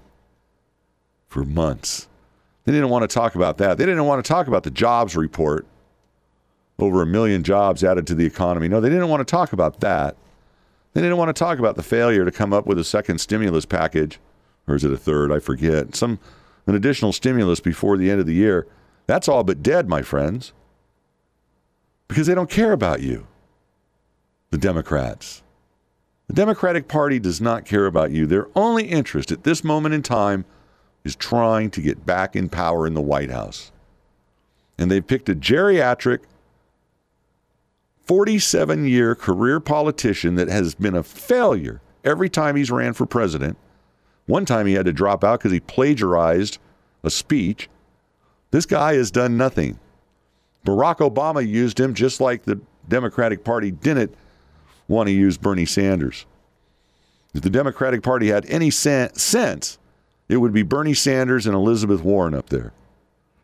for 1.28 1.44
months. 1.44 2.08
They 2.64 2.72
didn't 2.72 2.88
want 2.88 3.08
to 3.08 3.14
talk 3.14 3.34
about 3.34 3.58
that. 3.58 3.78
They 3.78 3.86
didn't 3.86 4.06
want 4.06 4.24
to 4.24 4.28
talk 4.28 4.46
about 4.46 4.62
the 4.62 4.70
jobs 4.70 5.16
report. 5.16 5.66
Over 6.78 7.02
a 7.02 7.06
million 7.06 7.44
jobs 7.44 7.84
added 7.84 8.06
to 8.08 8.14
the 8.14 8.26
economy. 8.26 8.68
No, 8.68 8.80
they 8.80 8.88
didn't 8.88 9.08
want 9.08 9.20
to 9.20 9.30
talk 9.30 9.52
about 9.52 9.80
that. 9.80 10.16
They 10.92 11.00
didn't 11.00 11.18
want 11.18 11.28
to 11.28 11.38
talk 11.38 11.58
about 11.58 11.76
the 11.76 11.82
failure 11.82 12.24
to 12.24 12.32
come 12.32 12.52
up 12.52 12.66
with 12.66 12.78
a 12.78 12.84
second 12.84 13.18
stimulus 13.18 13.64
package, 13.64 14.18
or 14.66 14.74
is 14.74 14.84
it 14.84 14.92
a 14.92 14.96
third? 14.96 15.30
I 15.30 15.38
forget. 15.38 15.94
Some 15.94 16.18
an 16.66 16.74
additional 16.74 17.12
stimulus 17.12 17.60
before 17.60 17.96
the 17.96 18.10
end 18.10 18.20
of 18.20 18.26
the 18.26 18.34
year. 18.34 18.66
That's 19.06 19.28
all 19.28 19.44
but 19.44 19.62
dead, 19.62 19.88
my 19.88 20.02
friends. 20.02 20.52
Because 22.08 22.26
they 22.26 22.34
don't 22.34 22.50
care 22.50 22.72
about 22.72 23.02
you. 23.02 23.26
The 24.50 24.58
Democrats. 24.58 25.42
The 26.28 26.34
Democratic 26.34 26.88
Party 26.88 27.18
does 27.18 27.40
not 27.40 27.66
care 27.66 27.86
about 27.86 28.12
you. 28.12 28.26
Their 28.26 28.48
only 28.56 28.84
interest 28.84 29.30
at 29.30 29.44
this 29.44 29.62
moment 29.62 29.94
in 29.94 30.02
time 30.02 30.44
is 31.04 31.14
trying 31.14 31.70
to 31.70 31.80
get 31.80 32.06
back 32.06 32.34
in 32.34 32.48
power 32.48 32.86
in 32.86 32.94
the 32.94 33.00
White 33.00 33.30
House. 33.30 33.70
And 34.78 34.90
they've 34.90 35.06
picked 35.06 35.28
a 35.28 35.34
geriatric, 35.34 36.20
47 38.06 38.86
year 38.86 39.14
career 39.14 39.60
politician 39.60 40.34
that 40.34 40.48
has 40.48 40.74
been 40.74 40.96
a 40.96 41.02
failure 41.02 41.80
every 42.04 42.28
time 42.28 42.56
he's 42.56 42.70
ran 42.70 42.92
for 42.92 43.06
president. 43.06 43.56
One 44.26 44.44
time 44.44 44.66
he 44.66 44.74
had 44.74 44.86
to 44.86 44.92
drop 44.92 45.22
out 45.22 45.40
because 45.40 45.52
he 45.52 45.60
plagiarized 45.60 46.58
a 47.02 47.10
speech. 47.10 47.68
This 48.50 48.66
guy 48.66 48.94
has 48.94 49.10
done 49.10 49.36
nothing. 49.36 49.78
Barack 50.64 50.98
Obama 50.98 51.46
used 51.46 51.78
him 51.78 51.92
just 51.92 52.20
like 52.20 52.44
the 52.44 52.60
Democratic 52.88 53.44
Party 53.44 53.70
didn't 53.70 54.14
want 54.88 55.08
to 55.08 55.12
use 55.12 55.36
Bernie 55.36 55.66
Sanders. 55.66 56.24
If 57.34 57.42
the 57.42 57.50
Democratic 57.50 58.02
Party 58.02 58.28
had 58.28 58.46
any 58.46 58.70
sense, 58.70 59.78
it 60.28 60.38
would 60.38 60.52
be 60.52 60.62
Bernie 60.62 60.94
Sanders 60.94 61.46
and 61.46 61.54
Elizabeth 61.54 62.02
Warren 62.02 62.34
up 62.34 62.48
there. 62.48 62.72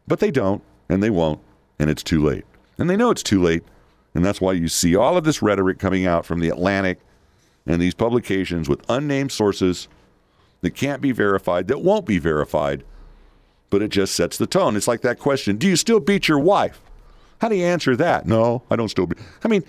But 0.06 0.20
they 0.20 0.30
don't, 0.30 0.62
and 0.88 1.02
they 1.02 1.10
won't, 1.10 1.40
and 1.78 1.90
it's 1.90 2.02
too 2.02 2.22
late. 2.24 2.44
And 2.78 2.88
they 2.88 2.96
know 2.96 3.10
it's 3.10 3.22
too 3.22 3.42
late, 3.42 3.62
and 4.14 4.24
that's 4.24 4.40
why 4.40 4.52
you 4.52 4.68
see 4.68 4.96
all 4.96 5.16
of 5.16 5.24
this 5.24 5.42
rhetoric 5.42 5.78
coming 5.78 6.06
out 6.06 6.24
from 6.24 6.40
the 6.40 6.48
Atlantic 6.48 6.98
and 7.66 7.80
these 7.80 7.94
publications 7.94 8.68
with 8.68 8.82
unnamed 8.88 9.32
sources 9.32 9.88
that 10.62 10.70
can't 10.70 11.02
be 11.02 11.12
verified, 11.12 11.68
that 11.68 11.82
won't 11.82 12.06
be 12.06 12.18
verified, 12.18 12.82
but 13.68 13.82
it 13.82 13.88
just 13.88 14.14
sets 14.14 14.36
the 14.36 14.46
tone. 14.46 14.76
It's 14.76 14.88
like 14.88 15.02
that 15.02 15.18
question 15.18 15.56
Do 15.56 15.68
you 15.68 15.76
still 15.76 16.00
beat 16.00 16.28
your 16.28 16.38
wife? 16.38 16.80
How 17.40 17.48
do 17.48 17.56
you 17.56 17.64
answer 17.64 17.96
that? 17.96 18.26
No, 18.26 18.62
I 18.70 18.76
don't 18.76 18.88
still 18.88 19.06
beat. 19.06 19.18
I 19.44 19.48
mean, 19.48 19.64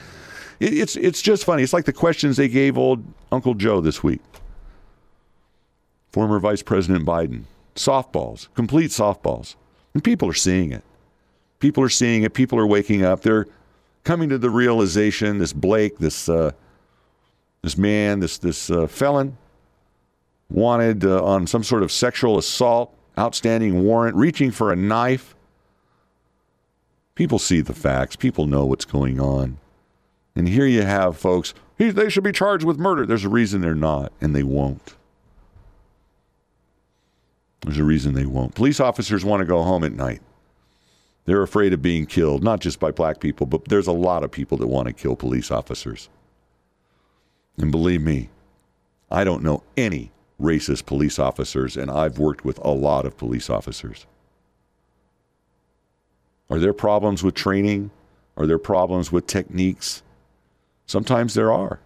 it's, 0.60 0.96
it's 0.96 1.22
just 1.22 1.46
funny. 1.46 1.64
It's 1.64 1.74
like 1.74 1.86
the 1.86 1.94
questions 1.94 2.38
they 2.38 2.50
gave 2.50 2.78
old 2.78 3.04
Uncle 3.32 3.54
Joe 3.54 3.80
this 3.82 4.04
week 4.04 4.22
former 6.12 6.40
Vice 6.40 6.62
President 6.62 7.06
Biden. 7.06 7.44
Softballs, 7.76 8.48
complete 8.54 8.92
softballs. 8.92 9.56
And 9.94 10.04
people 10.04 10.30
are 10.30 10.34
seeing 10.34 10.72
it. 10.72 10.84
People 11.60 11.84
are 11.84 11.90
seeing 11.90 12.24
it. 12.24 12.34
People 12.34 12.60
are 12.60 12.68
waking 12.68 13.04
up. 13.04 13.22
They're 13.22 13.48
coming 14.04 14.30
to 14.30 14.38
the 14.38 14.50
realization 14.50 15.38
this 15.38 15.54
Blake, 15.54 15.98
this, 16.00 16.28
uh, 16.28 16.52
this 17.62 17.78
man, 17.78 18.20
this, 18.20 18.38
this 18.38 18.70
uh, 18.70 18.88
felon, 18.88 19.38
wanted 20.50 21.06
uh, 21.06 21.24
on 21.24 21.48
some 21.48 21.64
sort 21.64 21.84
of 21.84 21.92
sexual 21.92 22.38
assault, 22.38 22.94
outstanding 23.18 23.84
warrant, 23.84 24.16
reaching 24.16 24.52
for 24.52 24.72
a 24.72 24.76
knife. 24.76 25.36
People 27.16 27.40
see 27.40 27.62
the 27.62 27.74
facts. 27.74 28.16
People 28.16 28.48
know 28.48 28.66
what's 28.66 28.86
going 28.86 29.20
on. 29.20 29.58
And 30.36 30.48
here 30.48 30.66
you 30.66 30.82
have 30.82 31.18
folks, 31.18 31.54
they 31.78 32.10
should 32.10 32.24
be 32.24 32.32
charged 32.32 32.64
with 32.64 32.78
murder. 32.78 33.06
There's 33.06 33.26
a 33.26 33.30
reason 33.30 33.62
they're 33.62 33.76
not, 33.76 34.12
and 34.22 34.36
they 34.36 34.44
won't. 34.44 34.96
There's 37.62 37.78
a 37.78 37.84
reason 37.84 38.14
they 38.14 38.26
won't. 38.26 38.56
Police 38.56 38.80
officers 38.80 39.24
want 39.24 39.42
to 39.42 39.46
go 39.46 39.64
home 39.64 39.84
at 39.84 39.94
night. 39.94 40.22
They're 41.26 41.44
afraid 41.44 41.74
of 41.74 41.82
being 41.82 42.08
killed, 42.08 42.44
not 42.44 42.60
just 42.60 42.80
by 42.80 42.92
black 42.92 43.20
people, 43.20 43.46
but 43.46 43.66
there's 43.66 43.88
a 43.88 43.92
lot 43.92 44.24
of 44.24 44.32
people 44.32 44.58
that 44.58 44.68
want 44.68 44.88
to 44.88 44.94
kill 44.94 45.16
police 45.16 45.52
officers. 45.52 46.10
And 47.58 47.72
believe 47.72 48.02
me, 48.02 48.30
I 49.12 49.24
don't 49.24 49.44
know 49.44 49.64
any 49.78 50.12
racist 50.42 50.88
police 50.88 51.20
officers, 51.20 51.78
and 51.78 51.92
I've 51.92 52.18
worked 52.18 52.44
with 52.44 52.58
a 52.64 52.72
lot 52.72 53.06
of 53.06 53.18
police 53.18 53.50
officers. 53.50 54.08
Are 56.50 56.60
there 56.60 56.74
problems 56.74 57.24
with 57.24 57.36
training? 57.36 57.92
Are 58.36 58.48
there 58.48 58.58
problems 58.58 59.12
with 59.12 59.28
techniques? 59.28 60.02
Sometimes 60.88 61.36
there 61.36 61.54
are. 61.54 61.80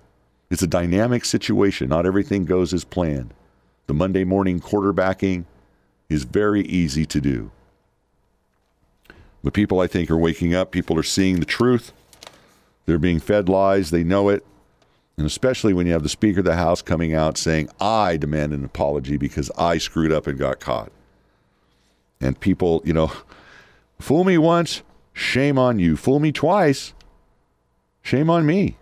It's 0.50 0.64
a 0.64 0.68
dynamic 0.68 1.26
situation. 1.26 1.90
Not 1.90 2.06
everything 2.06 2.46
goes 2.46 2.74
as 2.74 2.86
planned. 2.86 3.34
The 3.88 3.94
Monday 3.94 4.24
morning 4.24 4.60
quarterbacking, 4.60 5.46
is 6.10 6.24
very 6.24 6.62
easy 6.62 7.06
to 7.06 7.22
do. 7.22 7.51
But 9.43 9.53
people, 9.53 9.80
I 9.80 9.88
think, 9.88 10.10
are 10.10 10.18
waking 10.18 10.56
up. 10.56 10.72
People 10.72 10.97
are 10.97 11.03
seeing 11.03 11.39
the 11.39 11.45
truth. 11.45 11.91
They're 12.86 12.97
being 12.97 13.20
fed 13.20 13.47
lies. 13.47 13.91
They 13.91 14.03
know 14.03 14.30
it. 14.30 14.45
And 15.18 15.26
especially 15.26 15.74
when 15.74 15.88
you 15.88 15.93
have 15.93 16.03
the 16.03 16.10
Speaker 16.10 16.39
of 16.39 16.45
the 16.45 16.56
House 16.56 16.82
coming 16.82 17.14
out 17.14 17.38
saying, 17.38 17.70
I 17.80 18.18
demand 18.18 18.53
an 18.53 18.66
apology 18.66 19.18
because 19.18 19.49
I 19.58 19.78
screwed 19.78 20.12
up 20.12 20.28
and 20.28 20.38
got 20.38 20.60
caught. 20.60 20.91
And 22.20 22.39
people, 22.39 22.82
you 22.84 22.93
know, 22.93 23.12
fool 23.99 24.24
me 24.24 24.38
once, 24.38 24.82
shame 25.14 25.58
on 25.58 25.80
you. 25.80 25.95
Fool 25.95 26.20
me 26.20 26.32
twice, 26.32 26.93
shame 28.01 28.30
on 28.30 28.45
me. 28.45 28.78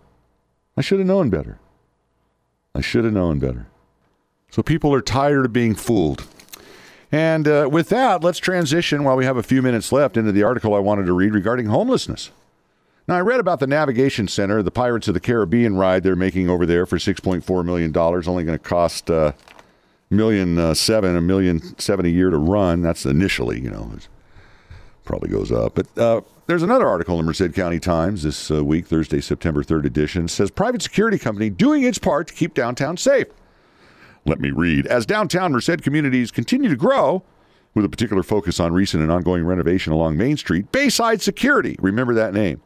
I 0.76 0.80
should 0.80 0.98
have 0.98 1.06
known 1.06 1.30
better. 1.30 1.58
I 2.74 2.80
should 2.80 3.04
have 3.04 3.12
known 3.12 3.38
better. 3.38 3.68
So 4.50 4.62
people 4.62 4.92
are 4.92 5.00
tired 5.00 5.44
of 5.44 5.52
being 5.52 5.74
fooled. 5.74 6.26
And 7.14 7.46
uh, 7.46 7.68
with 7.70 7.90
that, 7.90 8.24
let's 8.24 8.40
transition 8.40 9.04
while 9.04 9.14
we 9.14 9.24
have 9.24 9.36
a 9.36 9.42
few 9.44 9.62
minutes 9.62 9.92
left 9.92 10.16
into 10.16 10.32
the 10.32 10.42
article 10.42 10.74
I 10.74 10.80
wanted 10.80 11.06
to 11.06 11.12
read 11.12 11.32
regarding 11.32 11.66
homelessness. 11.66 12.32
Now, 13.06 13.14
I 13.14 13.20
read 13.20 13.38
about 13.38 13.60
the 13.60 13.68
Navigation 13.68 14.26
Center, 14.26 14.64
the 14.64 14.72
Pirates 14.72 15.06
of 15.06 15.14
the 15.14 15.20
Caribbean 15.20 15.76
ride 15.76 16.02
they're 16.02 16.16
making 16.16 16.50
over 16.50 16.66
there 16.66 16.86
for 16.86 16.96
$6.4 16.96 17.64
million, 17.64 17.96
only 17.96 18.42
going 18.42 18.58
to 18.58 18.64
cost 18.64 19.12
uh, 19.12 19.30
million 20.10 20.58
uh, 20.58 20.74
seven, 20.74 21.14
a 21.14 21.20
million 21.20 21.78
seven 21.78 22.04
a 22.04 22.08
year 22.08 22.30
to 22.30 22.36
run. 22.36 22.82
That's 22.82 23.06
initially, 23.06 23.60
you 23.60 23.70
know, 23.70 23.92
probably 25.04 25.28
goes 25.28 25.52
up. 25.52 25.76
But 25.76 25.96
uh, 25.96 26.22
there's 26.48 26.64
another 26.64 26.88
article 26.88 27.20
in 27.20 27.26
Merced 27.26 27.54
County 27.54 27.78
Times 27.78 28.24
this 28.24 28.50
uh, 28.50 28.64
week, 28.64 28.88
Thursday, 28.88 29.20
September 29.20 29.62
3rd 29.62 29.84
edition, 29.84 30.26
says 30.26 30.50
private 30.50 30.82
security 30.82 31.20
company 31.20 31.48
doing 31.48 31.84
its 31.84 31.98
part 31.98 32.26
to 32.26 32.34
keep 32.34 32.54
downtown 32.54 32.96
safe. 32.96 33.28
Let 34.24 34.40
me 34.40 34.50
read. 34.50 34.86
As 34.86 35.06
downtown 35.06 35.52
Merced 35.52 35.82
communities 35.82 36.30
continue 36.30 36.70
to 36.70 36.76
grow, 36.76 37.22
with 37.74 37.84
a 37.84 37.88
particular 37.88 38.22
focus 38.22 38.60
on 38.60 38.72
recent 38.72 39.02
and 39.02 39.10
ongoing 39.10 39.44
renovation 39.44 39.92
along 39.92 40.16
Main 40.16 40.36
Street, 40.36 40.70
Bayside 40.72 41.20
Security, 41.20 41.76
remember 41.80 42.14
that 42.14 42.32
name, 42.32 42.62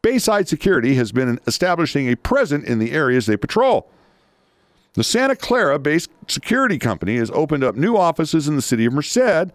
Bayside 0.00 0.48
Security 0.48 0.94
has 0.94 1.12
been 1.12 1.40
establishing 1.46 2.08
a 2.08 2.16
presence 2.16 2.66
in 2.68 2.78
the 2.78 2.92
areas 2.92 3.26
they 3.26 3.36
patrol. 3.36 3.90
The 4.94 5.02
Santa 5.02 5.34
Clara 5.34 5.78
based 5.78 6.10
security 6.28 6.78
company 6.78 7.16
has 7.16 7.30
opened 7.32 7.64
up 7.64 7.74
new 7.74 7.96
offices 7.96 8.46
in 8.46 8.54
the 8.54 8.62
city 8.62 8.84
of 8.84 8.92
Merced, 8.92 9.50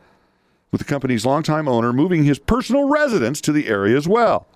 with 0.72 0.80
the 0.80 0.86
company's 0.86 1.26
longtime 1.26 1.68
owner 1.68 1.94
moving 1.94 2.26
his 2.26 2.40
personal 2.40 2.90
residence 2.90 3.40
to 3.42 3.52
the 3.52 3.68
area 3.68 3.96
as 3.96 4.08
well. 4.08 4.48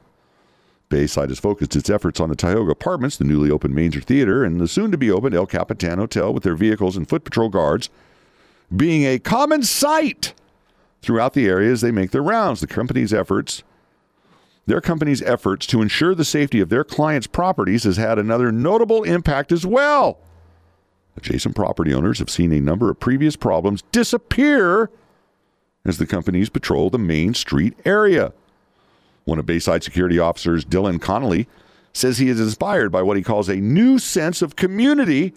Bayside 0.94 1.30
has 1.30 1.40
focused 1.40 1.76
its 1.76 1.90
efforts 1.90 2.20
on 2.20 2.30
the 2.30 2.36
Tioga 2.36 2.70
Apartments, 2.70 3.18
the 3.18 3.24
newly 3.24 3.50
opened 3.50 3.74
Mainzer 3.74 4.04
Theater, 4.04 4.44
and 4.44 4.62
the 4.62 4.68
soon 4.68 4.92
to 4.92 4.98
be 4.98 5.10
opened 5.10 5.34
El 5.34 5.48
Capitan 5.48 5.98
Hotel 5.98 6.32
with 6.32 6.44
their 6.44 6.56
vehicles 6.56 6.96
and 6.96 7.10
foot 7.10 7.24
patrol 7.24 7.50
guards 7.50 7.90
being 8.76 9.04
a 9.04 9.18
common 9.18 9.64
sight 9.64 10.36
throughout 11.02 11.34
the 11.34 11.48
areas 11.48 11.82
they 11.82 11.90
make 11.90 12.12
their 12.12 12.22
rounds. 12.22 12.62
The 12.62 12.68
company's 12.68 13.12
efforts 13.12 13.64
their 14.68 14.82
company's 14.82 15.24
efforts 15.24 15.66
to 15.68 15.82
ensure 15.82 16.14
the 16.14 16.24
safety 16.24 16.60
of 16.60 16.70
their 16.70 16.84
clients' 16.84 17.26
properties 17.26 17.86
has 17.86 17.98
had 17.98 18.20
another 18.20 18.52
notable 18.52 19.02
impact 19.02 19.52
as 19.52 19.66
well. 19.66 20.20
Adjacent 21.18 21.56
property 21.56 21.92
owners 21.92 22.20
have 22.20 22.30
seen 22.30 22.54
a 22.54 22.62
number 22.62 22.92
of 22.92 23.00
previous 23.00 23.36
problems 23.36 23.82
disappear 23.92 24.92
as 25.86 25.98
the 25.98 26.06
companies 26.06 26.50
patrol 26.50 26.92
the 26.92 27.00
Main 27.00 27.34
Street 27.34 27.74
area. 27.84 28.32
One 29.26 29.40
of 29.40 29.46
Bayside 29.46 29.84
security 29.84 30.20
officers, 30.20 30.66
Dylan 30.66 31.02
Connolly, 31.02 31.48
says 31.94 32.18
he 32.18 32.30
is 32.30 32.40
inspired 32.40 32.92
by 32.92 33.02
what 33.02 33.18
he 33.18 33.24
calls 33.24 33.50
a 33.50 33.56
new 33.56 34.00
sense 34.00 34.42
of 34.42 34.56
community 34.56 35.34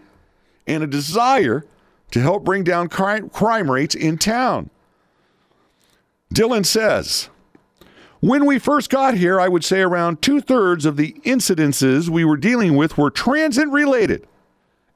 and 0.66 0.82
a 0.82 0.86
desire 0.86 1.64
to 2.10 2.20
help 2.20 2.44
bring 2.44 2.64
down 2.64 2.88
crime 2.88 3.70
rates 3.70 3.94
in 3.94 4.18
town. 4.18 4.70
Dylan 6.34 6.64
says, 6.64 7.28
when 8.20 8.46
we 8.46 8.58
first 8.58 8.90
got 8.90 9.14
here, 9.14 9.38
I 9.38 9.48
would 9.48 9.64
say 9.64 9.80
around 9.80 10.22
two 10.22 10.40
thirds 10.40 10.86
of 10.86 10.96
the 10.96 11.12
incidences 11.24 12.08
we 12.08 12.24
were 12.24 12.36
dealing 12.36 12.74
with 12.74 12.96
were 12.96 13.10
transit 13.10 13.68
related. 13.68 14.26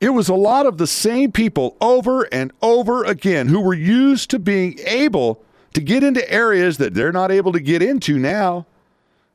It 0.01 0.11
was 0.11 0.30
a 0.30 0.34
lot 0.34 0.64
of 0.64 0.78
the 0.78 0.86
same 0.86 1.30
people 1.30 1.76
over 1.80 2.22
and 2.32 2.53
over 2.62 3.05
again 3.05 3.49
who 3.49 3.61
were 3.61 3.74
used 3.74 4.30
to 4.30 4.38
being 4.38 4.78
able 4.86 5.43
to 5.74 5.80
get 5.80 6.03
into 6.03 6.28
areas 6.32 6.78
that 6.78 6.95
they're 6.95 7.12
not 7.12 7.30
able 7.30 7.53
to 7.53 7.61
get 7.61 7.82
into 7.82 8.18
now. 8.18 8.66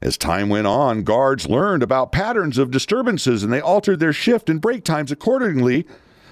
As 0.05 0.19
time 0.19 0.49
went 0.49 0.67
on, 0.67 1.01
guards 1.01 1.49
learned 1.49 1.81
about 1.81 2.11
patterns 2.11 2.59
of 2.59 2.69
disturbances 2.69 3.41
and 3.41 3.51
they 3.51 3.59
altered 3.59 3.99
their 3.99 4.13
shift 4.13 4.51
and 4.51 4.61
break 4.61 4.83
times 4.83 5.11
accordingly 5.11 5.87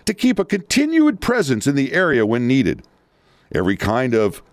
to 0.06 0.14
keep 0.14 0.38
a 0.38 0.46
continued 0.46 1.20
presence 1.20 1.66
in 1.66 1.74
the 1.74 1.92
area 1.92 2.24
when 2.24 2.46
needed. 2.48 2.84
Every 3.52 3.76
kind 3.76 4.14
of 4.14 4.44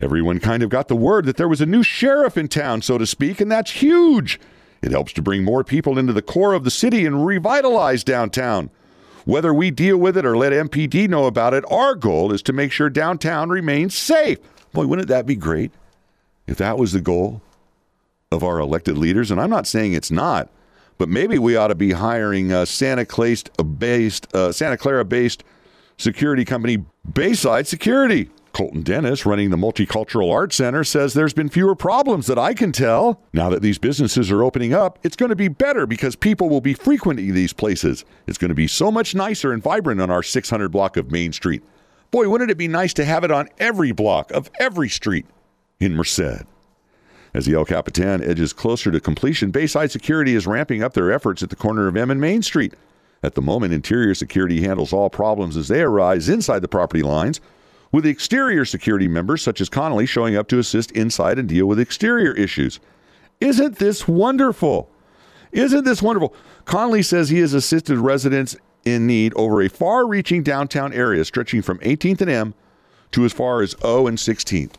Everyone 0.00 0.40
kind 0.40 0.62
of 0.62 0.70
got 0.70 0.88
the 0.88 0.96
word 0.96 1.26
that 1.26 1.36
there 1.36 1.48
was 1.48 1.60
a 1.60 1.66
new 1.66 1.82
sheriff 1.82 2.38
in 2.38 2.48
town, 2.48 2.80
so 2.80 2.96
to 2.96 3.06
speak, 3.06 3.42
and 3.42 3.52
that's 3.52 3.70
huge. 3.70 4.40
It 4.82 4.90
helps 4.90 5.12
to 5.14 5.22
bring 5.22 5.44
more 5.44 5.64
people 5.64 5.98
into 5.98 6.12
the 6.12 6.22
core 6.22 6.52
of 6.52 6.64
the 6.64 6.70
city 6.70 7.06
and 7.06 7.26
revitalize 7.26 8.04
downtown. 8.04 8.70
Whether 9.24 9.52
we 9.54 9.70
deal 9.70 9.96
with 9.96 10.16
it 10.16 10.26
or 10.26 10.36
let 10.36 10.52
MPD 10.52 11.08
know 11.08 11.24
about 11.24 11.54
it, 11.54 11.64
our 11.70 11.94
goal 11.94 12.30
is 12.30 12.42
to 12.42 12.52
make 12.52 12.72
sure 12.72 12.90
downtown 12.90 13.48
remains 13.48 13.94
safe. 13.94 14.38
Boy, 14.72 14.86
wouldn't 14.86 15.08
that 15.08 15.24
be 15.26 15.34
great 15.34 15.72
if 16.46 16.58
that 16.58 16.78
was 16.78 16.92
the 16.92 17.00
goal 17.00 17.40
of 18.32 18.42
our 18.42 18.58
elected 18.58 18.98
leaders? 18.98 19.30
And 19.30 19.40
I'm 19.40 19.50
not 19.50 19.66
saying 19.66 19.92
it's 19.92 20.10
not, 20.10 20.50
but 20.98 21.08
maybe 21.08 21.38
we 21.38 21.56
ought 21.56 21.68
to 21.68 21.74
be 21.74 21.92
hiring 21.92 22.52
a 22.52 22.66
Santa 22.66 23.04
Clara 23.04 23.64
based, 23.64 24.34
uh, 24.34 24.52
Santa 24.52 24.76
Clara 24.76 25.04
based 25.04 25.44
security 25.98 26.44
company, 26.44 26.84
Bayside 27.12 27.66
Security. 27.66 28.30
Colton 28.52 28.80
Dennis, 28.80 29.26
running 29.26 29.50
the 29.50 29.58
Multicultural 29.58 30.32
Arts 30.32 30.56
Center, 30.56 30.82
says 30.82 31.12
there's 31.12 31.34
been 31.34 31.50
fewer 31.50 31.74
problems 31.74 32.26
that 32.26 32.38
I 32.38 32.54
can 32.54 32.72
tell. 32.72 33.20
Now 33.34 33.50
that 33.50 33.60
these 33.60 33.76
businesses 33.76 34.30
are 34.30 34.42
opening 34.42 34.72
up, 34.72 34.98
it's 35.02 35.14
going 35.14 35.28
to 35.28 35.36
be 35.36 35.48
better 35.48 35.86
because 35.86 36.16
people 36.16 36.48
will 36.48 36.62
be 36.62 36.72
frequenting 36.72 37.34
these 37.34 37.52
places. 37.52 38.06
It's 38.26 38.38
going 38.38 38.48
to 38.48 38.54
be 38.54 38.66
so 38.66 38.90
much 38.90 39.14
nicer 39.14 39.52
and 39.52 39.62
vibrant 39.62 40.00
on 40.00 40.10
our 40.10 40.22
600 40.22 40.70
block 40.70 40.96
of 40.96 41.10
Main 41.10 41.34
Street. 41.34 41.62
Boy, 42.10 42.30
wouldn't 42.30 42.50
it 42.50 42.56
be 42.56 42.66
nice 42.66 42.94
to 42.94 43.04
have 43.04 43.24
it 43.24 43.30
on 43.30 43.50
every 43.58 43.92
block 43.92 44.30
of 44.30 44.50
every 44.58 44.88
street 44.88 45.26
in 45.78 45.94
Merced? 45.94 46.46
As 47.36 47.44
the 47.44 47.52
El 47.52 47.66
Capitan 47.66 48.22
edges 48.24 48.54
closer 48.54 48.90
to 48.90 48.98
completion, 48.98 49.50
Bayside 49.50 49.90
Security 49.90 50.34
is 50.34 50.46
ramping 50.46 50.82
up 50.82 50.94
their 50.94 51.12
efforts 51.12 51.42
at 51.42 51.50
the 51.50 51.54
corner 51.54 51.86
of 51.86 51.94
M 51.94 52.10
and 52.10 52.18
Main 52.18 52.40
Street. 52.40 52.72
At 53.22 53.34
the 53.34 53.42
moment, 53.42 53.74
Interior 53.74 54.14
Security 54.14 54.62
handles 54.62 54.90
all 54.90 55.10
problems 55.10 55.54
as 55.54 55.68
they 55.68 55.82
arise 55.82 56.30
inside 56.30 56.60
the 56.60 56.66
property 56.66 57.02
lines 57.02 57.42
with 57.92 58.06
exterior 58.06 58.64
security 58.64 59.06
members 59.06 59.42
such 59.42 59.60
as 59.60 59.68
Connolly 59.68 60.06
showing 60.06 60.34
up 60.34 60.48
to 60.48 60.58
assist 60.58 60.90
inside 60.92 61.38
and 61.38 61.46
deal 61.46 61.66
with 61.66 61.78
exterior 61.78 62.32
issues. 62.32 62.80
Isn't 63.38 63.76
this 63.76 64.08
wonderful? 64.08 64.88
Isn't 65.52 65.84
this 65.84 66.00
wonderful? 66.00 66.34
Connolly 66.64 67.02
says 67.02 67.28
he 67.28 67.40
has 67.40 67.52
assisted 67.52 67.98
residents 67.98 68.56
in 68.86 69.06
need 69.06 69.34
over 69.36 69.60
a 69.60 69.68
far 69.68 70.06
reaching 70.06 70.42
downtown 70.42 70.90
area 70.94 71.22
stretching 71.22 71.60
from 71.60 71.80
18th 71.80 72.22
and 72.22 72.30
M 72.30 72.54
to 73.12 73.26
as 73.26 73.34
far 73.34 73.60
as 73.60 73.76
O 73.82 74.06
and 74.06 74.16
16th. 74.16 74.72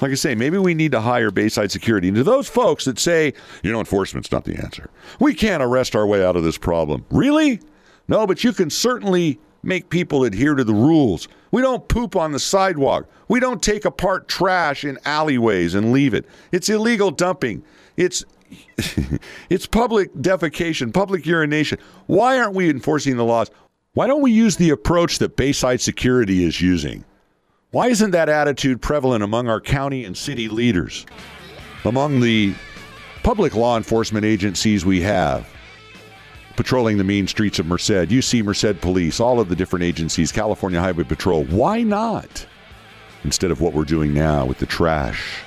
Like 0.00 0.12
I 0.12 0.14
say, 0.14 0.34
maybe 0.34 0.58
we 0.58 0.74
need 0.74 0.92
to 0.92 1.00
hire 1.00 1.30
Bayside 1.30 1.70
Security. 1.70 2.08
And 2.08 2.16
to 2.16 2.24
those 2.24 2.48
folks 2.48 2.84
that 2.84 2.98
say, 2.98 3.32
you 3.62 3.72
know, 3.72 3.80
enforcement's 3.80 4.30
not 4.30 4.44
the 4.44 4.56
answer, 4.56 4.90
we 5.18 5.34
can't 5.34 5.62
arrest 5.62 5.96
our 5.96 6.06
way 6.06 6.24
out 6.24 6.36
of 6.36 6.44
this 6.44 6.58
problem. 6.58 7.04
Really? 7.10 7.60
No, 8.06 8.26
but 8.26 8.44
you 8.44 8.52
can 8.52 8.70
certainly 8.70 9.38
make 9.62 9.90
people 9.90 10.24
adhere 10.24 10.54
to 10.54 10.64
the 10.64 10.74
rules. 10.74 11.28
We 11.50 11.62
don't 11.62 11.88
poop 11.88 12.16
on 12.16 12.32
the 12.32 12.38
sidewalk. 12.38 13.08
We 13.28 13.40
don't 13.40 13.62
take 13.62 13.84
apart 13.84 14.28
trash 14.28 14.84
in 14.84 14.98
alleyways 15.04 15.74
and 15.74 15.92
leave 15.92 16.14
it. 16.14 16.26
It's 16.52 16.68
illegal 16.68 17.10
dumping. 17.10 17.64
It's 17.96 18.24
it's 19.50 19.66
public 19.66 20.12
defecation, 20.14 20.92
public 20.92 21.26
urination. 21.26 21.78
Why 22.06 22.38
aren't 22.38 22.54
we 22.54 22.70
enforcing 22.70 23.16
the 23.16 23.24
laws? 23.24 23.50
Why 23.92 24.06
don't 24.06 24.22
we 24.22 24.30
use 24.30 24.56
the 24.56 24.70
approach 24.70 25.18
that 25.18 25.36
Bayside 25.36 25.80
Security 25.80 26.44
is 26.44 26.60
using? 26.60 27.04
Why 27.70 27.88
isn't 27.88 28.12
that 28.12 28.28
attitude 28.28 28.80
prevalent 28.80 29.22
among 29.22 29.48
our 29.48 29.60
county 29.60 30.04
and 30.04 30.16
city 30.16 30.48
leaders? 30.48 31.04
Among 31.84 32.20
the 32.20 32.54
public 33.22 33.54
law 33.54 33.76
enforcement 33.76 34.24
agencies 34.24 34.84
we 34.84 35.02
have? 35.02 35.46
patrolling 36.58 36.98
the 36.98 37.04
mean 37.04 37.28
streets 37.28 37.60
of 37.60 37.66
Merced. 37.66 38.10
See 38.24 38.42
Merced 38.42 38.80
Police, 38.80 39.20
all 39.20 39.38
of 39.38 39.48
the 39.48 39.54
different 39.54 39.84
agencies, 39.84 40.32
California 40.32 40.80
Highway 40.80 41.04
Patrol. 41.04 41.44
Why 41.44 41.84
not? 41.84 42.44
Instead 43.22 43.52
of 43.52 43.60
what 43.60 43.74
we're 43.74 43.84
doing 43.84 44.12
now 44.12 44.44
with 44.44 44.58
the 44.58 44.66
trash 44.66 45.38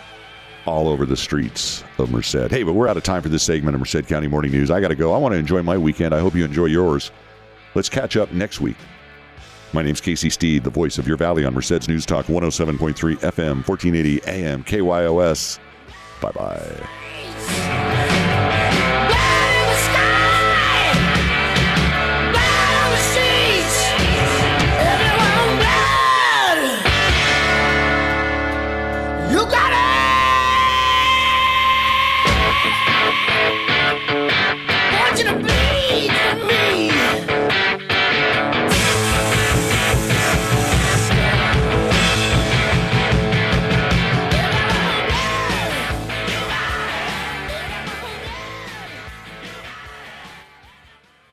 all 0.65 0.87
over 0.87 1.05
the 1.05 1.17
streets 1.17 1.83
of 1.97 2.11
Merced. 2.11 2.49
Hey, 2.49 2.63
but 2.63 2.73
we're 2.73 2.87
out 2.87 2.95
of 2.95 3.03
time 3.03 3.21
for 3.21 3.27
this 3.27 3.43
segment 3.43 3.75
of 3.75 3.81
Merced 3.81 4.07
County 4.07 4.29
Morning 4.29 4.53
News. 4.53 4.71
I 4.71 4.79
got 4.79 4.87
to 4.87 4.95
go. 4.95 5.11
I 5.11 5.17
want 5.17 5.33
to 5.33 5.37
enjoy 5.37 5.61
my 5.61 5.77
weekend. 5.77 6.15
I 6.15 6.19
hope 6.21 6.33
you 6.33 6.45
enjoy 6.45 6.67
yours. 6.67 7.11
Let's 7.75 7.89
catch 7.89 8.15
up 8.15 8.31
next 8.31 8.61
week. 8.61 8.77
My 9.73 9.81
name's 9.81 10.01
Casey 10.01 10.29
Steed, 10.29 10.63
the 10.65 10.69
voice 10.69 10.97
of 10.97 11.07
your 11.07 11.15
valley 11.15 11.45
on 11.45 11.53
Merced's 11.53 11.87
News 11.87 12.05
Talk 12.05 12.25
107.3 12.25 12.93
FM, 12.95 13.65
1480 13.67 14.21
AM, 14.25 14.63
KYOS. 14.63 15.59
Bye 16.21 16.31
bye. 16.31 18.10